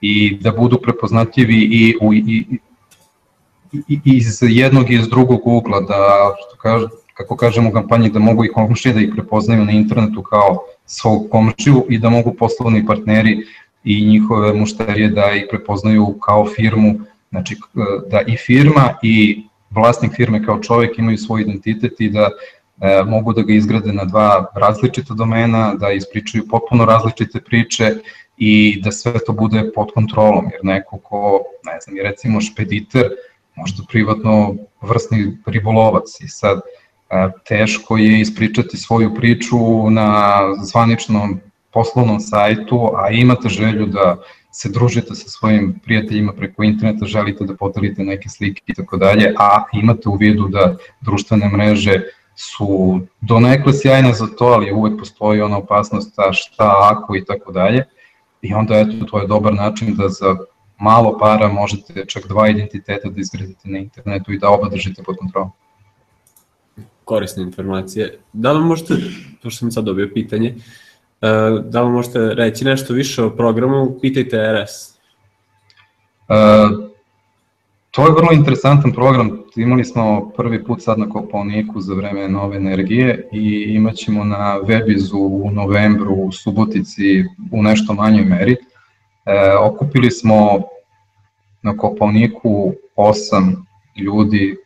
i 0.00 0.38
da 0.40 0.52
budu 0.52 0.78
prepoznatljivi 0.82 1.68
i, 1.72 1.96
u, 2.00 2.14
i, 2.14 2.46
i 3.88 4.00
iz 4.04 4.38
jednog 4.42 4.90
i 4.90 4.94
iz 4.94 5.08
drugog 5.08 5.46
ugla, 5.46 5.80
da 5.80 6.34
što 6.38 6.58
kaže, 6.58 6.86
kako 7.14 7.36
kažemo 7.36 7.68
u 7.68 7.72
kampanji, 7.72 8.10
da 8.10 8.18
mogu 8.18 8.44
i 8.44 8.52
komšije 8.52 8.94
da 8.94 9.00
ih 9.00 9.10
prepoznaju 9.14 9.64
na 9.64 9.72
internetu 9.72 10.22
kao 10.22 10.58
svog 10.86 11.30
komšiju 11.30 11.86
i 11.88 11.98
da 11.98 12.10
mogu 12.10 12.34
poslovni 12.34 12.86
partneri 12.86 13.46
i 13.86 14.06
njihove 14.06 14.52
mušterije 14.52 15.08
da 15.08 15.32
ih 15.32 15.46
prepoznaju 15.50 16.18
kao 16.22 16.46
firmu, 16.56 16.94
znači 17.30 17.54
e, 17.54 17.58
da 18.10 18.20
i 18.26 18.36
firma 18.36 18.94
i 19.02 19.44
vlasnik 19.70 20.12
firme 20.16 20.44
kao 20.44 20.62
čovek 20.62 20.98
imaju 20.98 21.18
svoj 21.18 21.42
identitet 21.42 22.00
i 22.00 22.10
da 22.10 22.30
e, 22.80 23.02
mogu 23.06 23.32
da 23.32 23.42
ga 23.42 23.52
izgrade 23.52 23.92
na 23.92 24.04
dva 24.04 24.46
različita 24.54 25.14
domena, 25.14 25.74
da 25.74 25.92
ispričaju 25.92 26.48
potpuno 26.50 26.84
različite 26.84 27.40
priče 27.40 27.94
i 28.36 28.80
da 28.82 28.92
sve 28.92 29.12
to 29.26 29.32
bude 29.32 29.70
pod 29.74 29.92
kontrolom, 29.94 30.50
jer 30.52 30.60
neko 30.62 30.98
ko, 30.98 31.40
ne 31.64 31.78
znam, 31.80 31.96
je 31.96 32.02
recimo 32.02 32.40
špediter, 32.40 33.08
možda 33.54 33.82
privatno 33.88 34.54
vrsni 34.82 35.38
ribolovac 35.46 36.20
i 36.20 36.28
sad 36.28 36.58
e, 36.58 37.28
teško 37.48 37.96
je 37.96 38.20
ispričati 38.20 38.76
svoju 38.76 39.14
priču 39.14 39.90
na 39.90 40.40
zvaničnom 40.62 41.40
poslovnom 41.76 42.20
sajtu, 42.20 42.80
a 42.96 43.10
imate 43.10 43.48
želju 43.48 43.86
da 43.86 44.16
se 44.56 44.70
družite 44.72 45.14
sa 45.14 45.28
svojim 45.28 45.74
prijateljima 45.84 46.32
preko 46.32 46.64
interneta, 46.64 47.06
želite 47.06 47.44
da 47.44 47.56
podelite 47.56 48.04
neke 48.04 48.28
slike 48.28 48.62
i 48.66 48.74
tako 48.74 48.96
dalje, 48.96 49.34
a 49.38 49.64
imate 49.72 50.08
u 50.08 50.14
vidu 50.16 50.48
da 50.48 50.76
društvene 51.00 51.50
mreže 51.52 51.98
su 52.36 53.00
donekle 53.20 53.72
sjajne 53.72 54.12
za 54.12 54.26
to, 54.38 54.44
ali 54.44 54.72
uvek 54.72 54.98
postoji 54.98 55.40
ona 55.40 55.58
opasnost 55.58 56.12
šta, 56.12 56.32
šta 56.32 56.70
ako 56.92 57.16
i 57.16 57.24
tako 57.24 57.52
dalje. 57.52 57.84
I 58.42 58.54
onda 58.54 58.78
eto, 58.78 59.04
to 59.10 59.20
je 59.20 59.26
dobar 59.26 59.54
način 59.54 59.94
da 59.96 60.08
za 60.08 60.36
malo 60.80 61.18
para 61.18 61.48
možete 61.48 62.04
čak 62.06 62.28
dva 62.28 62.48
identiteta 62.48 63.08
da 63.08 63.20
izgradite 63.20 63.68
na 63.68 63.78
internetu 63.78 64.32
i 64.32 64.38
da 64.38 64.50
oba 64.50 64.68
držite 64.68 65.02
pod 65.02 65.16
kontrolom. 65.16 65.52
Korisne 67.04 67.42
informacije. 67.42 68.18
Da 68.32 68.52
li 68.52 68.64
možete, 68.64 68.94
pošto 69.42 69.58
sam 69.58 69.72
sad 69.72 69.84
dobio 69.84 70.10
pitanje, 70.14 70.54
uh, 70.56 70.85
da 71.64 71.82
li 71.82 71.90
možete 71.90 72.34
reći 72.34 72.64
nešto 72.64 72.94
više 72.94 73.22
o 73.22 73.30
programu, 73.30 73.98
pitajte 74.00 74.64
RS. 74.64 74.96
Uh, 76.28 76.86
To 77.96 78.06
je 78.06 78.12
vrlo 78.12 78.32
interesantan 78.32 78.92
program. 78.92 79.30
Imali 79.56 79.84
smo 79.84 80.30
prvi 80.36 80.64
put 80.64 80.82
sad 80.82 80.98
na 80.98 81.08
Kopalniku 81.08 81.80
za 81.80 81.94
vreme 81.94 82.28
nove 82.28 82.56
energije 82.56 83.28
i 83.32 83.62
imaćemo 83.68 84.24
na 84.24 84.58
Webizu 84.62 85.16
u 85.16 85.50
novembru 85.50 86.14
u 86.14 86.32
Subotici 86.32 87.24
u 87.52 87.62
nešto 87.62 87.94
manjoj 87.94 88.24
meri. 88.24 88.52
E, 88.52 88.58
okupili 89.60 90.10
smo 90.10 90.62
na 91.62 91.76
Kopalniku 91.76 92.72
osam 92.96 93.66
ljudi 93.96 94.56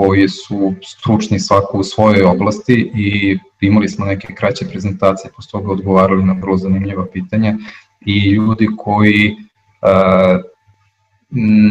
koji 0.00 0.28
su 0.28 0.74
stručni 0.82 1.40
svako 1.40 1.78
u 1.78 1.84
svojoj 1.84 2.22
oblasti 2.22 2.90
i 2.94 3.38
imali 3.60 3.88
smo 3.88 4.06
neke 4.06 4.34
kraće 4.34 4.64
prezentacije, 4.68 5.30
posle 5.36 5.50
toga 5.50 5.72
odgovarali 5.72 6.24
na 6.24 6.36
vrlo 6.40 6.56
zanimljiva 6.56 7.06
pitanja. 7.12 7.54
I 8.06 8.30
ljudi 8.30 8.68
koji 8.78 9.36
uh, 9.36 10.42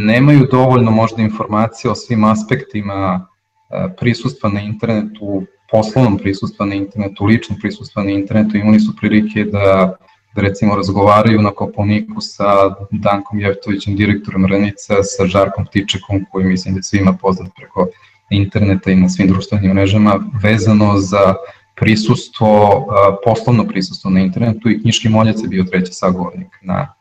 nemaju 0.05 0.47
dovoljno 0.51 0.91
možda 0.91 1.21
informacije 1.21 1.91
o 1.91 1.95
svim 1.95 2.23
aspektima 2.23 3.27
uh, 3.69 3.91
prisustva 3.99 4.49
na 4.49 4.61
internetu, 4.61 5.43
poslovnom 5.71 6.17
prisustva 6.17 6.65
na 6.65 6.75
internetu, 6.75 7.25
ličnom 7.25 7.59
prisustva 7.59 8.03
na 8.03 8.11
internetu, 8.11 8.57
imali 8.57 8.80
su 8.80 8.95
prilike 8.95 9.43
da 9.43 9.95
da 10.36 10.41
recimo 10.41 10.75
razgovaraju 10.75 11.41
na 11.41 11.51
Koponiku 11.51 12.21
sa 12.21 12.45
Dankom 12.91 13.39
Jevtovićem, 13.39 13.95
direktorom 13.95 14.45
Renica, 14.45 15.03
sa 15.03 15.25
Žarkom 15.25 15.65
Tičekom, 15.65 16.25
koji 16.32 16.45
mislim 16.45 16.75
da 16.75 16.82
svima 16.82 17.13
poznat 17.21 17.51
preko 17.57 17.88
interneta 18.30 18.91
i 18.91 18.95
na 18.95 19.09
svim 19.09 19.27
društvenim 19.27 19.73
mrežama, 19.73 20.19
vezano 20.43 20.97
za 20.97 21.36
prisustvo, 21.75 22.86
poslovno 23.25 23.67
prisustvo 23.67 24.11
na 24.11 24.19
internetu 24.19 24.69
i 24.69 24.82
knjiški 24.82 25.09
moljac 25.09 25.38
je 25.43 25.47
bio 25.47 25.63
treći 25.63 25.93
sagovornik 25.93 26.47
na, 26.61 26.93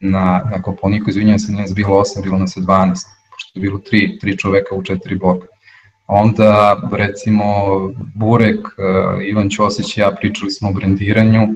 na, 0.00 0.42
na 0.50 0.62
Koponiku, 0.62 1.10
izvinjam 1.10 1.38
se, 1.38 1.52
nije 1.52 1.66
bilo 1.74 2.00
8, 2.00 2.22
bilo 2.22 2.38
nas 2.38 2.56
je 2.56 2.62
12, 2.62 2.88
pošto 3.30 3.50
je 3.54 3.60
bilo 3.60 3.78
tri, 3.78 4.18
tri 4.18 4.38
čoveka 4.38 4.74
u 4.74 4.82
četiri 4.82 5.18
bloka. 5.18 5.46
Onda, 6.06 6.80
recimo, 6.92 7.44
Burek, 8.14 8.66
Ivan 9.24 9.50
Ćosić 9.50 9.96
i 9.96 10.00
ja 10.00 10.10
pričali 10.10 10.50
smo 10.50 10.68
o 10.68 10.72
brendiranju, 10.72 11.48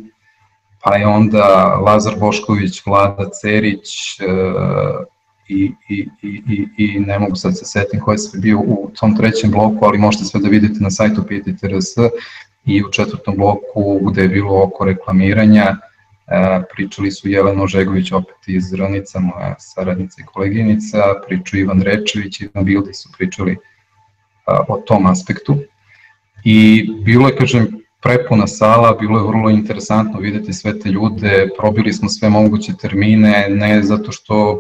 pa 0.84 0.96
je 0.96 1.06
onda 1.06 1.78
Lazar 1.86 2.14
Bošković, 2.20 2.86
Vlada 2.86 3.30
Cerić 3.42 3.88
i, 5.52 5.72
i, 5.88 6.08
i, 6.22 6.68
i 6.76 7.00
ne 7.00 7.18
mogu 7.18 7.36
sad 7.36 7.58
se 7.58 7.64
setim 7.64 8.00
ko 8.00 8.12
je 8.12 8.18
sve 8.18 8.40
bio 8.40 8.58
u 8.58 8.90
tom 9.00 9.16
trećem 9.16 9.50
bloku, 9.50 9.84
ali 9.84 9.98
možete 9.98 10.24
sve 10.24 10.40
da 10.40 10.48
vidite 10.48 10.80
na 10.80 10.90
sajtu 10.90 11.22
PTTRS 11.22 12.12
i 12.64 12.82
u 12.82 12.90
četvrtom 12.90 13.36
bloku 13.36 14.10
gde 14.10 14.22
je 14.22 14.28
bilo 14.28 14.62
oko 14.62 14.84
reklamiranja, 14.84 15.66
e, 15.66 15.76
pričali 16.74 17.10
su 17.10 17.28
Jelena 17.28 17.62
Ožegović 17.62 18.12
opet 18.12 18.36
iz 18.46 18.74
Ranica, 18.74 19.20
moja 19.20 19.54
saradnica 19.58 20.22
i 20.22 20.26
koleginica, 20.26 20.98
priču 21.26 21.56
Ivan 21.56 21.82
Rečević 21.82 22.40
i 22.40 22.48
na 22.54 22.62
Bildi 22.62 22.94
su 22.94 23.08
pričali 23.18 23.56
o 24.68 24.76
tom 24.86 25.06
aspektu. 25.06 25.56
I 26.44 26.88
bilo 27.04 27.28
je, 27.28 27.36
kažem, 27.36 27.82
prepuna 28.02 28.46
sala, 28.46 28.96
bilo 29.00 29.18
je 29.18 29.26
vrlo 29.26 29.50
interesantno 29.50 30.20
videti 30.20 30.52
sve 30.52 30.78
te 30.78 30.88
ljude, 30.88 31.48
probili 31.58 31.92
smo 31.92 32.08
sve 32.08 32.28
moguće 32.28 32.72
termine, 32.80 33.46
ne 33.48 33.82
zato 33.82 34.12
što 34.12 34.58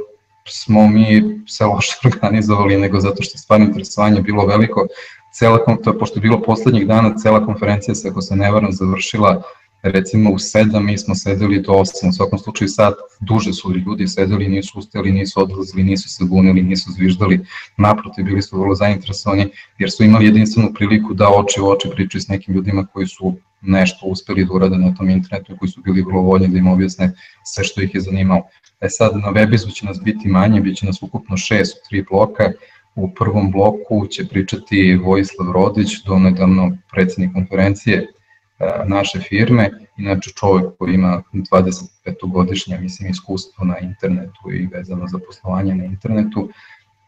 smo 0.48 0.88
mi 0.88 1.22
se 1.48 1.64
loše 1.64 1.96
organizovali, 2.04 2.78
nego 2.78 3.00
zato 3.00 3.22
što 3.22 3.34
je 3.34 3.40
stvarno 3.40 3.66
interesovanje 3.66 4.20
bilo 4.20 4.46
veliko. 4.46 4.86
Cela, 5.32 5.58
to, 5.84 5.98
pošto 5.98 6.18
je 6.18 6.22
bilo 6.22 6.42
poslednjih 6.42 6.86
dana, 6.86 7.16
cela 7.16 7.46
konferencija 7.46 7.94
se, 7.94 8.08
ako 8.08 8.20
se 8.20 8.36
ne 8.36 8.50
varam, 8.50 8.72
završila 8.72 9.42
recimo 9.82 10.30
u 10.30 10.38
7 10.38 10.80
mi 10.80 10.98
smo 10.98 11.14
sedeli 11.14 11.60
do 11.60 11.72
8, 11.72 12.08
u 12.08 12.12
svakom 12.12 12.38
slučaju 12.38 12.68
sad 12.68 12.94
duže 13.20 13.52
su 13.52 13.74
ljudi 13.74 14.08
sedeli, 14.08 14.48
nisu 14.48 14.78
ustali, 14.78 15.12
nisu 15.12 15.40
odlazili, 15.40 15.82
nisu 15.82 16.08
se 16.08 16.24
bunili, 16.24 16.62
nisu 16.62 16.92
zviždali, 16.92 17.40
naprotiv 17.76 18.24
bili 18.24 18.42
su 18.42 18.60
vrlo 18.60 18.74
zainteresovani 18.74 19.48
jer 19.78 19.90
su 19.90 20.04
imali 20.04 20.24
jedinstvenu 20.26 20.74
priliku 20.74 21.14
da 21.14 21.28
oči 21.28 21.60
u 21.60 21.68
oči 21.68 21.88
pričaju 21.94 22.22
s 22.22 22.28
nekim 22.28 22.54
ljudima 22.54 22.86
koji 22.86 23.06
su 23.06 23.36
nešto 23.60 24.06
uspeli 24.06 24.44
da 24.44 24.54
urade 24.54 24.78
na 24.78 24.94
tom 24.94 25.10
internetu 25.10 25.52
i 25.52 25.56
koji 25.56 25.68
su 25.68 25.80
bili 25.80 26.02
vrlo 26.02 26.20
voljni 26.20 26.48
da 26.48 26.58
im 26.58 26.66
objasne 26.66 27.12
sve 27.44 27.64
što 27.64 27.82
ih 27.82 27.94
je 27.94 28.00
zanimalo. 28.00 28.42
E 28.82 28.88
sad 28.88 29.16
na 29.16 29.32
webizu 29.32 29.74
će 29.74 29.86
nas 29.86 30.00
biti 30.04 30.28
manje, 30.28 30.60
bit 30.60 30.76
će 30.76 30.86
nas 30.86 31.02
ukupno 31.02 31.36
šest 31.36 31.76
u 31.76 31.88
tri 31.88 32.04
bloka, 32.10 32.52
u 32.94 33.14
prvom 33.14 33.50
bloku 33.52 34.06
će 34.06 34.28
pričati 34.28 34.96
Vojislav 35.04 35.52
Rodić, 35.52 36.04
donedavno 36.04 36.76
predsednik 36.90 37.32
konferencije 37.32 38.06
E, 38.62 38.84
naše 38.86 39.20
firme, 39.20 39.70
inače 39.98 40.30
čovjek 40.30 40.66
koji 40.78 40.94
ima 40.94 41.22
25-godišnje 41.32 42.78
mislim, 42.78 43.10
iskustvo 43.10 43.64
na 43.64 43.78
internetu 43.78 44.52
i 44.52 44.66
vezano 44.66 45.06
za 45.06 45.18
poslovanje 45.26 45.74
na 45.74 45.84
internetu. 45.84 46.48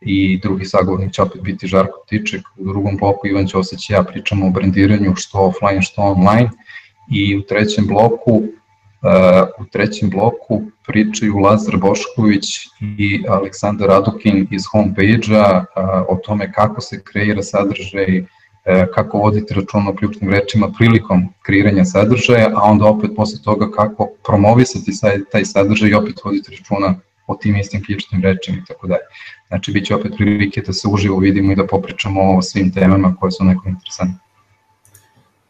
I 0.01 0.41
drugi 0.43 0.65
sagovornik 0.65 1.13
će 1.13 1.23
opet 1.23 1.43
biti 1.43 1.67
Žarko 1.67 2.05
Tiček, 2.09 2.43
u 2.57 2.65
drugom 2.65 2.97
bloku 2.97 3.27
Ivan 3.27 3.47
Ćosić 3.47 3.91
i 3.91 3.93
ja 3.93 4.03
pričamo 4.03 4.47
o 4.47 4.51
brendiranju 4.51 5.13
što 5.17 5.39
offline 5.39 5.83
što 5.83 6.03
online. 6.03 6.51
I 7.11 7.37
u 7.37 7.43
trećem 7.43 7.87
bloku 7.87 8.43
u 9.59 9.65
trećem 9.65 10.11
bloku 10.11 10.63
pričaju 10.87 11.39
Lazar 11.39 11.77
Bošković 11.77 12.45
i 12.99 13.25
Aleksandar 13.29 13.89
Radukin 13.89 14.47
iz 14.51 14.63
homepage-a 14.73 15.65
o 16.09 16.17
tome 16.17 16.53
kako 16.53 16.81
se 16.81 17.03
kreira 17.03 17.43
sadržaj 17.43 18.25
E, 18.65 18.87
kako 18.95 19.19
voditi 19.19 19.55
račun 19.55 19.89
o 19.89 19.95
ključnim 19.95 20.31
rečima 20.31 20.73
prilikom 20.79 21.29
kreiranja 21.43 21.85
sadržaja, 21.85 22.51
a 22.55 22.63
onda 22.63 22.87
opet 22.87 23.11
posle 23.17 23.43
toga 23.45 23.71
kako 23.71 24.09
promovisati 24.27 24.93
taj 25.33 25.45
sadržaj 25.45 25.91
i 25.91 25.95
opet 25.95 26.25
voditi 26.25 26.57
računa 26.57 26.95
o 27.27 27.35
tim 27.35 27.57
istim 27.57 27.85
ključnim 27.85 28.23
rečima 28.23 28.59
i 28.59 28.65
tako 28.69 28.87
dalje. 28.87 29.01
Znači, 29.49 29.73
bit 29.73 29.87
će 29.87 29.95
opet 29.95 30.13
prilike 30.17 30.63
da 30.67 30.73
se 30.73 30.89
uživo 30.89 31.19
vidimo 31.19 31.53
i 31.53 31.57
da 31.57 31.67
popričamo 31.67 32.37
o 32.37 32.43
svim 32.43 32.73
temama 32.73 33.17
koje 33.17 33.31
su 33.33 33.45
nekom 33.45 33.69
interesantne. 33.69 34.19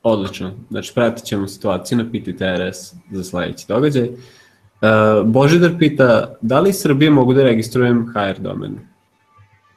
Odlično. 0.04 0.52
Znači, 0.70 0.92
pratit 0.94 1.24
ćemo 1.24 1.48
situaciju 1.48 1.98
na 1.98 2.04
PTTRS 2.04 2.94
za 3.10 3.24
sledeći 3.24 3.64
događaj. 3.68 4.08
Uh, 4.08 5.26
Božidar 5.26 5.70
pita, 5.78 6.34
da 6.40 6.60
li 6.60 6.72
Srbije 6.72 7.10
mogu 7.10 7.34
da 7.34 7.42
registrujem 7.42 8.12
HR 8.12 8.40
domen? 8.40 8.78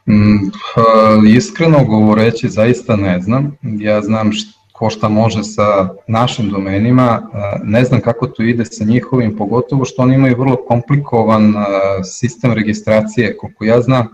Mm, 0.09 0.51
pa, 0.75 0.81
iskreno 1.29 1.85
govoreći, 1.85 2.49
zaista 2.49 2.95
ne 2.95 3.21
znam. 3.21 3.57
Ja 3.61 4.01
znam 4.01 4.31
ko 4.71 4.89
šta 4.89 5.09
može 5.09 5.43
sa 5.43 5.89
našim 6.07 6.49
domenima, 6.49 7.21
ne 7.63 7.83
znam 7.83 8.01
kako 8.01 8.27
to 8.27 8.43
ide 8.43 8.65
sa 8.65 8.83
njihovim, 8.83 9.37
pogotovo 9.37 9.85
što 9.85 10.01
oni 10.01 10.15
imaju 10.15 10.35
vrlo 10.37 10.55
komplikovan 10.67 11.53
sistem 12.03 12.53
registracije, 12.53 13.37
koliko 13.37 13.65
ja 13.65 13.81
znam, 13.81 14.07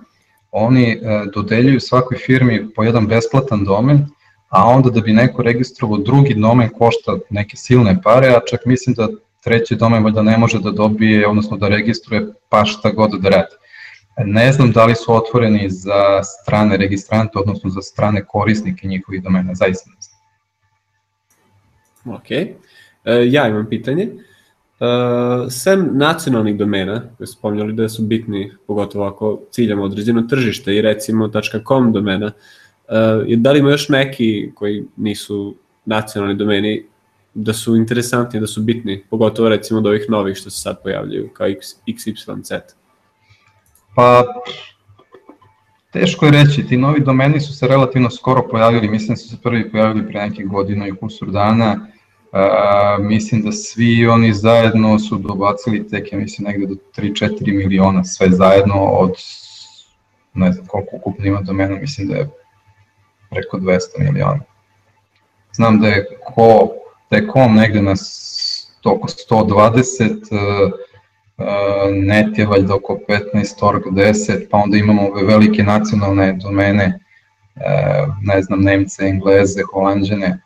oni 0.51 0.99
dodeljuju 1.33 1.79
svakoj 1.79 2.17
firmi 2.17 2.69
po 2.75 2.83
jedan 2.83 3.07
besplatan 3.07 3.63
domen, 3.63 4.05
a 4.53 4.67
onda 4.67 4.89
da 4.89 5.01
bi 5.01 5.13
neko 5.13 5.41
registrovao 5.41 5.97
drugi 5.97 6.33
domen 6.33 6.69
košta 6.69 7.17
neke 7.29 7.57
silne 7.57 8.01
pare, 8.03 8.27
a 8.27 8.39
čak 8.49 8.65
mislim 8.65 8.95
da 8.95 9.07
treći 9.43 9.75
domen 9.75 10.03
valjda 10.03 10.21
ne 10.21 10.37
može 10.37 10.59
da 10.59 10.71
dobije, 10.71 11.27
odnosno 11.27 11.57
da 11.57 11.67
registruje 11.67 12.27
pa 12.49 12.65
šta 12.65 12.91
god 12.91 13.11
da 13.21 13.29
radi. 13.29 13.55
Ne 14.25 14.51
znam 14.51 14.71
da 14.71 14.85
li 14.85 14.95
su 14.95 15.15
otvoreni 15.15 15.69
za 15.69 16.23
strane 16.23 16.77
registrante, 16.77 17.39
odnosno 17.39 17.69
za 17.69 17.81
strane 17.81 18.25
korisnike 18.25 18.87
njihovih 18.87 19.23
domena, 19.23 19.55
zaista 19.55 19.89
ne 19.89 19.97
znam. 20.01 20.13
Ok. 22.15 22.31
E, 22.31 22.47
ja 23.25 23.47
imam 23.47 23.69
pitanje. 23.69 24.09
Uh, 24.79 25.51
sem 25.51 25.89
nacionalnih 25.93 26.57
domena, 26.57 27.01
koje 27.17 27.27
su 27.27 27.33
spomnjali 27.33 27.73
da 27.73 27.89
su 27.89 28.03
bitni, 28.03 28.51
pogotovo 28.67 29.05
ako 29.05 29.39
ciljamo 29.51 29.83
određeno 29.83 30.21
tržište 30.21 30.75
i 30.75 30.81
recimo 30.81 31.31
.com 31.67 31.91
domena, 31.93 32.31
uh, 32.89 33.37
da 33.37 33.51
li 33.51 33.59
ima 33.59 33.71
još 33.71 33.89
neki 33.89 34.51
koji 34.55 34.83
nisu 34.97 35.55
nacionalni 35.85 36.35
domeni 36.35 36.85
da 37.33 37.53
su 37.53 37.75
interesantni, 37.75 38.39
da 38.39 38.47
su 38.47 38.61
bitni, 38.61 39.03
pogotovo 39.09 39.49
recimo 39.49 39.79
od 39.79 39.87
ovih 39.87 40.05
novih 40.09 40.37
što 40.37 40.49
se 40.49 40.61
sad 40.61 40.83
pojavljaju 40.83 41.29
kao 41.33 41.47
XYZ? 41.87 42.59
Pa, 43.95 44.23
teško 45.91 46.25
je 46.25 46.31
reći, 46.31 46.67
ti 46.67 46.77
novi 46.77 46.99
domeni 46.99 47.39
su 47.39 47.53
se 47.53 47.67
relativno 47.67 48.09
skoro 48.09 48.47
pojavili, 48.51 48.89
mislim 48.89 49.09
da 49.09 49.15
su 49.15 49.29
se 49.29 49.37
prvi 49.43 49.71
pojavili 49.71 50.07
pre 50.07 50.21
nekih 50.21 50.47
godina 50.47 50.87
i 50.87 50.91
kusur 50.91 51.31
dana, 51.31 51.87
Uh, 52.33 53.05
mislim 53.05 53.41
da 53.41 53.51
svi 53.51 54.07
oni 54.07 54.33
zajedno 54.33 54.99
su 54.99 55.17
dobacili 55.17 55.87
tek, 55.87 56.13
ja 56.13 56.19
mislim, 56.19 56.47
negde 56.47 56.65
do 56.65 56.75
3-4 56.97 57.57
miliona, 57.57 58.03
sve 58.03 58.29
zajedno 58.29 58.75
od, 58.75 59.11
ne 60.33 60.51
znam 60.51 60.65
koliko 60.65 60.95
ukupno 60.95 61.25
ima 61.25 61.41
domena, 61.41 61.75
mislim 61.75 62.07
da 62.07 62.15
je 62.15 62.29
preko 63.33 63.57
200 63.57 63.79
miliona. 63.99 64.39
Znam 65.53 65.79
da 65.79 65.87
je 65.87 66.07
ko, 66.25 66.69
da 67.11 67.17
je 67.17 67.27
kom 67.27 67.55
negde 67.55 67.81
na 67.81 67.93
oko 68.85 69.07
120, 69.07 70.09
uh, 70.31 70.71
net 71.91 72.37
je 72.37 72.45
valjda 72.45 72.75
oko 72.75 72.99
15, 73.07 73.61
org 73.61 73.83
10, 73.85 74.47
pa 74.51 74.57
onda 74.57 74.77
imamo 74.77 75.07
ove 75.07 75.23
velike 75.23 75.63
nacionalne 75.63 76.33
domene, 76.33 76.99
ne 78.21 78.41
znam, 78.41 78.61
Nemce, 78.61 79.05
Engleze, 79.05 79.61
Holandžane, 79.73 80.39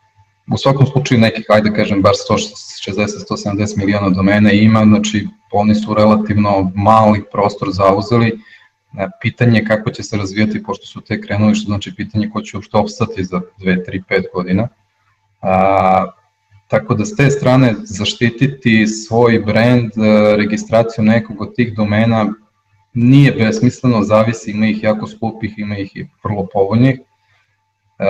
u 0.54 0.58
svakom 0.58 0.88
slučaju 0.88 1.22
nekih, 1.22 1.46
ajde 1.50 1.74
kažem, 1.74 2.02
bar 2.02 2.14
160-170 2.30 3.78
miliona 3.78 4.10
domena 4.10 4.52
ima, 4.52 4.84
znači 4.86 5.28
oni 5.52 5.76
su 5.76 5.94
relativno 5.94 6.72
mali 6.76 7.24
prostor 7.32 7.70
zauzeli 7.72 8.40
pitanje 9.22 9.66
kako 9.66 9.92
će 9.92 10.04
se 10.04 10.18
razvijati, 10.18 10.64
pošto 10.64 10.86
su 10.86 11.02
te 11.02 11.22
krenuli, 11.22 11.56
što 11.56 11.66
znači 11.66 11.96
pitanje 11.96 12.30
ko 12.30 12.42
će 12.42 12.58
uopšte 12.58 12.78
opstati 12.78 13.24
za 13.24 13.42
2, 13.60 13.86
3, 13.90 14.02
5 14.10 14.24
godina. 14.34 14.68
A, 15.42 16.06
tako 16.68 16.94
da 16.94 17.06
s 17.06 17.16
te 17.16 17.30
strane 17.32 17.76
zaštititi 17.84 18.88
svoj 18.88 19.40
brand, 19.40 19.92
registraciju 20.38 21.04
nekog 21.04 21.42
od 21.42 21.56
tih 21.56 21.76
domena 21.76 22.34
nije 22.94 23.32
besmisleno, 23.32 24.04
zavisi, 24.04 24.52
ima 24.52 24.68
ih 24.68 24.84
jako 24.84 25.08
skupih, 25.08 25.54
ima 25.58 25.78
ih 25.78 25.96
i 25.96 26.08
vrlo 26.24 26.48
povoljnih. 26.54 27.00
E, 27.00 28.06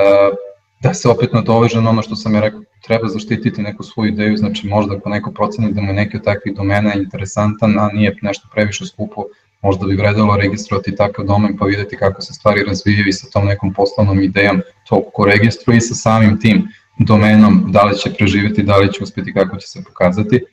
da 0.82 0.94
se 0.94 1.10
opet 1.10 1.34
nadoveže 1.34 1.82
na 1.82 1.90
ono 1.90 2.02
što 2.02 2.16
sam 2.16 2.36
ja 2.36 2.42
rekao, 2.42 2.62
treba 2.84 3.08
zaštititi 3.08 3.62
neku 3.62 3.84
svoju 3.84 4.12
ideju, 4.12 4.38
znači 4.38 4.68
možda 4.68 4.96
ako 4.96 5.10
neko 5.10 5.32
proceni 5.32 5.74
da 5.74 5.82
mu 5.82 5.88
je 5.88 5.94
neki 5.94 6.18
od 6.18 6.24
takvih 6.24 6.56
domena 6.56 6.94
interesantan, 6.94 7.80
a 7.80 7.90
nije 7.94 8.16
nešto 8.22 8.48
previše 8.54 8.86
skupo, 8.86 9.24
možda 9.68 9.88
bi 9.88 9.96
vredalo 9.96 10.36
registrovati 10.36 10.96
takav 10.96 11.26
domen 11.26 11.58
pa 11.58 11.66
videti 11.66 11.98
kako 11.98 12.22
se 12.22 12.34
stvari 12.34 12.64
razvijaju 12.68 13.08
i 13.08 13.14
sa 13.14 13.30
tom 13.34 13.46
nekom 13.46 13.74
poslovnom 13.74 14.22
idejom 14.22 14.62
to 14.90 15.02
ko 15.14 15.26
registruje 15.26 15.78
i 15.78 15.88
sa 15.90 15.96
samim 15.96 16.40
tim 16.40 16.68
domenom, 17.00 17.66
da 17.72 17.84
li 17.84 17.98
će 17.98 18.14
preživeti, 18.14 18.64
da 18.64 18.78
li 18.78 18.94
će 18.94 19.04
uspeti, 19.04 19.34
kako 19.34 19.58
će 19.58 19.68
se 19.68 19.84
pokazati. 19.84 20.44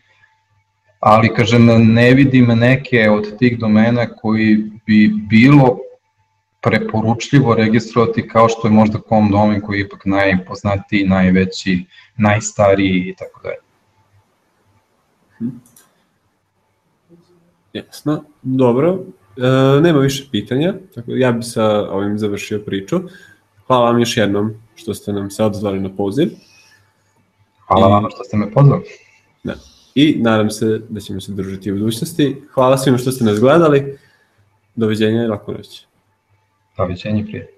Ali, 1.01 1.35
kažem, 1.35 1.67
ne 1.95 2.15
vidim 2.15 2.47
neke 2.47 3.11
od 3.11 3.39
tih 3.39 3.59
domena 3.59 4.07
koji 4.07 4.57
bi 4.87 5.13
bilo 5.29 5.79
preporučljivo 6.63 7.55
registrovati 7.55 8.29
kao 8.29 8.49
što 8.49 8.69
je 8.69 8.73
možda 8.73 8.99
kom 8.99 9.31
domen 9.31 9.61
koji 9.61 9.79
je 9.79 9.85
ipak 9.85 10.05
najpoznatiji, 10.05 11.07
najveći, 11.09 11.85
najstariji 12.17 13.09
i 13.09 13.15
tako 13.19 13.41
dalje. 13.43 13.57
Jasno, 17.75 18.25
dobro. 18.43 18.99
E, 19.37 19.81
nema 19.81 19.99
više 19.99 20.25
pitanja, 20.31 20.75
tako 20.95 21.11
da 21.11 21.17
ja 21.17 21.33
bi 21.33 21.43
sa 21.43 21.91
ovim 21.91 22.19
završio 22.19 22.59
priču. 22.59 23.01
Hvala 23.67 23.85
vam 23.91 23.99
još 23.99 24.17
jednom 24.17 24.55
što 24.75 24.95
ste 24.95 25.13
nam 25.13 25.31
se 25.31 25.45
odzvali 25.45 25.81
na 25.81 25.97
poziv. 25.97 26.29
Hvala 27.67 27.89
I, 27.89 27.91
vam 27.91 28.11
što 28.11 28.25
ste 28.25 28.37
me 28.37 28.51
pozvali. 28.51 28.83
Da. 29.45 29.55
I 29.95 30.17
nadam 30.21 30.51
se 30.51 30.81
da 30.89 31.01
ćemo 31.01 31.21
se 31.21 31.33
družiti 31.33 31.73
u 31.73 31.75
budućnosti. 31.75 32.43
Hvala 32.55 32.79
svima 32.79 32.99
što 32.99 33.13
ste 33.13 33.25
nas 33.25 33.41
gledali. 33.41 33.99
Doviđenja 34.75 35.25
i 35.25 35.27
laku 35.27 35.53
noć. 35.53 35.87
Doviđenja 36.77 37.21
i 37.21 37.25
prijatelj. 37.25 37.54